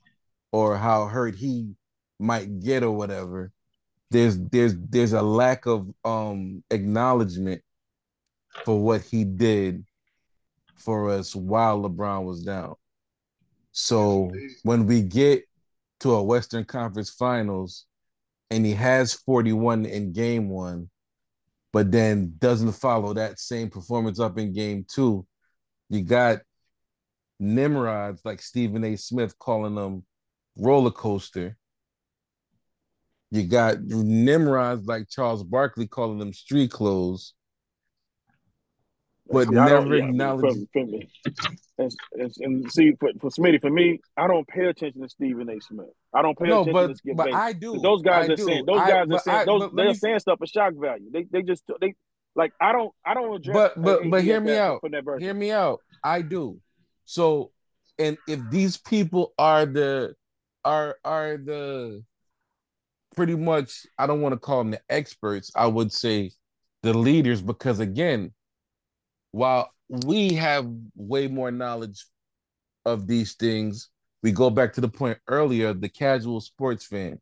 [0.52, 1.74] or how hurt he
[2.18, 3.52] might get or whatever,
[4.10, 7.62] there's there's there's a lack of um acknowledgement
[8.64, 9.84] for what he did
[10.76, 12.74] for us while LeBron was down.
[13.72, 14.30] So
[14.62, 15.44] when we get
[16.00, 17.86] to a Western Conference Finals
[18.54, 20.88] and he has 41 in game one,
[21.72, 25.26] but then doesn't follow that same performance up in game two,
[25.88, 26.38] you got
[27.40, 28.96] Nimrods like Stephen A.
[28.96, 30.04] Smith calling them
[30.56, 31.56] roller coaster.
[33.32, 37.34] You got Nimrods like Charles Barkley calling them street clothes.
[39.30, 41.08] But See, never yeah, acknowledge for- for me.
[41.78, 45.48] And, and, and see, for, for Smitty, for me, I don't pay attention to Stephen
[45.48, 45.60] A.
[45.60, 45.86] Smith.
[46.14, 47.40] I don't pay No, attention but to Skip but Bayless.
[47.40, 47.72] I do.
[47.72, 48.44] 'Cause Those guys I are do.
[48.44, 51.10] saying those I- guys are saying I- those they're me- saying stuff for shock value.
[51.10, 51.94] They they just they
[52.36, 55.24] like I don't I don't address but but but hear me out from that version.
[55.24, 56.60] hear me out i do
[57.04, 57.50] so
[57.98, 60.14] and if these people are the
[60.64, 62.02] are are the
[63.14, 66.30] pretty much i don't want to call them the experts i would say
[66.82, 68.32] the leaders because again
[69.34, 70.64] while we have
[70.94, 72.06] way more knowledge
[72.84, 73.90] of these things
[74.22, 77.20] we go back to the point earlier the casual sports fan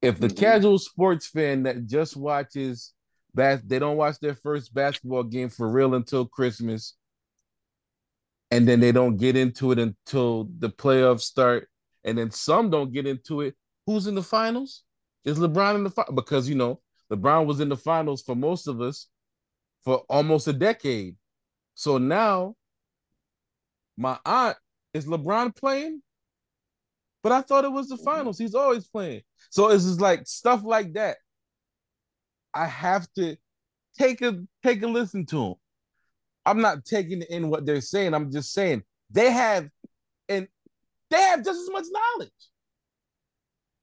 [0.00, 0.36] if the Mhm.
[0.36, 2.92] casual sports fan that just watches
[3.34, 6.94] that they don't watch their first basketball game for real until Christmas,
[8.50, 11.68] and then they don't get into it until the playoffs start,
[12.04, 13.56] and then some don't get into it.
[13.86, 14.84] Who's in the finals?
[15.24, 16.14] Is LeBron in the final?
[16.14, 16.80] Because you know
[17.12, 19.08] LeBron was in the finals for most of us
[19.84, 21.16] for almost a decade.
[21.74, 22.54] So now,
[23.96, 24.56] my aunt
[24.92, 26.02] is LeBron playing,
[27.22, 28.38] but I thought it was the finals.
[28.38, 29.22] He's always playing.
[29.50, 31.16] So it's just like stuff like that.
[32.52, 33.36] I have to
[33.98, 35.54] take a take a listen to them.
[36.46, 38.14] I'm not taking in what they're saying.
[38.14, 39.68] I'm just saying they have
[40.28, 40.46] and
[41.10, 42.30] they have just as much knowledge.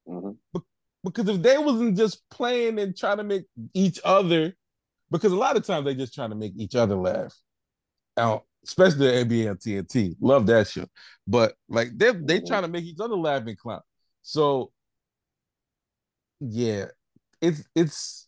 [0.07, 0.38] Mhm.
[1.03, 4.55] Because if they wasn't just playing and trying to make each other,
[5.09, 7.35] because a lot of times they just trying to make each other laugh.
[8.17, 10.15] Now, especially the NBA and TNT.
[10.19, 10.85] Love that show.
[11.27, 13.81] But like they they trying to make each other laugh and clown.
[14.21, 14.71] So
[16.39, 16.85] yeah,
[17.41, 18.27] it's it's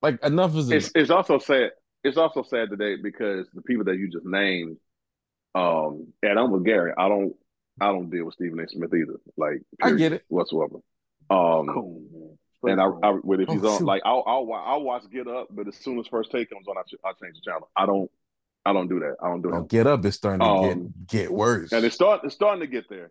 [0.00, 0.76] like enough is enough.
[0.76, 1.70] It's it's also sad.
[2.04, 4.76] It's also sad today because the people that you just named,
[5.54, 6.92] um, and I'm with Gary.
[6.96, 7.34] I don't
[7.80, 8.68] I don't deal with Stephen A.
[8.68, 9.20] Smith either.
[9.36, 10.24] Like I get it.
[10.28, 10.76] whatsoever.
[11.30, 13.20] Um, Cool, and I, I phone.
[13.24, 13.86] with if Oh, he's on shoot.
[13.86, 16.76] like I'll, I'll I'll watch Get Up, but as soon as first take comes on,
[16.76, 17.70] I, ch- I change the channel.
[17.76, 18.10] I don't
[18.64, 19.16] I don't do that.
[19.22, 19.68] I don't do Oh, that.
[19.68, 21.72] get up It's starting to Um, get get worse.
[21.72, 23.10] And it's start it's starting to get there.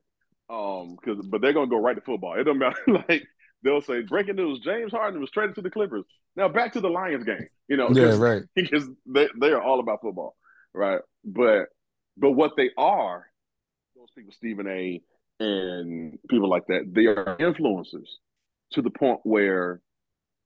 [0.49, 2.39] Um, because but they're gonna go right to football.
[2.39, 2.77] It don't matter.
[3.09, 3.25] like
[3.63, 6.03] they'll say breaking news: James Harden was traded to the Clippers.
[6.35, 7.47] Now back to the Lions game.
[7.67, 8.43] You know, yeah, right.
[8.55, 10.35] because they they are all about football,
[10.73, 11.01] right?
[11.23, 11.67] But
[12.17, 13.25] but what they are,
[13.95, 15.01] those people, Stephen A.
[15.39, 18.07] and people like that, they are influencers
[18.71, 19.81] to the point where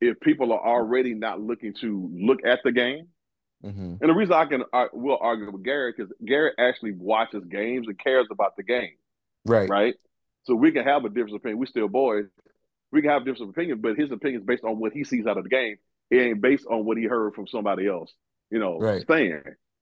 [0.02, 3.08] if people are already not looking to look at the game,
[3.64, 7.44] hmm and the reason I can I will argue with Gary because Gary actually watches
[7.46, 8.96] games and cares about the game,
[9.46, 9.76] Right.
[9.76, 9.96] right?
[10.44, 11.60] So we can have a different opinion.
[11.60, 12.26] We still boys.
[12.92, 15.26] We can have a different opinion, but his opinion is based on what he sees
[15.28, 15.78] out of the game.
[16.12, 18.14] It ain't based on what he heard from somebody else,
[18.52, 19.06] you know, Right.
[19.08, 19.42] saying.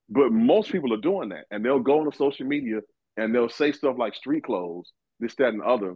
[0.10, 2.82] But most people are doing that, and they'll go on social media
[3.18, 5.96] and they'll say stuff like street clothes, this, that, and the other,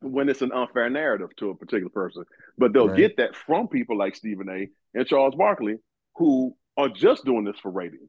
[0.00, 2.24] when it's an unfair narrative to a particular person.
[2.56, 2.88] But they'll Right.
[2.88, 4.68] get that from people like Stephen A.
[4.98, 5.76] and Charles Barkley,
[6.16, 8.08] who are just doing this for ratings.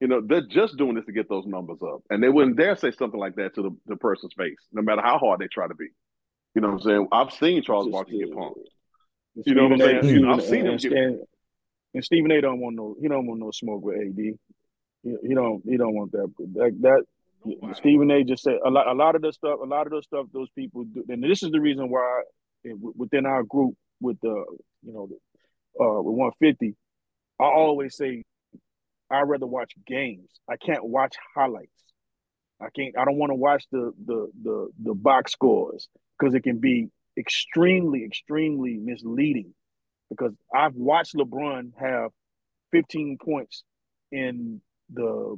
[0.00, 2.02] You know, they're just doing this to get those numbers up.
[2.10, 5.02] And they wouldn't dare say something like that to the, the person's face, no matter
[5.02, 5.88] how hard they try to be.
[6.54, 7.08] You know what I'm saying?
[7.10, 8.54] I've seen Charles Just, Barkley get punked.
[9.44, 10.24] You know what I'm Stephen A- saying?
[10.26, 11.20] I've seen him and, get- and,
[11.94, 12.40] and Stephen A.
[12.40, 12.96] don't want no.
[13.00, 14.16] He don't want no smoke with AD.
[14.16, 14.36] He,
[15.02, 15.62] he don't.
[15.64, 16.32] He don't want that.
[16.54, 16.76] That.
[16.82, 17.04] that
[17.76, 18.24] Stephen A.
[18.24, 18.86] just said a lot.
[18.88, 19.58] A lot of the stuff.
[19.62, 21.04] A lot of the stuff those people do.
[21.08, 22.22] And this is the reason why
[22.96, 24.44] within our group with the
[24.82, 26.74] you know the, uh with 150,
[27.40, 28.24] I always say
[29.10, 30.28] I'd rather watch games.
[30.48, 31.70] I can't watch highlights.
[32.60, 32.96] I can't.
[32.98, 35.88] I don't want to watch the the the the box scores
[36.18, 39.54] because it can be extremely extremely misleading.
[40.10, 42.10] Because I've watched LeBron have
[42.72, 43.62] 15 points
[44.10, 44.60] in
[44.92, 45.36] the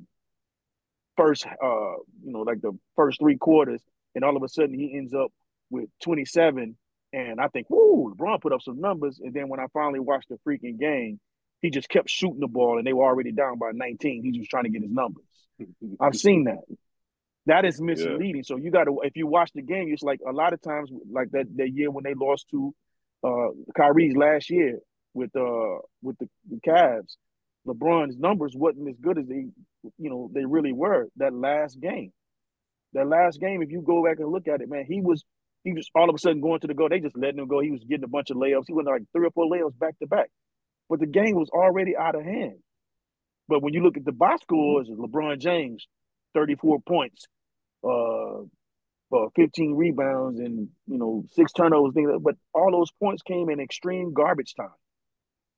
[1.16, 3.82] first, uh, you know, like the first three quarters,
[4.14, 5.32] and all of a sudden he ends up
[5.70, 6.76] with 27,
[7.12, 10.28] and I think, whoo, LeBron put up some numbers, and then when I finally watched
[10.28, 11.18] the freaking game,
[11.60, 14.32] he just kept shooting the ball, and they were already down by 19.
[14.32, 15.24] He was trying to get his numbers.
[16.00, 16.60] I've seen that.
[17.46, 18.44] That is misleading.
[18.44, 20.90] So you got to, if you watch the game, it's like a lot of times,
[21.10, 22.74] like that that year when they lost to
[23.24, 24.78] uh Kyrie's last year
[25.14, 27.16] with uh with the, the Cavs,
[27.66, 29.46] LeBron's numbers wasn't as good as they,
[29.98, 32.12] you know, they really were that last game.
[32.92, 35.24] That last game, if you go back and look at it, man, he was
[35.64, 36.88] he was all of a sudden going to the goal.
[36.88, 37.60] They just letting him go.
[37.60, 38.64] He was getting a bunch of layups.
[38.66, 40.30] He went like three or four layups back to back.
[40.90, 42.58] But the game was already out of hand.
[43.48, 45.86] But when you look at the box scores, LeBron James,
[46.34, 47.26] 34 points,
[47.82, 48.40] uh,
[49.12, 51.94] uh, 15 rebounds, and you know six turnovers.
[51.94, 54.68] Things, like- but all those points came in extreme garbage time.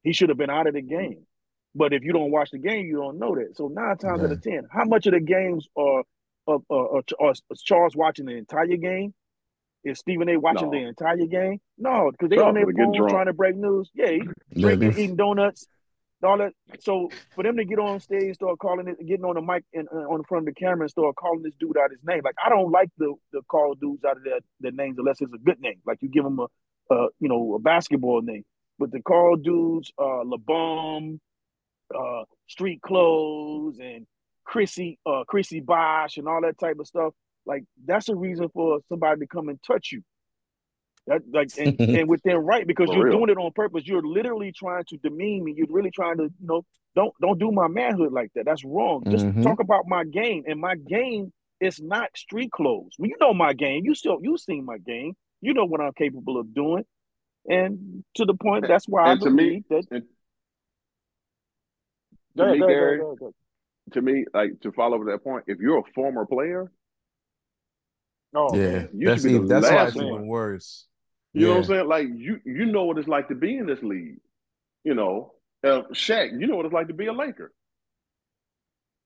[0.03, 1.27] He should have been out of the game.
[1.75, 3.57] But if you don't watch the game, you don't know that.
[3.57, 6.03] So nine times out of ten, how much of the games are
[6.47, 9.15] of uh, uh, are Charles watching the entire game?
[9.85, 10.37] Is Stephen A.
[10.39, 10.79] watching No.
[10.79, 11.61] the entire game?
[11.77, 13.91] No, because they No, on their get phone trying to break news.
[13.95, 15.67] Yeah, he, Yeah, drinking, eating donuts,
[16.23, 16.53] all that.
[16.81, 19.89] So for them to get on stage, start calling it, getting on the mic and
[19.93, 22.21] uh, on the front of the camera and start calling this dude out his name.
[22.25, 25.33] Like I don't like the the call dudes out of their, their names unless it's
[25.33, 25.81] a good name.
[25.85, 26.47] Like you give them a,
[26.95, 28.45] a you know a basketball name,
[28.79, 31.19] but the call dudes, uh, LeBum,
[31.93, 34.07] uh, Street Clothes, and
[34.45, 37.15] Chrissy, uh, Chrissy Bosh, and all that type of stuff.
[37.47, 40.03] Like that's a reason for somebody to come and touch you.
[41.07, 43.19] That like and, and within right because For you're real.
[43.19, 43.83] doing it on purpose.
[43.87, 45.55] You're literally trying to demean me.
[45.57, 46.65] You're really trying to, you know,
[46.95, 48.45] don't don't do my manhood like that.
[48.45, 49.03] That's wrong.
[49.11, 49.43] Just Mhm.
[49.43, 50.45] talk about my game.
[50.47, 52.93] And my game is not street clothes.
[52.99, 53.85] Well, you know my game.
[53.85, 55.15] You still you seen my game.
[55.41, 56.85] You know what I'm capable of doing.
[57.49, 59.85] And to the point, that's why I And to me- believe that.
[59.91, 60.05] and
[62.37, 63.35] to ahead, me, ahead, Gary, go ahead, go ahead.
[63.95, 66.71] to me, like to follow up that point, if you're a former player,
[68.35, 68.91] Oh, yeah, man.
[68.95, 70.87] that's even, that's why it's even worse.
[71.33, 71.89] you know what I'm saying?
[71.89, 74.21] Like you you know what it's like to be in this league.
[74.85, 75.35] You know,
[75.65, 77.53] uh, Shaq, you know what it's like to be a Laker.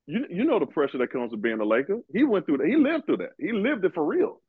[0.06, 2.00] You you know the pressure that comes with being a Laker.
[2.12, 2.68] He went through that.
[2.68, 3.32] He lived through that.
[3.38, 4.40] He lived it for real.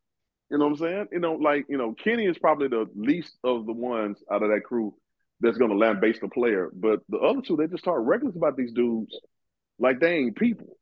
[0.51, 1.07] You know what I'm saying?
[1.11, 4.49] You know, like you know, Kenny is probably the least of the ones out of
[4.49, 4.93] that crew
[5.41, 6.69] that's going to land lambaste the player.
[6.73, 9.19] But the other two, they just start reckless about these dudes,
[9.79, 10.76] like they ain't people.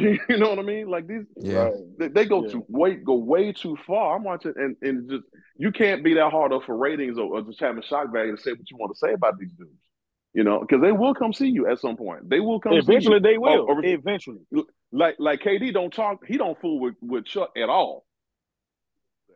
[0.28, 0.88] You know what I mean?
[0.88, 1.56] Like these, Yeah.
[1.64, 1.74] Right.
[1.98, 2.50] they, they go Yeah.
[2.52, 4.16] too way go way too far.
[4.16, 5.24] I'm watching and and just
[5.56, 8.42] you can't be that hard up for ratings or, or just having shock value to
[8.42, 9.70] say what you want to say about these dudes.
[10.32, 12.28] You know, because they will come see you at some point.
[12.28, 13.60] They will come Eventually, see they will.
[13.60, 14.40] Oh, or- or- Eventually.
[14.90, 16.26] like like KD don't talk.
[16.26, 18.04] He don't fool with, with Chuck at all.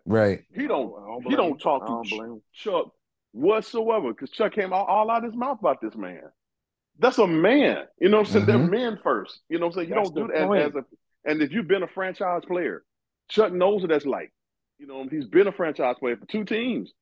[0.04, 0.40] Right.
[0.54, 0.90] He don't.
[0.90, 2.86] Don't he don't talk to don't Ch- Chuck
[3.32, 6.22] whatsoever because Chuck came all, all out his mouth about this man.
[6.98, 7.84] That's a man.
[8.00, 8.46] You know what I'm saying?
[8.46, 8.70] They're Mhm.
[8.70, 9.40] men first.
[9.48, 9.88] You know what I'm saying?
[9.90, 10.62] You That's don't do that point.
[10.62, 10.84] as a
[11.24, 12.84] and if you've been a franchise player,
[13.28, 14.32] Chuck knows what that's like.
[14.78, 16.92] You know, he's been a franchise player for two teams.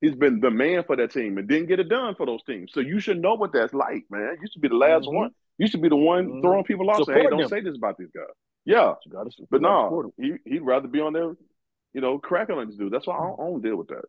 [0.00, 2.72] He's been the man for that team and didn't get it done for those teams.
[2.72, 4.36] So you should know what that's like, man.
[4.40, 5.14] You should be the last Mhm.
[5.14, 5.30] one.
[5.58, 6.42] You should be the one Mhm.
[6.42, 7.04] throwing people off.
[7.04, 7.48] Say, hey, don't them.
[7.48, 8.26] say this about these guys.
[8.64, 8.94] Yeah,
[9.50, 11.36] but no, he he'd rather be on there,
[11.94, 12.92] you know, cracking on this dude.
[12.92, 14.04] That's why I don't, I don't deal with that.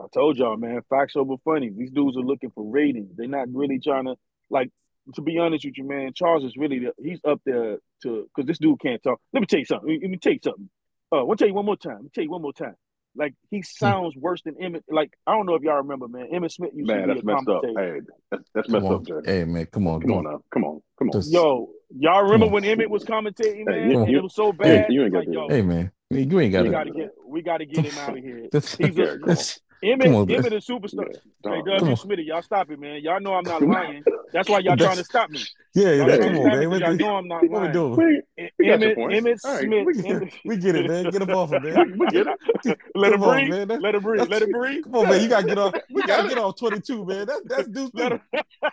[0.00, 1.68] I told y'all, man, facts over funny.
[1.70, 3.14] These dudes are looking for ratings.
[3.16, 4.16] They're not really trying to
[4.50, 4.70] like.
[5.14, 8.44] To be honest with you, man, Charles is really the, he's up there to because
[8.44, 9.20] this dude can't talk.
[9.32, 10.00] Let me tell you something.
[10.02, 10.68] Let me tell you something.
[11.12, 11.92] Uh, I'll tell you one more time.
[11.94, 12.74] Let me tell you one more time.
[13.14, 14.82] Like he sounds worse than Emmitt.
[14.90, 16.26] Like I don't know if y'all remember, man.
[16.34, 17.62] Emmitt Smith used Man, to be that's a messed up.
[17.62, 17.94] commentator.
[17.94, 18.00] Hey,
[18.32, 18.94] that's, that's Come messed on.
[18.96, 19.32] up, Jay.
[19.38, 20.00] Hey man, come on.
[20.00, 20.42] Come on don't- now.
[20.52, 20.82] Come on.
[20.98, 21.12] Come on.
[21.12, 24.50] Just- Yo, y'all remember when Emmitt was commentating, Hey, man, you- you- it was so
[24.50, 24.86] Hey, bad.
[24.92, 25.32] you ain't got like, to.
[25.34, 28.48] yo, Hey man, you ain't gotta gotta get we gotta get him out of here.
[28.50, 29.36] That's- He's Yeah, a come on.
[29.86, 30.52] Emmitt, Come on, Emmitt man.
[30.54, 31.06] is superstar.
[31.12, 31.66] Yeah, Hey, dog.
[31.66, 31.96] Doug, Come you on.
[31.98, 33.00] Smitty, y'all stop it, man.
[33.02, 34.02] Y'all know I'm not lying.
[34.32, 35.40] That's why y'all That's- trying to stop me.
[35.74, 36.58] Yeah, Y'all yeah, trying come on, stop me man.
[36.58, 37.72] because What, y'all the- know I'm not what we lying.
[37.72, 37.96] doing?
[37.96, 38.22] We,
[38.58, 39.16] we got your Emmitt, points.
[39.20, 41.04] Emmitt All right, Smith, We get, Emmitt, we get it, man.
[41.10, 41.92] Get him off him, man.
[41.92, 42.78] we, we get it.
[42.94, 43.50] let him off, breathe.
[43.50, 43.68] man.
[43.68, 44.28] That- Let him breathe.
[44.28, 44.84] Let him breathe.
[44.84, 45.22] Come on, man.
[45.22, 45.74] You gotta get off.
[45.90, 47.26] We We got gotta get off 22, man.
[47.26, 48.20] That's that's due Let too.
[48.32, 48.42] it,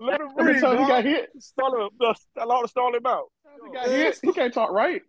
[0.00, 1.30] let him breathe, times he got hit?
[1.40, 1.90] Stall him.
[2.00, 3.24] uh, Allow to stall him out.
[3.66, 4.18] He got hit.
[4.22, 5.02] He can't talk right.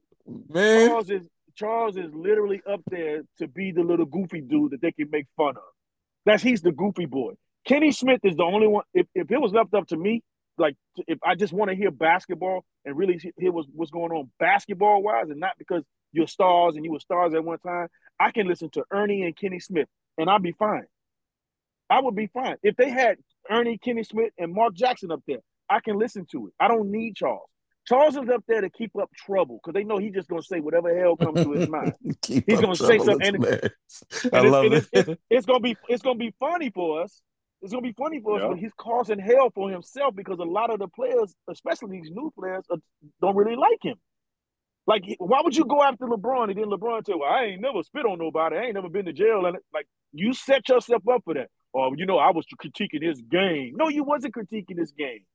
[0.49, 1.23] Man, Charles is
[1.59, 5.25] Charles is literally up there to be the little goofy dude that they can make
[5.35, 5.63] fun of.
[6.25, 7.33] That's he's the goofy boy.
[7.67, 8.85] Kenny Smith is the only one.
[8.93, 10.23] If, if it was left up to me,
[10.57, 10.75] like
[11.07, 15.03] if I just want to hear basketball and really hear what's, what's going on basketball
[15.03, 15.83] wise, and not because
[16.13, 19.35] you're stars and you were stars at one time, I can listen to Ernie and
[19.35, 19.87] Kenny Smith
[20.17, 20.85] and I'll be fine.
[21.89, 23.17] I would be fine if they had
[23.49, 25.39] Ernie, Kenny Smith, and Mark Jackson up there.
[25.69, 26.53] I can listen to it.
[26.57, 27.49] I don't need Charles.
[27.89, 30.59] Charles is up there to keep up trouble because they know he's just gonna say
[30.59, 31.93] whatever hell comes to his mind.
[32.27, 33.59] He's gonna say trouble, something, man.
[34.31, 35.09] I and it's, love and it's, it.
[35.09, 37.21] it's, it's gonna be it's gonna be funny for us.
[37.63, 38.49] It's gonna be funny for us, Yeah.
[38.49, 42.31] but he's causing hell for himself because a lot of the players, especially these new
[42.39, 42.77] players, uh,
[43.21, 43.95] don't really like him.
[44.85, 47.81] Like, why would you go after LeBron and then LeBron tell, "Well, I ain't never
[47.81, 48.55] spit on nobody.
[48.57, 51.49] I ain't never been to jail." And like, you set yourself up for that.
[51.73, 53.73] Or you know, I was critiquing his game.
[53.75, 55.25] No, you wasn't critiquing his game.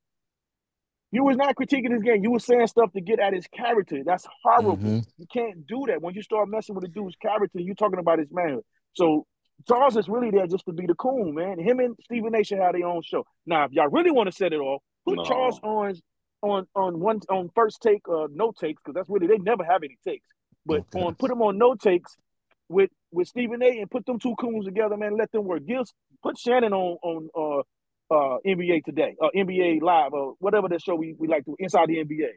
[1.12, 2.22] You was not critiquing his game.
[2.24, 4.02] You was saying stuff to get at his character.
[4.04, 4.76] That's horrible.
[4.78, 5.06] Mhm.
[5.16, 6.02] You can't do that.
[6.02, 8.64] When you start messing with a dude's character, you're talking about his manhood.
[8.94, 9.26] So
[9.68, 11.58] Charles is really there just to be the coon, man.
[11.60, 13.24] Him and Stephen A should have their own show.
[13.46, 15.24] Now, if y'all really want to set it off, put No.
[15.24, 15.94] Charles on
[16.42, 19.82] on on one on first take, uh, no takes, because that's really they never have
[19.84, 20.26] any takes.
[20.66, 21.00] But Okay.
[21.02, 22.16] on put them on no takes
[22.68, 23.78] with with Stephen A.
[23.80, 25.16] and put them two coons together, man.
[25.16, 25.64] Let them work.
[25.64, 25.86] Give
[26.22, 27.62] put Shannon on on uh
[28.14, 31.88] uh NBA today, uh NBA live, or whatever the show we, we like to inside
[31.88, 32.30] the NBA.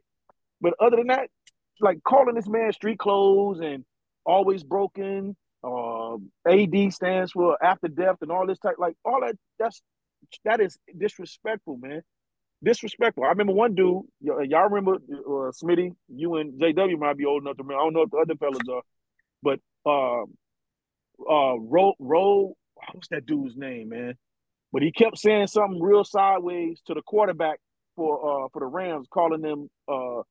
[0.61, 1.29] But other than that,
[1.81, 3.85] like calling this man street clothes and
[4.25, 5.35] always broken.
[5.63, 6.15] Uh,
[6.47, 9.35] AD stands for after death and all this type, like all that.
[9.59, 9.81] That's
[10.45, 12.01] that is disrespectful, man.
[12.63, 13.23] Disrespectful.
[13.23, 14.03] I remember one dude.
[14.21, 15.91] y- Y'all remember uh, Smitty?
[16.09, 17.81] You and JW might be old enough to remember.
[17.81, 18.81] I don't know if the other fellas are,
[19.43, 19.59] but
[19.89, 20.33] um,
[21.29, 22.55] uh, Ro, Ro,
[22.93, 24.15] what's that dude's name, man?
[24.73, 27.59] But he kept saying something real sideways to the quarterback
[27.95, 30.23] for uh for the Rams, calling them uh oh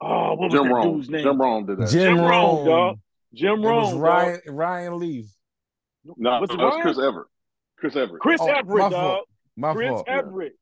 [0.00, 0.96] what was Jim that Rome.
[0.96, 1.22] dude's name?
[1.22, 1.90] Jim Rome did that.
[1.90, 2.66] Jim Jim Rome, Rome.
[2.66, 2.98] dog.
[3.34, 4.00] Jim It was Rome, dog.
[4.02, 5.26] Ryan Ryan Leaf.
[6.16, 7.26] No, Was it that was Chris Everett.
[7.78, 8.20] Chris Everett.
[8.20, 8.90] Chris Oh, Everett, my dog.
[8.92, 9.28] fault.
[9.56, 10.08] My Chris fault.
[10.08, 10.52] Everett.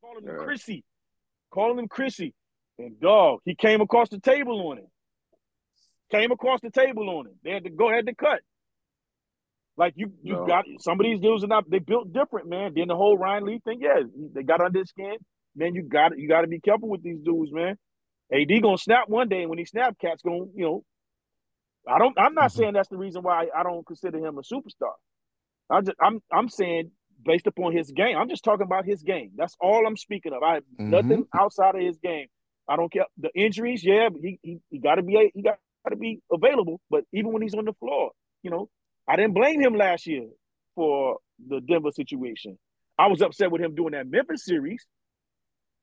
[0.00, 0.44] Calling him Yeah.
[0.44, 0.84] Chrissy.
[1.50, 2.34] Calling him Chrissy.
[2.78, 4.86] And dog, he came across the table on him.
[6.10, 7.34] Came across the table on him.
[7.42, 8.40] They had to go ahead to cut.
[9.76, 10.46] Like you, you No.
[10.46, 11.68] got some of these dudes are not.
[11.70, 12.72] They built different, man.
[12.74, 14.00] Then the whole Ryan Leaf thing, yeah,
[14.34, 15.16] they got under his skin.
[15.54, 17.76] Man, you got you got to be careful with these dudes, man.
[18.32, 20.84] AD gonna snap one day, and when he snap, cat's gonna, you know.
[21.88, 22.18] I don't.
[22.18, 22.54] I'm not Mhm.
[22.54, 24.92] saying that's the reason why I don't consider him a superstar.
[25.70, 26.90] I just, I'm, I'm saying
[27.24, 28.16] based upon his game.
[28.16, 29.32] I'm just talking about his game.
[29.36, 30.42] That's all I'm speaking of.
[30.42, 32.26] I have nothing outside of his game.
[32.68, 33.84] I don't care the injuries.
[33.84, 35.58] Yeah, but he he, he got to be he got
[35.90, 36.80] to be available.
[36.90, 38.12] But even when he's on the floor,
[38.42, 38.68] you know,
[39.08, 40.26] I didn't blame him last year
[40.74, 41.18] for
[41.48, 42.58] the Denver situation.
[42.98, 44.84] I was upset with him doing that Memphis series.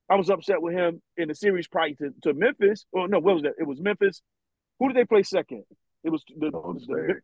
[0.10, 2.86] I was upset with him in the series prior to, to Memphis.
[2.96, 3.54] Oh no, what was that?
[3.58, 4.22] It was Memphis.
[4.80, 5.64] Who did they play second?
[6.04, 7.16] It was the, Golden the State.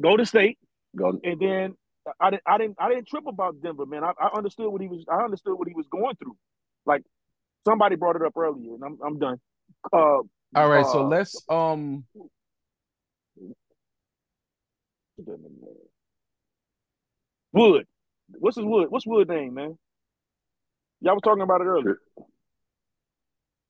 [0.00, 0.58] Golden State.
[0.94, 1.74] Golden- And then
[2.20, 4.04] I didn't, I didn't, I didn't trip about Denver, man.
[4.04, 6.36] I, I understood what he was, I understood what he was going through.
[6.84, 7.02] Like
[7.64, 9.40] somebody brought it up earlier, and I'm, I'm done.
[9.92, 10.18] Uh,
[10.54, 12.04] All right, so uh, let's um
[17.52, 17.86] Wood.
[18.38, 18.90] What's his Wood?
[18.90, 19.78] What's Wood name, man?
[21.00, 21.98] Y'all was talking about it earlier.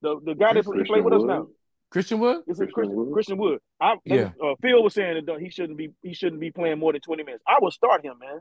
[0.03, 1.49] The the guy that he Christian played with us now.
[1.91, 2.43] Christian Wood?
[2.47, 3.13] Is it Christian Christian, Wood?
[3.13, 3.59] Christian Wood?
[3.81, 4.33] I, Yeah.
[4.43, 7.23] uh, Phil was saying that he shouldn't be he shouldn't be playing more than twenty
[7.23, 7.43] minutes.
[7.47, 8.41] I would start him, man.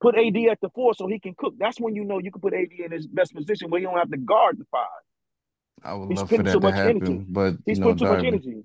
[0.00, 1.54] Put AD at the four so he can cook.
[1.58, 3.98] That's when you know you can put AD in his best position where you don't
[3.98, 4.88] have to guard the five.
[5.84, 7.24] I would He's love for that so to happen, energy.
[7.28, 8.62] but He's you know, putting too much energy.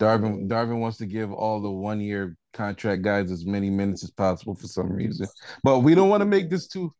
[0.00, 4.10] Darvin Darvin wants to give all the one year contract guys as many minutes as
[4.10, 5.26] possible for some reason.
[5.62, 6.92] But we don't want to make this too.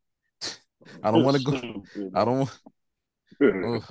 [1.03, 1.85] I don't want to go.
[2.15, 2.59] I don't want.
[3.41, 3.65] man.
[3.75, 3.85] Ugh.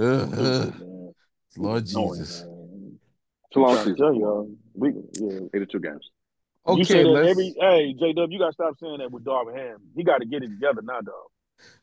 [0.00, 0.74] Ugh, Stupid, ugh.
[0.80, 1.12] man.
[1.56, 2.42] Lord Jesus.
[2.44, 2.98] man.
[3.50, 3.96] It's a long to season.
[3.96, 5.38] tell y'all, we yeah.
[5.54, 6.10] 82 games.
[6.68, 7.30] you say Okay, that let's.
[7.30, 9.78] every hey J Dub, you gotta stop saying that with Darvin Ham.
[9.96, 11.14] He got to get it together now, dog.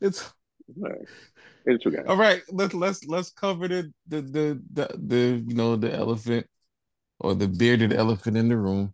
[0.02, 0.32] It's
[0.76, 0.98] Right.
[1.68, 2.06] 82 games.
[2.08, 2.42] all right.
[2.52, 6.48] Let's let's let's cover the the the the, the you know the elephant
[7.20, 8.94] or the bearded elephant in the room.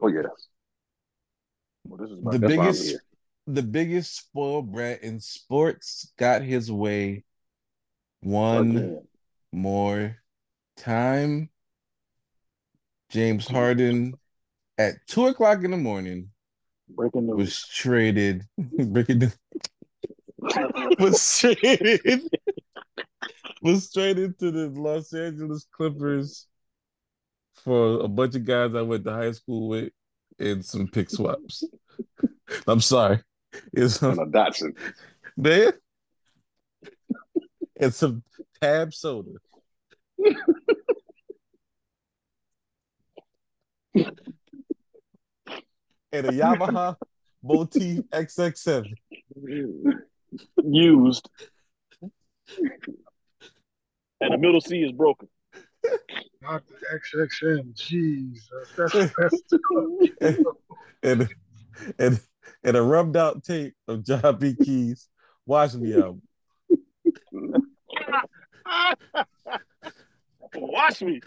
[0.00, 0.22] Oh, yeah.
[1.84, 2.96] Well, this is The why I'm biggest
[3.48, 7.24] the biggest spoiled brat in sports got his way
[8.20, 9.02] one Again.
[9.52, 10.16] more
[10.76, 11.50] time.
[13.10, 14.14] James Harden
[14.78, 16.30] at two o'clock in the morning
[16.88, 17.36] breaking news.
[17.36, 18.46] was traded.
[18.58, 19.34] breaking the-
[20.98, 22.22] was traded.
[23.62, 26.46] was traded to the Los Angeles Clippers
[27.56, 29.92] for a bunch of guys I went to high school with
[30.38, 31.64] and some pick swaps.
[32.66, 33.20] I'm sorry.
[33.72, 34.76] It's And a Datsun.
[35.36, 35.72] man.
[37.78, 38.22] And some
[38.60, 39.30] tab soda.
[46.12, 46.96] and a Yamaha
[47.42, 48.92] Multi XX7.
[50.64, 51.28] Used.
[54.20, 55.28] And the middle C is broken.
[56.42, 57.74] Not the XXM.
[57.74, 60.08] Jesus, that's that's too
[61.02, 61.28] and
[61.98, 62.20] and
[62.64, 64.54] and a rubbed out tape of John B.
[64.54, 65.08] Keys
[65.46, 66.22] Watch Me album.
[70.54, 71.20] Watch me.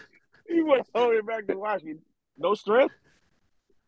[0.48, 1.94] He went all the way back to watch me.
[2.38, 2.94] No strength.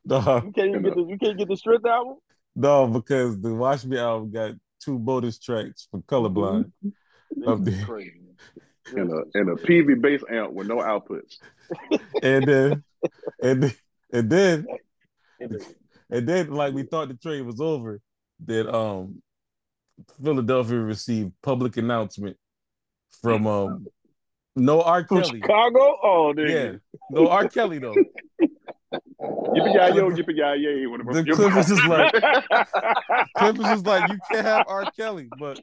[0.05, 2.17] No, You can't even get the you can't get the strength album.
[2.57, 4.53] no, because the Watch Me album got
[4.83, 6.73] two bonus tracks for colorblind.
[7.47, 7.87] Up This is there.
[7.87, 8.21] crazy.
[8.97, 11.37] And a, and a PV bass amp with no outputs.
[12.23, 12.85] And then
[13.43, 13.75] and then-
[14.11, 14.67] and then
[16.11, 18.01] and then like we thought the trade was over,
[18.47, 19.23] that um
[20.25, 22.37] Philadelphia received public announcement
[23.21, 23.87] from um
[24.57, 25.05] no R.
[25.05, 25.41] From Kelly.
[25.43, 25.99] Chicago?
[26.03, 26.73] Oh, Yeah,
[27.11, 27.49] no R.
[27.49, 27.95] Kelly though.
[29.21, 31.13] Yippee yi yo, yippee yi yay.
[31.13, 32.13] The Clippers is like
[33.37, 34.87] Clippers is like you can't have R.
[34.87, 35.61] Kelly, but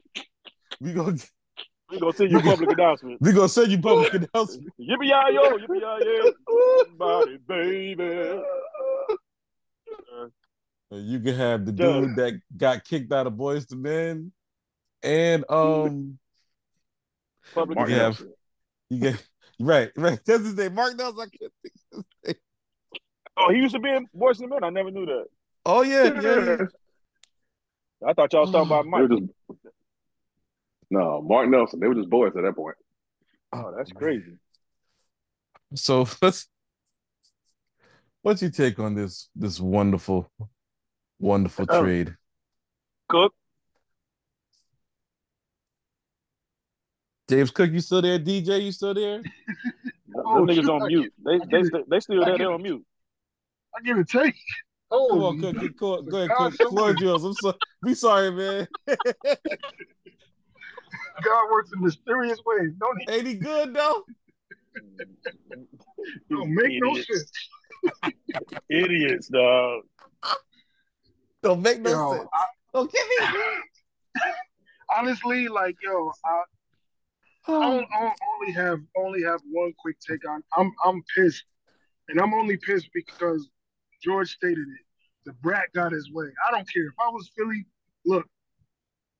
[0.80, 1.16] we gonna
[1.90, 3.18] we gonna send you public announcement.
[3.20, 4.72] we gonna send you public announcement.
[4.80, 6.32] Yippee yi yo, yippee yi yay,
[6.96, 8.42] body baby.
[10.90, 12.00] And you can have the Duh.
[12.00, 14.32] dude that got kicked out of Boyz II Men,
[15.02, 16.18] and um,
[17.54, 17.96] Public Mark Yeah.
[17.96, 18.34] announcement.
[18.90, 19.28] you get
[19.60, 20.20] right, right.
[20.24, 21.20] That's his name, Mark Nelson.
[21.20, 22.36] I can't think of his name.
[23.36, 24.62] Oh, he used to be in Boys and Men.
[24.64, 25.24] I never knew that.
[25.66, 26.56] Oh yeah, yeah, yeah.
[28.06, 29.08] I thought y'all was talking about Mike.
[29.10, 29.22] just,
[30.90, 31.80] no, Mark Nelson.
[31.80, 32.76] They were just boys at that point.
[33.52, 34.38] Oh, that's crazy.
[35.74, 36.46] So let's.
[38.22, 40.30] What's your take on this this wonderful,
[41.20, 41.80] wonderful Oh.
[41.80, 42.16] trade?
[43.08, 43.32] Cook.
[47.28, 48.18] James Cook, you still there?
[48.18, 49.22] DJ, you still there?
[50.16, 51.12] Oh, Them niggas on I mute.
[51.24, 51.66] They I they get it.
[51.66, 52.38] st- they still there.
[52.38, 52.46] They it.
[52.48, 52.84] on mute.
[53.76, 54.34] I give it take.
[54.90, 55.56] Come Oh, on, Cook.
[55.58, 56.10] Cook, Cook.
[56.10, 56.70] Go ahead, Cook.
[56.70, 57.24] Floor is yours.
[57.24, 57.56] I'm sorry.
[57.82, 58.68] We sorry, man.
[61.22, 62.72] God works in mysterious ways.
[62.78, 63.14] Don't he?
[63.14, 64.04] Ain't he good though?
[66.30, 67.32] Don't make no sense.
[68.70, 69.82] Idiots, dog.
[71.42, 72.28] Don't make no Yo, sense.
[72.72, 73.26] Don't give me.
[74.96, 76.42] honestly, like yo, I, I,
[77.48, 77.60] oh.
[77.60, 80.42] don't, I don't only have only have one quick take on.
[80.56, 81.44] I'm I'm pissed,
[82.08, 83.48] and I'm only pissed because
[84.02, 84.84] George stated it.
[85.24, 86.26] The brat got his way.
[86.46, 87.66] I don't care if I was Philly.
[88.04, 88.26] Look,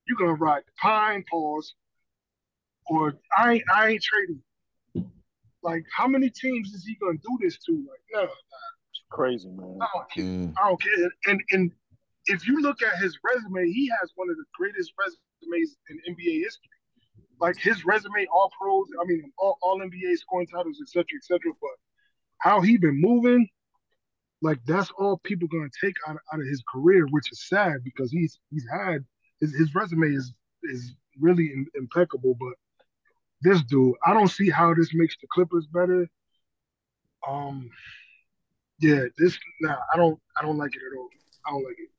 [0.07, 1.75] you gonna ride the pine pause,
[2.89, 4.43] or I ain't I ain't trading.
[5.63, 7.73] Like, how many teams is he gonna do this to?
[7.73, 9.79] Like, no, It's crazy, man.
[9.81, 10.25] I don't care.
[10.25, 10.55] Mm.
[10.63, 11.11] I don't care.
[11.27, 11.73] And and
[12.27, 16.43] if you look at his resume, he has one of the greatest resumes in NBA
[16.43, 16.71] history.
[17.41, 21.25] Like his resume, all pros, I mean, all, all NBA scoring titles, et cetera, et
[21.25, 21.53] cetera.
[21.61, 21.71] But
[22.39, 23.47] how he been moving,
[24.41, 28.11] like that's all people gonna take out, out of his career, which is sad because
[28.11, 29.05] he's he's had
[29.41, 30.33] his, his resume is
[30.65, 32.37] is really im- impeccable.
[32.39, 32.55] But
[33.43, 36.09] this dude, I don't see how this makes the Clippers better.
[37.29, 37.71] Um,
[38.81, 41.09] yeah, this nah, I don't I don't like it at all.
[41.47, 41.91] I don't like it.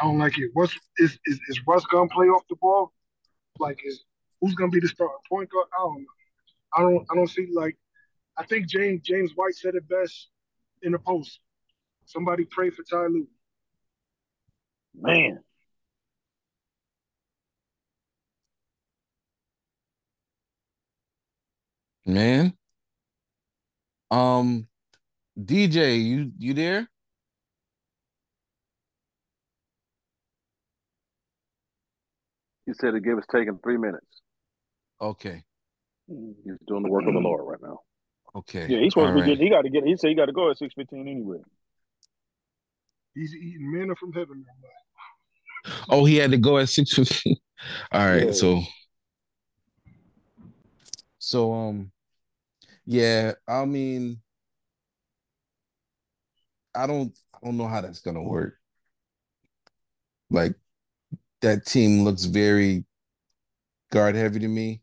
[0.00, 0.50] I don't like it.
[0.52, 2.92] What's is is, is Russ gonna play off the ball?
[3.58, 4.04] Like is
[4.40, 5.66] who's gonna be the starting point guard?
[5.78, 6.08] I don't know.
[6.74, 7.76] I don't I don't see like
[8.36, 10.28] I think James James White said it best
[10.82, 11.40] in the post.
[12.04, 13.26] Somebody pray for Ty Lue.
[14.94, 15.40] Man.
[22.06, 22.54] Man,
[24.12, 24.68] Um,
[25.38, 26.88] DJ, you you there?
[32.64, 34.06] He said it gave us taking three minutes.
[35.00, 35.42] Okay,
[36.08, 37.80] He's doing the work of the Lord right now.
[38.36, 38.66] okay.
[38.68, 39.26] Yeah, he's supposed all to be right.
[39.30, 39.44] getting.
[39.44, 39.84] He got to get.
[39.84, 41.38] He said he got to go at six fifteen anyway.
[43.14, 44.44] He's eating manna from heaven.
[45.88, 47.36] Oh, he had to go at six fifteen.
[47.92, 48.32] All right, Yeah.
[48.32, 48.62] so
[51.18, 51.90] so um,
[52.86, 53.32] yeah.
[53.46, 54.20] I mean,
[56.74, 58.54] I don't I don't know how that's gonna work.
[60.30, 60.54] Like
[61.42, 62.84] that team looks very
[63.90, 64.82] guard heavy to me.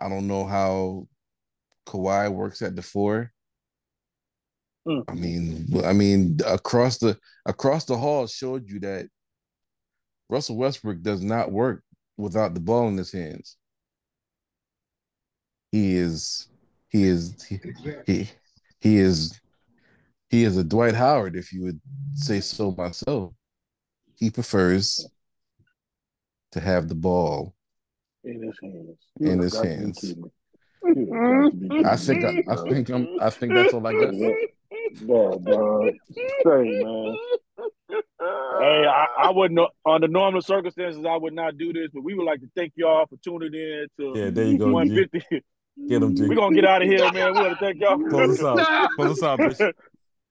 [0.00, 1.08] I don't know how
[1.86, 3.32] Kawhi works at the four.
[4.86, 5.04] Mm.
[5.08, 9.08] I mean, I mean, across the across the hall showed you that
[10.30, 11.82] Russell Westbrook does not work
[12.16, 13.56] without the ball in his hands.
[15.72, 16.48] He is,
[16.88, 17.60] he is, he,
[18.06, 18.30] he,
[18.80, 19.40] he is,
[20.30, 21.80] he is a Dwight Howard, if you would
[22.14, 23.32] say so myself.
[24.16, 25.06] He prefers
[26.52, 27.54] to have the ball
[28.24, 28.98] In his hands.
[29.20, 30.00] in his got to be hands.
[30.00, 30.30] kidding me.
[30.84, 33.86] You got to be kidding I think, I, I think I'm, I think that's all
[33.86, 34.14] I got.
[35.06, 35.90] Dog, dog.
[36.14, 37.16] Say, man.
[38.20, 42.24] Hey, I, I wouldn't under normal circumstances I would not do this, but we would
[42.24, 45.42] like to thank y'all for tuning in to Yeah, there you go, 150.
[45.86, 46.26] Get him, G.
[46.26, 47.32] We're gonna get out of here, man.
[47.34, 47.98] We want to thank y'all.
[48.08, 48.90] Close us out.
[48.96, 49.72] Close us out, bitch.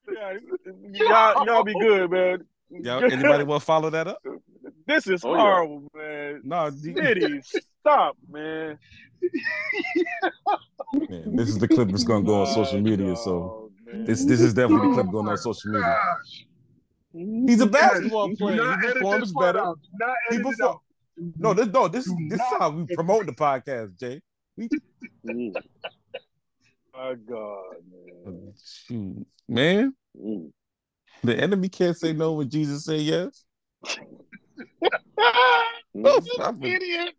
[0.10, 0.34] Yeah,
[1.36, 2.44] y'all, y'all be good, man.
[2.70, 4.20] Y'all, anybody want to follow that up?
[4.88, 5.42] This is Oh, yeah.
[5.42, 6.42] horrible, man.
[6.44, 7.42] No, G- Smitty,
[7.82, 8.78] stop, man.
[10.94, 13.16] man, this is the clip that's gonna go on social oh, media.
[13.16, 13.72] So Oh,
[14.06, 15.98] this this is definitely the clip going on social media.
[17.14, 18.78] He's a basketball player.
[18.82, 19.60] He performs better.
[19.60, 19.80] out.
[19.82, 20.78] Do not He perform-
[21.38, 24.22] No, this no this Do this is how we promote the podcast, Jay.
[25.26, 25.54] Mm,
[26.94, 27.64] My God,
[28.26, 28.54] man.
[28.64, 30.52] Shoot, man, mm.
[31.24, 33.44] the enemy can't say no when Jesus say yes.
[35.96, 36.24] Mm.
[36.28, 37.16] Stop it.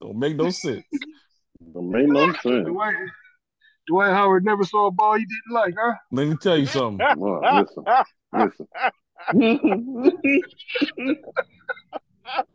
[0.00, 0.84] Don't make no sense.
[1.72, 2.66] Don't make no sense.
[2.66, 2.94] Dwight,
[3.86, 5.94] Dwight Howard never saw a ball he didn't like, huh?
[6.10, 7.06] Let me tell you something.
[7.16, 7.84] Well, listen,
[8.32, 8.66] listen.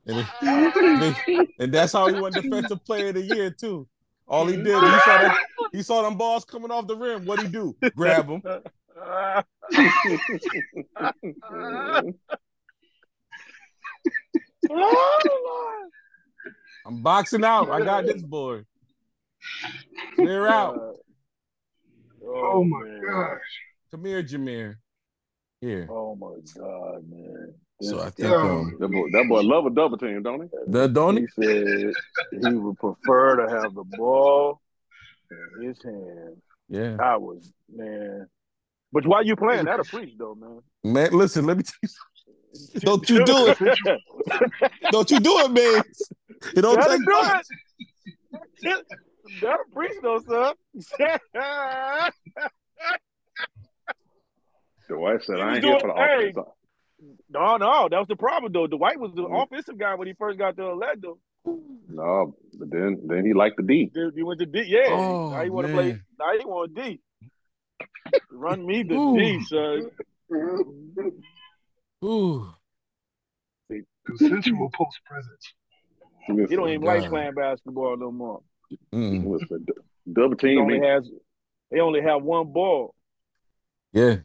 [0.06, 3.88] And, and that's how he won defensive player of the year too.
[4.28, 5.38] All he did, he saw that,
[5.72, 7.26] he saw them balls coming off the rim.
[7.26, 7.76] What he do?
[7.96, 8.42] Grab them.
[16.86, 17.70] I'm boxing out.
[17.70, 18.64] I got this boy.
[20.16, 20.96] Clear out.
[22.26, 23.02] Oh, my man.
[23.02, 23.40] gosh.
[23.92, 24.76] Come here, Jameer.
[25.62, 25.88] Here.
[25.90, 27.54] Oh my God, man.
[27.82, 30.48] So I think um That boy, that boy love a double team, don't he?
[30.68, 31.94] the don't he He said
[32.32, 34.62] he would prefer to have the ball
[35.30, 36.42] in his hand.
[36.70, 36.98] yeah.
[37.00, 38.28] I was man.
[38.92, 39.66] But why you playing?
[39.66, 40.62] that a preach though, man.
[40.84, 42.82] Man, listen, let me tell you something.
[42.82, 43.58] Don't you do it.
[44.92, 45.84] Don't you do it, man.
[46.56, 47.46] It don't That'll take do much.
[48.64, 48.86] it.
[49.42, 50.54] That'll preach though, son.
[54.88, 56.30] Dwight said, I was ain't here for the hey.
[56.30, 56.48] offense.
[57.30, 58.68] No, no, that was the problem though.
[58.68, 59.44] Dwight was the Mm.
[59.44, 61.20] offensive guy when he first got to Orlando.
[61.90, 63.92] No, but then then he liked the D.
[63.94, 64.64] Dude, He went to D.
[64.68, 65.88] Yeah, Oh, now he want to play.
[65.94, 66.02] man.
[66.20, 67.00] Now he want D.
[68.32, 69.18] Run me the Ooh.
[69.18, 69.92] D, son.
[72.04, 72.48] Ooh.
[74.06, 75.54] Consensual post presence.
[76.50, 76.88] He don't even God.
[77.02, 78.42] like playing basketball no more.
[78.94, 79.26] Mm.
[79.28, 79.74] Listen, d-
[80.12, 81.10] double He team only has.
[81.72, 82.96] They only have one ball.
[83.94, 84.18] Yeah.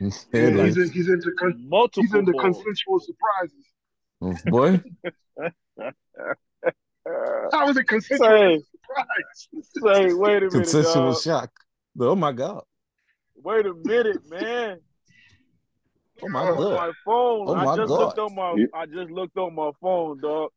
[0.00, 3.64] Yeah, There he's, in, he's into con- Multiple he's into consensual surprises.
[4.20, 4.80] Oh, Boy.
[7.52, 9.48] How was it consensual Say, surprise?
[10.08, 11.22] say, wait a minute, Consensual dog.
[11.22, 11.50] shock.
[12.00, 12.62] Oh my God.
[13.42, 14.78] Wait a minute, man.
[16.22, 16.74] Oh my God.
[16.74, 17.48] my phone.
[17.48, 17.98] Oh my I just God.
[18.00, 20.50] looked on my You- I just looked on my phone, dog.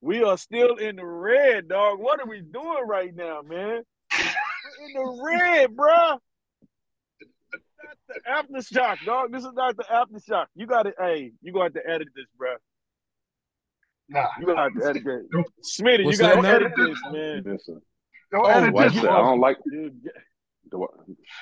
[0.00, 1.98] We are still in the red, dog.
[1.98, 3.82] What are we doing right now, man?
[4.12, 6.18] We're in the red, bruh.
[7.88, 9.32] Not the aftershock, dog.
[9.32, 10.46] This is not the aftershock.
[10.54, 12.54] You got to, hey, you gonna have to edit this, bruh.
[14.10, 15.78] Nah, You gonna have to edit this.
[15.80, 17.42] Smitty, you gotta that, edit this, man.
[17.46, 17.80] Listen,
[18.32, 20.00] don't Oh, edit Dwight this said, I don't like Dude,
[20.70, 20.90] Dwight,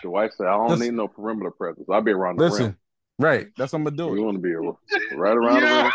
[0.02, 0.86] Dwight said, I don't Listen.
[0.86, 1.86] need no perimeter presence.
[1.90, 2.64] I'll be around the Listen.
[2.66, 2.78] rim.
[3.18, 3.47] Right.
[3.56, 4.23] That's how I'm gonna do We it.
[4.23, 5.90] want to be a, right around Yeah.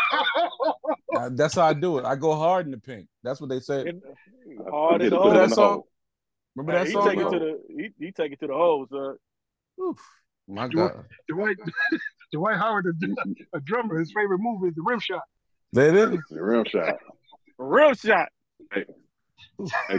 [1.16, 2.04] Uh, That's how I do it.
[2.04, 3.06] I go hard in the paint.
[3.22, 3.82] That's what they say.
[3.88, 4.02] in-
[4.70, 5.30] hard I in get the hole.
[5.30, 5.72] bit in That song?
[5.74, 5.88] hole.
[6.56, 7.08] Remember Hey, that he song?
[7.08, 7.60] take it to the
[7.98, 9.16] he, he take it to the hole, son.
[10.52, 10.56] Oof.
[10.56, 11.04] My Dwight, God.
[11.28, 11.56] Dwight,
[12.32, 15.22] Dwight Howard, a, a drummer, his favorite movie is the rim shot.
[15.72, 16.20] There it is.
[16.30, 16.96] The rim shot.
[17.58, 18.28] Real shot.
[18.74, 18.84] Hey,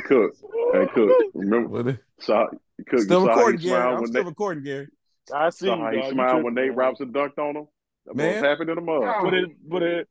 [0.05, 0.34] Cook.
[0.73, 1.11] Hey, Cook.
[1.34, 2.47] Remember, What it- so
[2.77, 3.81] You could- you Still saw how he recording, Gary.
[3.93, 4.88] I'm still Nate- recording, Gary.
[5.34, 5.65] I see.
[5.67, 6.75] saw how he smiled when tripping, Nate man.
[6.77, 7.67] Robinson dunked on him.
[8.05, 8.43] That boy was Man.
[8.43, 9.21] happy in the mud.
[9.21, 10.05] Put his put his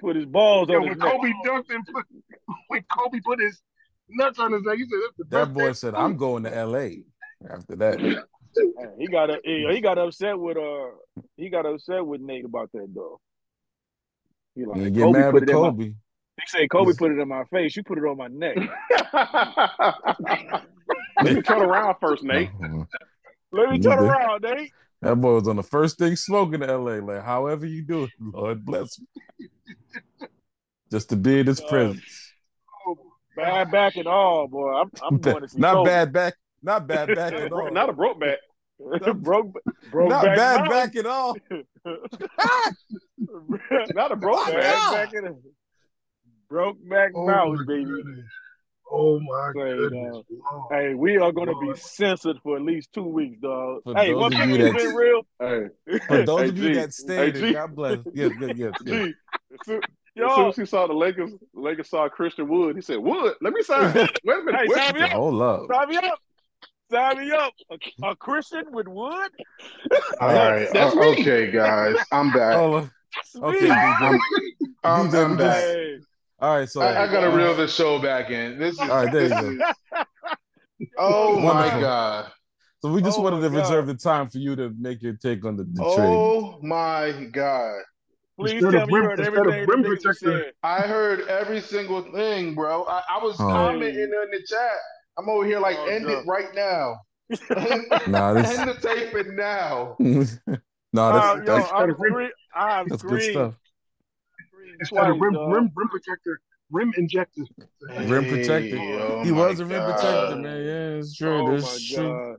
[0.00, 1.12] put his balls Yo, on when his neck.
[1.12, 2.04] Kobe dunked and put,
[2.68, 3.60] when Kobe put his
[4.10, 6.54] nuts on his neck, he said, "That's the That boy thing said, "I'm going to
[6.54, 7.04] L.A."
[7.48, 7.98] After that,
[8.56, 10.90] Man, He got a, he, he got upset with uh
[11.36, 13.20] he got upset with Nate about that though.
[14.54, 15.84] He like you get Kobe mad put with it in my, Kobe.
[15.84, 15.94] he
[16.46, 17.76] said Kobe put it in my face.
[17.76, 18.56] You put it on my neck.
[21.22, 22.50] Let me turn around first, Nate.
[23.52, 24.70] Let me turn around, Nate.
[25.02, 27.00] That boy was on the first thing smoking in L.A.
[27.00, 29.06] Like, however you do it, Lord bless me.
[30.90, 32.32] Just to be in his Uh, presence.
[33.36, 34.72] Bad back and all, boy.
[34.74, 35.90] I'm I'm going to see Not Kobe.
[35.90, 36.34] bad back.
[36.62, 37.70] Not bad back at all.
[37.70, 38.38] Not a broke back.
[39.16, 39.52] broke
[39.90, 40.70] broke Not back bad mountain.
[40.70, 41.36] back at all.
[43.94, 44.92] Not a broke Bad back.
[44.92, 45.34] back in a-
[46.48, 47.84] broke back Oh mountain, baby.
[47.84, 48.24] goodness.
[48.90, 50.14] Oh my Say, uh, goodness.
[50.14, 50.24] dog.
[50.70, 53.82] Hey, we are going to be censored for at least two weeks, dog.
[53.84, 55.22] For hey, those one thing you has that- been real.
[55.40, 56.74] Hey, For those Hey, of you G.
[56.74, 57.98] that stayed, Hey, God bless.
[58.14, 58.56] Yes, yes, yes.
[58.56, 58.72] yes.
[58.84, 58.92] G,
[59.52, 62.74] as soon- as soon as he saw the Lakers, Lakers saw Christian Wood.
[62.76, 64.60] He said, "Wood, let me sign." Wait a minute.
[64.66, 65.10] Hey, sign me up.
[65.12, 65.66] Hold up.
[65.72, 66.18] sign me up.
[66.90, 67.52] Sign me up.
[67.70, 69.30] A, a Christian with wood?
[70.20, 70.68] All right.
[70.72, 71.06] That's uh, me.
[71.08, 71.96] okay, guys.
[72.12, 72.56] I'm back.
[72.56, 72.90] Hold up.
[73.42, 73.68] Okay, Me.
[73.68, 74.18] DJ.
[74.84, 75.64] I'm, DJ, I'm we back.
[75.64, 76.06] just-
[76.40, 78.58] All right, so I, I gotta uh, reel the show back in.
[78.58, 79.50] This is All right, there you go.
[79.50, 82.30] is- oh my god.
[82.80, 85.14] So we just Oh wanted my to reserve the time for you to make your
[85.14, 86.06] take on the, the trade.
[86.08, 87.80] Oh my god.
[88.38, 90.52] please Instead tell of me you heard everything the rim protector- said.
[90.62, 92.84] I heard every single thing, bro.
[92.84, 93.48] I, I was Oh.
[93.48, 94.70] commenting in the chat.
[95.18, 96.18] I'm over here like Oh, end no.
[96.20, 97.00] it right now.
[98.06, 99.96] Nah, this- End the taping now.
[99.98, 103.54] no, Uh, that's, yo, that's, I'm rim- I'm that's good stuff.
[104.80, 106.40] Instead of rim, rim, rim protector,
[106.70, 107.42] rim injector.
[108.06, 108.76] Rim protector.
[108.78, 109.92] Oh he was a rim God.
[109.92, 110.64] protector, man.
[110.64, 111.42] Yeah, it's true.
[111.42, 112.08] Oh That's my true.
[112.10, 112.36] god.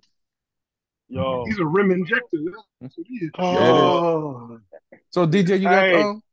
[1.10, 1.45] Yo.
[1.47, 2.38] He's a rim injector.
[2.81, 3.31] That's what he is.
[3.39, 4.60] Oh,
[5.11, 6.01] So DJ, you got Hey.
[6.01, 6.23] um,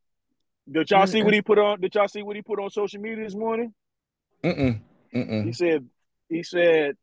[0.71, 1.81] Did y'all see what he put on?
[1.81, 3.73] Did y'all see what he put on social media this morning?
[4.43, 4.79] mm-mm,
[5.11, 5.55] He mm-mm.
[5.55, 5.85] said,
[6.29, 6.95] he said,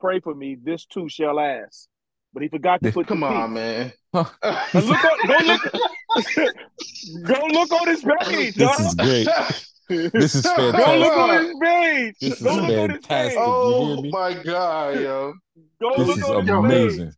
[0.00, 0.56] "Pray for me.
[0.60, 1.88] This too shall last."
[2.32, 3.06] But he forgot to put.
[3.06, 3.54] come the on, peace.
[3.54, 3.92] man.
[4.12, 5.62] Look on, go look,
[7.22, 8.80] go look on his page, This dog.
[8.80, 9.28] is great.
[10.12, 11.00] This is Go fantastic.
[11.00, 12.14] look on his page.
[12.20, 13.08] This is Go look on his fantastic.
[13.08, 13.46] page.
[13.46, 14.10] You Oh hear me?
[14.14, 15.34] Oh, my god, yo.
[15.80, 17.12] Go This look is on amazing.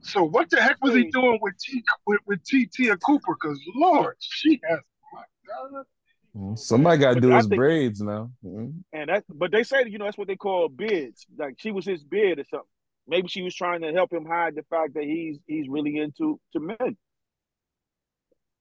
[0.00, 3.34] So what the heck was he doing with T with, with T Tia Cooper?
[3.40, 4.80] Because Lord, she has
[5.12, 5.84] my God.
[6.56, 8.30] Somebody got to do I his think- braids now.
[8.44, 8.82] Mhm.
[8.92, 11.26] And that, but they say you know that's what they call bids.
[11.36, 12.66] Like she was his bid or something.
[13.06, 16.40] Maybe she was trying to help him hide the fact that he's he's really into
[16.54, 16.96] to men.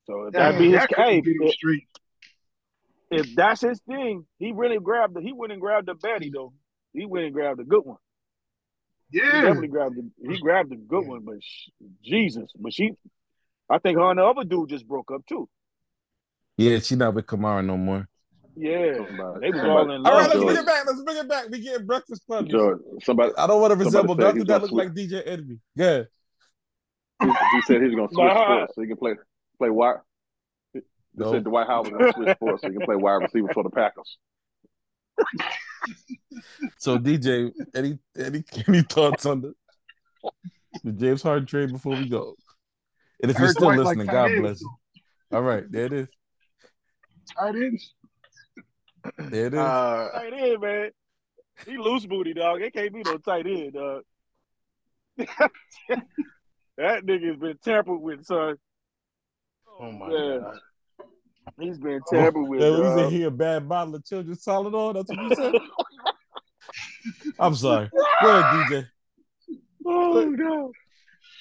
[0.06, 1.81] So if that That, be his that hey, if,
[3.11, 6.53] if that's his thing, he really grabbed the he went and grabbed the baddie though.
[6.93, 7.98] He went and grabbed a good one.
[9.11, 9.41] He Yeah.
[9.43, 11.69] definitely grabbed the he grabbed a good one, but sh-
[12.03, 12.91] Jesus, but she,
[13.69, 15.48] I think her and the other dude just broke up too.
[16.57, 18.07] Yeah, she not with Kamara no more.
[18.55, 20.13] Yeah, Somebody- they was all in love.
[20.13, 20.27] All right, love.
[20.27, 20.45] let's George.
[20.45, 20.85] bring it back.
[20.85, 21.49] Let's bring it back.
[21.49, 22.49] We get breakfast club.
[22.49, 25.23] George, somebody, I don't want to resemble said nothing he's that gonna look like DJ
[25.25, 25.59] Envy.
[25.75, 26.03] Yeah.
[27.21, 29.13] he, he said he's gonna switch sports so he can play
[29.57, 29.95] play wide.
[30.73, 30.81] They
[31.15, 31.31] No.
[31.31, 33.69] said Dwight Howard was gonna switch sports so he can play wide receiver for the
[33.69, 34.17] Packers.
[36.77, 39.53] So DJ, any any any thoughts on the
[40.83, 42.35] the James Harden trade before we go?
[43.21, 44.69] And if you're still Dwight like listening, tight God bless you.
[45.31, 46.07] All right, there it is.
[47.37, 47.93] Tight ends.
[49.17, 49.59] There it is.
[49.59, 50.89] Uh, tight end, man.
[51.65, 52.61] He loose booty, dog.
[52.61, 54.01] It can't be no tight end, dog.
[56.77, 58.55] that nigga's been tampered with, son.
[59.79, 60.39] oh my Yeah.
[60.39, 60.57] god.
[61.59, 64.93] He's been tampered with, Yeah, when you said he a bad bottle of children's Tylenol,
[64.93, 65.53] that's what you said.
[67.39, 67.89] I'm sorry.
[68.21, 68.87] Go ahead, DJ.
[69.85, 70.71] Oh no.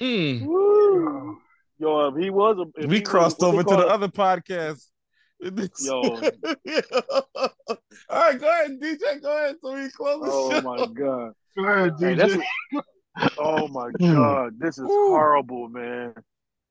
[0.01, 0.47] Mm.
[0.47, 1.39] Woo.
[1.79, 4.83] Yo, he was a, We he was crossed what over to the it- other podcast.
[5.43, 6.01] Yo.
[6.09, 6.21] All
[8.11, 9.23] right, go ahead, DJ.
[9.23, 9.57] Go ahead.
[9.63, 10.61] So we close the Oh show.
[10.63, 11.33] my god.
[11.57, 12.17] Go ahead, DJ.
[12.17, 14.59] that's oh my god.
[14.59, 15.09] This is Woo.
[15.09, 16.15] horrible, man.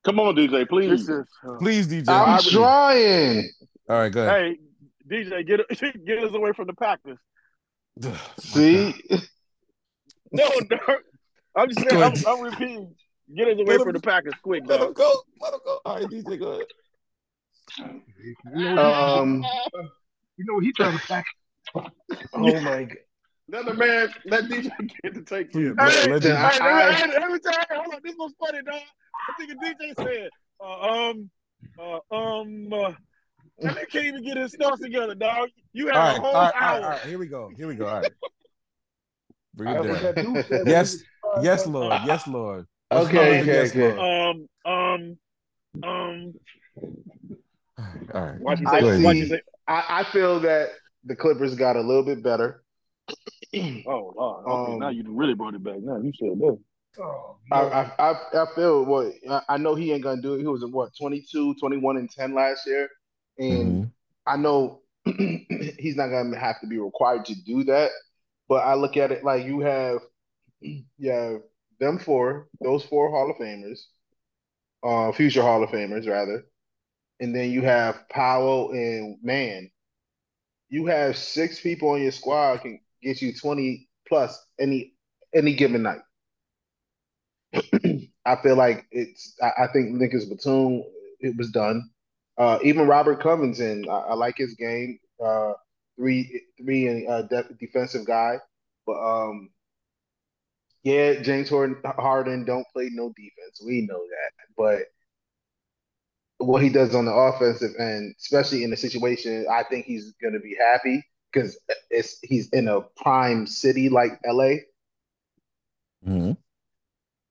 [0.04, 1.06] Come on, DJ, please.
[1.06, 2.08] This is uh, Please, DJ.
[2.08, 2.52] I'm Please.
[2.52, 3.50] trying.
[3.88, 4.56] All right, go ahead.
[5.08, 5.68] Hey, DJ, get
[6.06, 7.18] get us away from the Packers.
[8.38, 8.94] See?
[10.32, 10.78] No, no.
[11.56, 12.02] I'm just saying.
[12.02, 12.14] I'm.
[12.26, 12.94] I'm repeating.
[13.36, 15.12] Get us away Let from him- the Packers, quick, Let him go.
[15.40, 15.80] Let him go.
[15.84, 16.66] All right, DJ, go ahead.
[17.78, 19.44] You know, Um
[20.36, 21.24] you know he trying to pack.
[22.34, 22.96] oh my god.
[23.48, 24.70] Let the man, let DJ
[25.02, 25.76] get to take Please, him.
[25.76, 28.80] let- Hey, let hey, DJ I- hey, every time, hold on, this was funny, dog.
[29.28, 30.30] I think a DJ said,
[30.60, 31.30] uh, um,
[31.78, 32.92] uh, um, uh,
[33.60, 35.48] that can't even get his stuff together, dog.
[35.72, 36.80] You have All right, a whole right, hour.
[36.80, 37.06] right, all right.
[37.06, 37.50] Here we go.
[37.56, 37.88] Here we go.
[37.88, 38.12] All right.
[39.54, 39.82] Bring it
[40.22, 40.42] down.
[40.44, 40.66] said.
[40.68, 41.02] Yes,
[41.42, 42.00] yes, Lord.
[42.06, 42.66] Yes, Lord.
[42.92, 43.96] Okay, okay, yes, okay.
[43.96, 44.46] Lord?
[44.66, 45.18] Um, um,
[45.82, 46.34] um.
[48.14, 48.40] All right.
[48.40, 49.04] Watch I say.
[49.04, 49.30] Watch you see.
[49.30, 49.42] say.
[49.68, 50.70] I, I feel that
[51.04, 52.62] the Clippers got a little bit better.
[53.86, 54.46] Oh, Lord.
[54.46, 55.80] Okay, Um, now you really brought it back.
[55.80, 56.58] Now you said that.
[57.02, 57.62] Oh, I.
[57.62, 60.38] I, I, I feel what I, I know he ain't gonna do it.
[60.38, 62.88] He was at what 22, 21, and 10 last year.
[63.38, 63.90] And Mhm.
[64.26, 67.90] I know he's not gonna have to be required to do that.
[68.48, 69.98] But I look at it like you have
[70.60, 71.40] you have
[71.80, 73.80] them four, those four Hall of Famers,
[74.84, 76.44] uh future Hall of Famers rather.
[77.20, 79.70] And then you have Powell and Man.
[80.70, 84.94] You have six people on your squad can get you 20 plus any
[85.34, 86.00] any given night.
[88.26, 89.34] I feel like it's.
[89.42, 90.82] I, I think Nicolas Batum,
[91.20, 91.90] it was done.
[92.38, 94.98] Uh, even Robert Covington, I, I like his game.
[95.24, 95.52] Uh,
[95.96, 98.38] three, three, and uh, de- defensive guy,
[98.86, 99.50] but um,
[100.82, 103.62] yeah, James Harden don't play no defense.
[103.64, 104.82] We know that, but
[106.40, 110.34] what he does on the offensive end, especially in the situation, I think he's going
[110.34, 111.58] to be happy because
[111.90, 114.54] it's he's in a prime city like LA.
[116.06, 116.36] Mhm.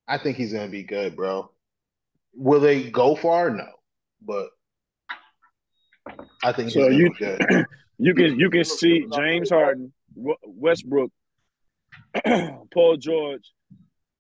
[0.08, 1.52] I think he's gonna be good, bro.
[2.34, 3.50] Will they go far?
[3.50, 3.68] No,
[4.22, 4.50] but
[6.44, 7.66] I think So gonna you be good.
[7.98, 11.12] you can you can see James Harden, Westbrook,
[12.74, 13.52] Paul George,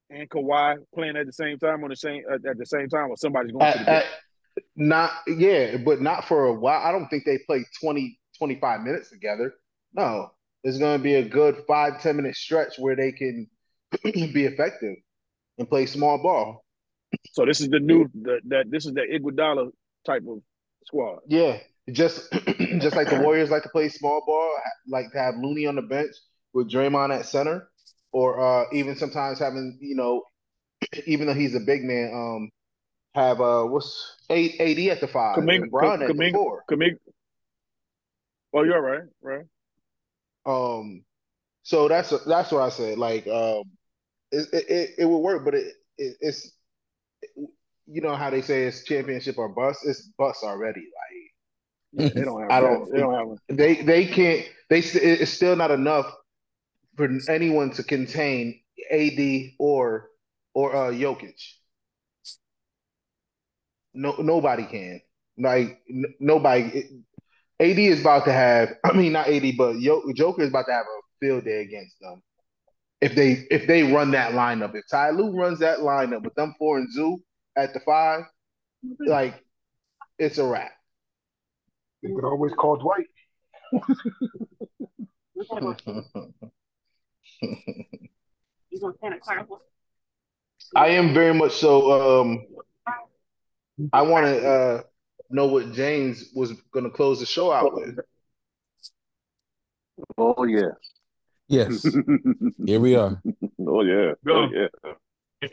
[0.09, 3.09] and Kawhi playing at the same time on the same at, at the same time,
[3.09, 4.05] or somebody's going to the at, bench.
[4.75, 6.81] Not yeah, but not for a while.
[6.85, 9.53] I don't think they play 20, 25 minutes together.
[9.93, 10.31] No,
[10.63, 13.47] it's gonna be a good five ten minute stretch where they can
[14.03, 14.95] be effective
[15.57, 16.65] and play small ball.
[17.33, 19.71] So this is the new the, that this is the Iguodala
[20.05, 20.39] type of
[20.85, 21.19] squad.
[21.27, 21.57] Yeah,
[21.91, 22.31] just
[22.79, 24.55] just like the Warriors like to play small ball,
[24.87, 26.11] like to have Looney on the bench
[26.53, 27.69] with Draymond at center,
[28.11, 30.23] or uh, even sometimes having you know,
[31.05, 32.49] even though he's a big man, um,
[33.15, 36.63] have uh, what's eight AD at the five Kuminga, and Brown at the Kuminga, four.
[36.69, 36.97] Kuminga.
[38.53, 39.45] Oh, you're right, right.
[40.45, 41.03] Um,
[41.63, 42.97] so that's that's what I said.
[42.97, 43.63] Like, um,
[44.31, 46.51] it it, it, it would work, but it, it it's
[47.87, 49.81] you know how they say it's championship or bust.
[49.85, 50.81] It's bust already.
[50.81, 51.19] Like.
[52.13, 52.91] They don't have I don't.
[52.91, 53.57] They don't have.
[53.57, 54.45] They they can't.
[54.69, 56.13] They it's still not enough
[56.95, 58.61] for anyone to contain
[58.91, 60.09] AD or
[60.53, 61.41] or uh Jokic.
[63.99, 65.01] No, nobody can.
[65.37, 66.85] Like n- nobody.
[67.59, 68.73] AD is about to have.
[68.85, 71.95] I mean, not AD, but Yo- Joker is about to have a field day against
[71.99, 72.23] them.
[73.01, 76.55] If they if they run that lineup, if Ty Lue runs that lineup with them
[76.57, 77.21] four and Zoo
[77.57, 78.23] at the five,
[79.05, 79.43] like
[80.17, 80.71] it's a wrap.
[82.01, 83.07] You could always call Dwight.
[88.71, 89.61] You gonna carnival?
[90.75, 92.21] I am very much so.
[92.21, 92.45] Um,
[93.93, 94.81] I want to uh,
[95.29, 97.99] know what James was going to close the show out with.
[100.17, 100.71] Oh yeah.
[101.47, 101.85] Yes.
[102.65, 103.21] Here we are.
[103.67, 104.13] oh yeah.
[104.25, 104.43] Go.
[104.43, 104.93] Oh yeah.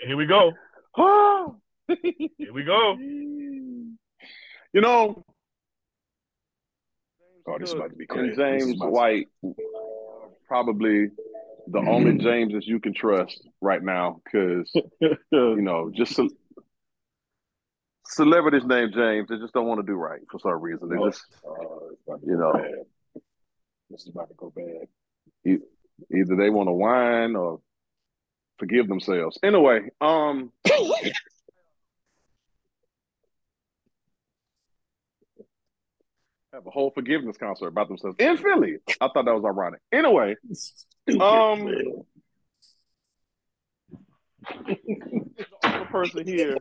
[0.07, 0.53] Here we go.
[0.97, 1.57] Oh.
[1.89, 2.97] Here we go.
[2.99, 5.25] You know,
[7.49, 8.35] Oh, this is about to be crazy.
[8.35, 9.29] James White
[10.49, 11.11] probably
[11.69, 14.71] the only Jameses you can trust right now because
[15.01, 16.33] you know just ce-
[18.09, 20.89] celebrities named James they just don't want to do right for some reason.
[20.89, 23.23] They just Oh, about you know bad.
[23.91, 24.89] This is about to go bad.
[25.45, 25.59] e-
[26.15, 27.61] either they want to whine or
[28.59, 29.39] forgive themselves.
[29.43, 30.53] Anyway, um.
[36.53, 38.77] Have a whole forgiveness concert about themselves in Philly.
[39.01, 39.81] I thought that was ironic.
[39.93, 40.37] Anyway,
[41.21, 41.67] um,
[44.67, 46.57] the person here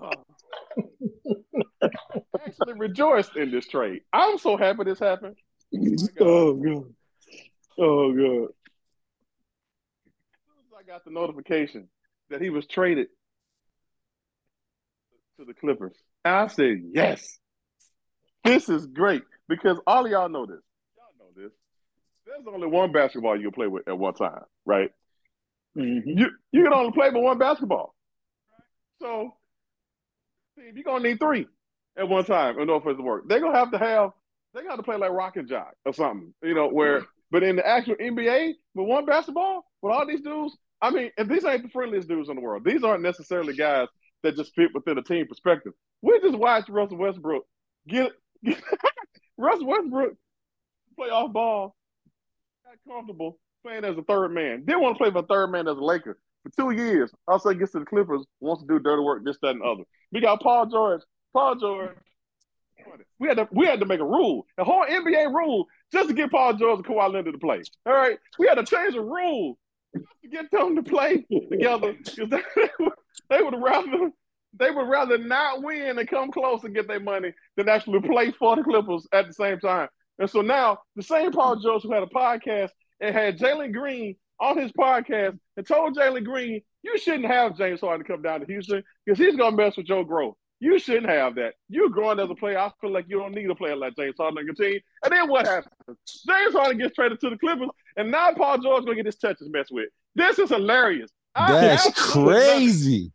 [0.00, 0.10] uh,
[2.46, 4.02] actually rejoiced in this trade.
[4.12, 5.36] I'm so happy this happened.
[6.20, 6.94] Oh god.
[7.78, 8.48] Oh god.
[10.06, 11.88] As soon as I got the notification
[12.30, 13.08] that he was traded
[15.38, 17.38] to the Clippers, I said, yes,
[18.44, 20.60] this is great because all of y'all know this.
[20.96, 21.52] Y'all know this.
[22.26, 24.90] There's only one basketball you can play with at one time, right?
[25.76, 26.18] Mm-hmm.
[26.18, 27.94] You you can only play with one basketball.
[29.00, 29.34] So
[30.56, 31.46] you're gonna need three
[31.96, 33.28] at one time in order for it to work.
[33.28, 34.10] They're gonna have to have
[34.54, 37.56] they got to play like rock and jock or something, you know, where but in
[37.56, 41.62] the actual NBA with one basketball, with all these dudes, I mean, and these ain't
[41.62, 42.64] the friendliest dudes in the world.
[42.64, 43.88] These aren't necessarily guys
[44.22, 45.72] that just fit within a team perspective.
[46.02, 47.44] We just watched Russell Westbrook
[47.88, 48.12] get,
[48.44, 48.62] get
[49.36, 50.14] Russell Westbrook
[50.96, 51.74] play off ball,
[52.64, 54.64] got comfortable, playing as a third man.
[54.64, 57.10] Didn't want to play for a third man as a Laker for two years.
[57.26, 59.82] Also gets to the Clippers, wants to do dirty work, this, that, and other.
[60.12, 61.02] We got Paul George.
[61.32, 61.96] Paul George.
[63.18, 66.14] We had to we had to make a rule, a whole NBA rule, just to
[66.14, 67.62] get Paul George and Kawhi Leonard to play.
[67.86, 69.58] All right, we had to change the rule
[69.94, 72.42] to get them to play together because
[73.30, 74.10] they would rather
[74.58, 78.30] they would rather not win and come close and get their money than actually play
[78.32, 79.88] for the Clippers at the same time.
[80.18, 84.16] And so now the same Paul George who had a podcast and had Jalen Green
[84.40, 88.46] on his podcast and told Jalen Green, you shouldn't have James Harden come down to
[88.46, 90.34] Houston because he's gonna mess with your growth.
[90.60, 91.54] You shouldn't have that.
[91.68, 92.58] You're growing as a player.
[92.58, 94.80] I feel like you don't need a player like James Harden on your team.
[95.04, 95.74] And then what happens?
[96.26, 99.48] James Harden gets traded to the Clippers, and now Paul George gonna get his touches
[99.50, 99.88] messed with.
[100.14, 101.10] This is hilarious.
[101.34, 102.50] I That's absolutely love it.
[102.54, 103.12] crazy.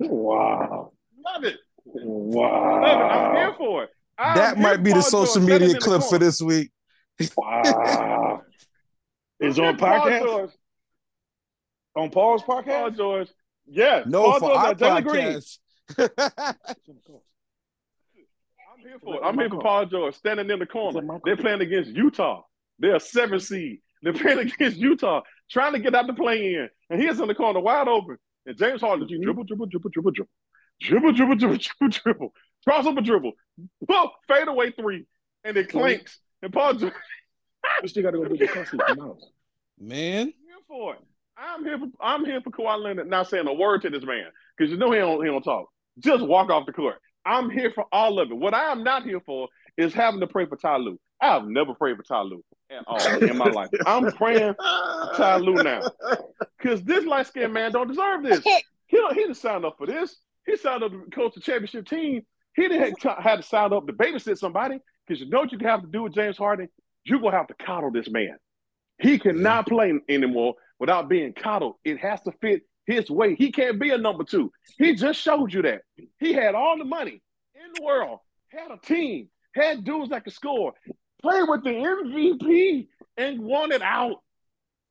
[0.00, 0.92] Wow.
[1.24, 1.58] Love it.
[1.84, 2.80] Wow.
[2.82, 3.14] Love it.
[3.14, 3.90] I'm here for it.
[4.18, 6.40] I'm That might be the Paul George social standing in media the clip for this
[6.40, 6.70] week.
[7.36, 7.62] Wow.
[9.40, 10.52] Is on here for Paul podcast?
[11.96, 12.96] On Paul's Paul podcast?
[12.96, 13.28] George.
[13.66, 14.06] Yes.
[14.06, 15.26] No, Paul for George our and Jalen Green.
[15.26, 15.58] podcast.
[18.70, 19.20] I'm here for it.
[19.24, 21.20] I'm here for Paul George standing in the corner.
[21.24, 22.42] They're playing against Utah.
[22.78, 23.80] They're a seven seed.
[24.02, 26.68] They're playing against Utah, trying to get out the play in.
[26.90, 28.18] And he's in the corner wide open.
[28.46, 30.30] And James Harden just dribble, dribble, dribble, dribble, dribble.
[30.80, 32.32] Dribble, dribble, dribble, dribble, dribble.
[32.66, 33.32] Crossover dribble.
[33.82, 35.06] Boom, fade away three.
[35.44, 36.18] And it clinks.
[36.42, 36.92] And Paul George
[37.82, 39.24] We still got to go do the country mouse.
[39.78, 41.00] Man, here for it.
[41.36, 44.26] I'm here for I'm here for Kawhi Leonard not saying a word to this man
[44.56, 45.68] because you know he don't he don't talk.
[45.98, 46.96] Just walk off the court.
[47.24, 48.34] I'm here for all of it.
[48.34, 50.98] What I am not here for is having to pray for Ty Lue.
[51.20, 53.68] I have never prayed for Ty Lue at all in my life.
[53.86, 55.82] I'm praying for Ty Lue now
[56.58, 58.42] because this light skinned man don't deserve this.
[58.86, 60.16] He don't, he didn't sign up for this.
[60.46, 62.22] He signed up to coach the championship team.
[62.56, 65.58] He didn't have, had to sign up to babysit somebody because you know what you
[65.62, 66.68] have to do with James Harden.
[67.08, 68.36] You're gonna have to coddle this man.
[68.98, 71.76] He cannot play anymore without being coddled.
[71.84, 73.34] It has to fit his way.
[73.34, 74.52] He can't be a number two.
[74.76, 75.82] He just showed you that.
[76.18, 77.22] He had all the money
[77.54, 80.74] in the world, had a team, had dudes that could score,
[81.22, 84.22] played with the MVP, and won it out.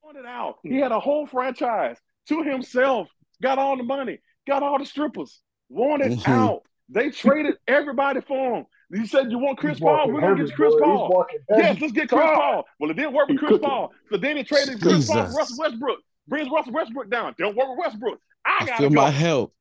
[0.02, 0.58] Won it out.
[0.62, 1.96] He had a whole franchise
[2.28, 3.08] to himself,
[3.42, 6.28] got all the money, got all the strippers, won it Mhm.
[6.28, 6.62] out.
[6.88, 8.66] They traded everybody for him.
[8.90, 10.10] You said you want Chris Paul?
[10.10, 10.80] We're gonna get Chris boy.
[10.80, 11.26] Paul.
[11.50, 12.34] Yes, let's get Chris God.
[12.34, 12.64] Paul.
[12.80, 13.68] Well, it didn't work with Chris cooking.
[13.68, 13.92] Paul.
[14.10, 15.98] So then he traded Chris Paul for Russell Westbrook.
[16.26, 17.34] Brings Russell Westbrook down.
[17.38, 18.18] Don't work with Westbrook.
[18.46, 18.94] I I gotta feel go.
[18.94, 19.54] my help.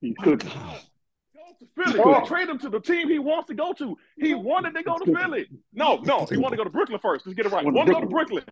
[0.00, 0.40] He's could.
[0.40, 2.00] Go to Philly.
[2.04, 2.20] Oh.
[2.20, 3.96] They trade him to the team he wants to go to.
[4.16, 5.48] He wanted to go to Philly.
[5.72, 7.26] No, no, he wanted to go to Brooklyn first.
[7.26, 7.64] Let's get it right.
[7.64, 8.44] He Wanted wanted to go to Brooklyn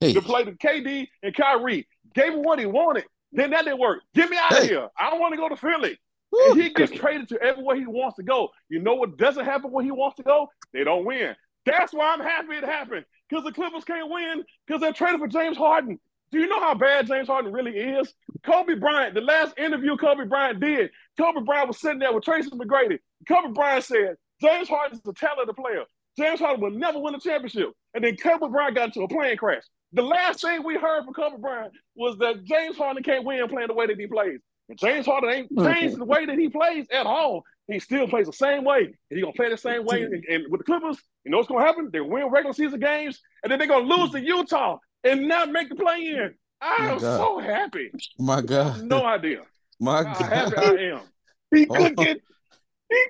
[0.00, 1.86] Hey, to play the KD and Kyrie.
[2.14, 3.04] Gave him what he wanted.
[3.32, 4.00] Then that didn't work.
[4.14, 4.68] Get me out of Hey.
[4.68, 4.88] here.
[4.98, 5.98] I don't want to go to Philly.
[6.32, 6.52] Woo.
[6.52, 8.50] And he gets traded to everywhere he wants to go.
[8.68, 10.48] You know what doesn't happen where he wants to go?
[10.72, 11.34] They don't win.
[11.64, 13.04] That's why I'm happy it happened.
[13.28, 15.98] Because the Clippers can't win because they're traded for James Harden.
[16.30, 18.12] Do you know how bad James Harden really is?
[18.44, 22.50] Kobe Bryant, the last interview Kobe Bryant did, Kobe Bryant was sitting there with Tracy
[22.50, 22.98] McGrady.
[23.26, 25.84] Kobe Bryant said, James Harden is a talented player.
[26.18, 27.70] James Harden will never win a championship.
[27.94, 29.62] And then Kobe Bryant got into a plane crash.
[29.92, 33.68] The last thing we heard from Kobe Bryant was that James Harden can't win playing
[33.68, 34.40] the way that he plays.
[34.68, 37.42] And James Harden ain't changed the way that he plays at all.
[37.68, 38.80] He still plays the same way.
[38.80, 40.02] And he's gonna play the same way.
[40.02, 41.90] And, and with the Clippers, you know what's gonna happen?
[41.92, 45.68] They win regular season games, and then they're gonna lose to Utah and not make
[45.68, 46.34] the play in.
[46.60, 47.16] I My am God.
[47.18, 47.90] so happy.
[48.18, 48.82] my God.
[48.82, 49.42] No idea
[49.80, 50.78] My how happy God.
[50.78, 51.00] I am.
[51.50, 51.56] Oh.
[51.56, 51.74] He Oh.
[51.74, 52.16] cooking.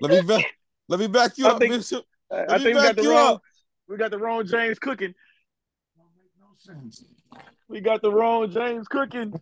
[0.00, 0.44] Let me back.
[0.88, 2.04] Let me back you I up, think- Bishop.
[2.30, 3.34] I Let think me we got the wrong.
[3.34, 3.42] up.
[3.88, 5.14] We got the wrong James cooking.
[5.96, 7.04] Don't make no sense.
[7.68, 9.32] We got the wrong James cooking.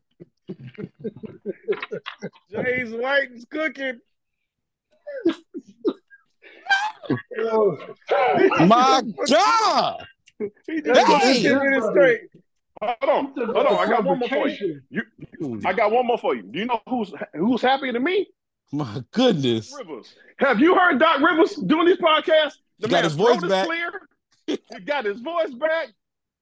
[2.51, 4.01] James White is cooking.
[8.67, 10.07] My God.
[10.39, 11.21] He just Dang.
[11.21, 11.43] hey.
[11.43, 12.21] ten minutes straight.
[12.83, 13.79] Hold on, hold on.
[13.79, 14.83] I got one more for you.
[14.91, 15.63] Vacation.
[15.65, 16.43] I got one more for you.
[16.43, 18.27] Do you know who's who's happier than me?
[18.73, 19.73] My goodness.
[19.79, 20.15] Rivers.
[20.39, 22.55] Have you heard Doc Rivers doing these podcasts?
[22.81, 23.67] The He got his voice is back.
[23.67, 23.93] clear.
[24.47, 25.89] He got his voice back.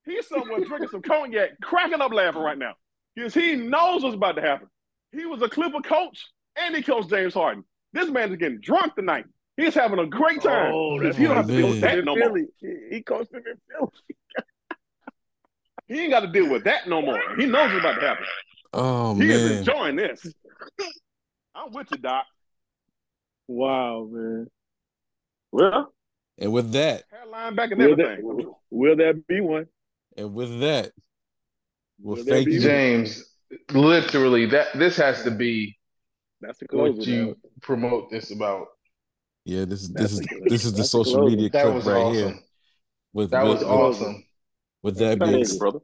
[0.05, 2.74] He's somewhere drinking some cognac, cracking up laughing right now.
[3.14, 4.68] Because he knows what's about to happen.
[5.12, 6.26] He was a Clipper coach
[6.56, 7.64] and he coached James Harden.
[7.92, 9.26] This man is getting drunk tonight.
[9.56, 10.72] He's having a great oh, time.
[10.74, 11.70] Oh, that's he don't have to deal man.
[11.70, 12.24] with that no more.
[12.24, 12.46] Philly.
[12.60, 13.90] He, he coached him in Philly.
[15.86, 17.20] He ain't got to deal with that no more.
[17.36, 18.24] He knows what's about to happen.
[18.72, 20.26] Oh He is enjoying this.
[21.54, 22.24] I'm with you, Doc.
[23.46, 24.46] Wow, man.
[25.52, 25.92] Well,
[26.38, 28.26] And with that, Hairline back and will everything.
[28.26, 29.66] there, will there be one?
[30.16, 30.90] and with that,
[32.00, 32.60] well, Will thank you.
[32.60, 33.24] James,
[33.72, 35.76] literally, that this has to be
[36.40, 37.34] That's the what you now.
[37.62, 38.66] promote this about.
[39.44, 41.30] Yeah, this is That's this is a- this is the social closer.
[41.30, 42.32] media That clip right awesome.
[42.32, 42.40] here.
[43.12, 44.24] With That with, was with, awesome.
[44.82, 45.80] with that being you, brother.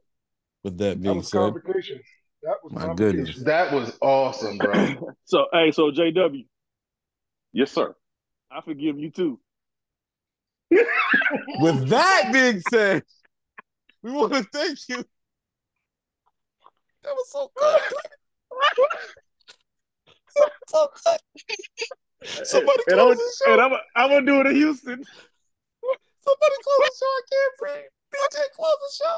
[0.63, 1.53] With that That being was said.
[2.43, 3.43] That was My goodness.
[3.43, 5.13] That was awesome, bro.
[5.25, 6.45] So hey, so JW,
[7.53, 7.95] Yes, sir.
[8.51, 9.39] I forgive you too.
[10.71, 13.03] with that being said,
[14.03, 15.05] we want to thank you.
[17.03, 17.79] That was so good.
[20.29, 21.19] so, so good.
[22.45, 23.51] Somebody and I'm, close the show.
[23.53, 25.03] and I'm, I'm gonna do it in Houston.
[26.23, 27.05] Somebody close the show.
[27.05, 27.89] I can't breathe.
[28.13, 29.17] DJ, close the show.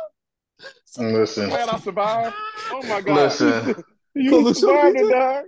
[1.20, 2.36] Listen, Man, I survived.
[2.72, 3.16] Oh my god.
[3.16, 3.84] listen,
[4.16, 5.46] you Close the show, survived it, dog.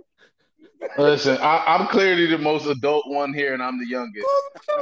[0.98, 1.38] listen.
[1.38, 4.26] I, I'm clearly the most adult one here, and I'm the youngest.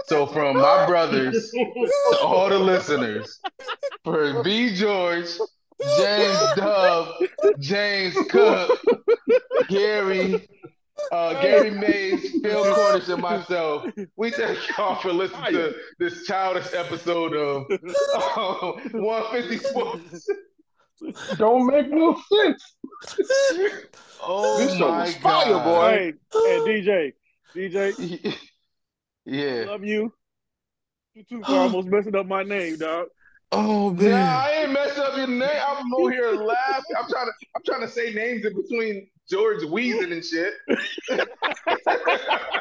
[0.07, 3.39] So, from my brothers to all the listeners,
[4.03, 4.75] for B.
[4.75, 5.29] George,
[5.99, 7.15] James Dub,
[7.59, 8.81] James Cook,
[9.69, 10.49] Gary,
[11.13, 13.85] uh, Gary Mays, Phil Cornish, and myself,
[14.17, 17.67] we thank y'all for listening to this childish episode of
[18.15, 20.27] uh, 150 Sports.
[21.37, 22.77] Don't make no sense.
[24.23, 25.65] Oh This show my was fire, God.
[25.65, 26.13] boy.
[26.45, 27.13] Hey, hey,
[27.55, 28.39] DJ, DJ,
[29.27, 29.65] Yeah.
[29.67, 30.13] love you.
[31.15, 33.07] You too for almost messing up my name, dog.
[33.57, 34.27] Oh Nah, man.
[34.37, 35.49] I ain't messing up your name.
[35.67, 36.97] I'm over here laughing.
[36.99, 40.55] I'm trying to I'm trying to say names in between George wheezing and shit.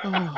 [0.06, 0.38] Oh,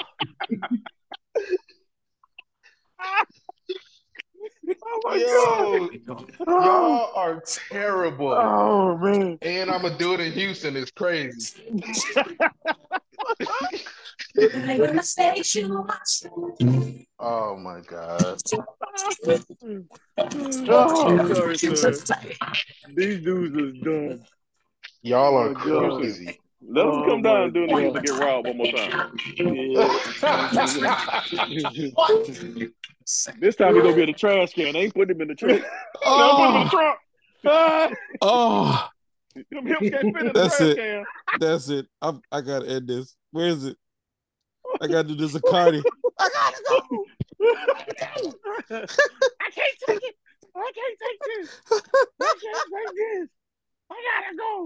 [4.87, 6.33] Oh my Yo, god.
[6.47, 8.33] y'all are terrible.
[8.33, 9.37] Oh man.
[9.41, 10.75] And I'm gonna do it in Houston.
[10.75, 11.51] It's crazy.
[17.17, 18.41] Oh my god.
[20.17, 22.37] Oh, sorry, sorry.
[22.93, 24.19] These dudes is dumb.
[25.01, 26.39] Y'all are Oh, crazy.
[26.67, 29.15] Let us Oh, come down and do it to get robbed one more time.
[33.39, 34.73] This time he gonna be in the trash can.
[34.73, 35.61] They ain't putting him in the trash.
[36.03, 36.17] Oh.
[36.17, 36.67] They put him in the
[37.45, 37.97] oh, trunk.
[38.21, 38.87] Oh,
[39.51, 40.77] them hips can't fit in the That's it.
[40.77, 41.03] can.
[41.39, 41.85] that's it.
[42.01, 43.15] I'm, I gotta end this.
[43.31, 43.77] Where is it?
[44.81, 45.81] I gotta do a Cardi.
[46.19, 47.05] I gotta go.
[47.41, 47.45] I
[49.51, 50.15] can't take it.
[50.55, 51.61] I can't take this.
[51.71, 53.29] I can't take this.
[53.91, 54.63] I gotta go.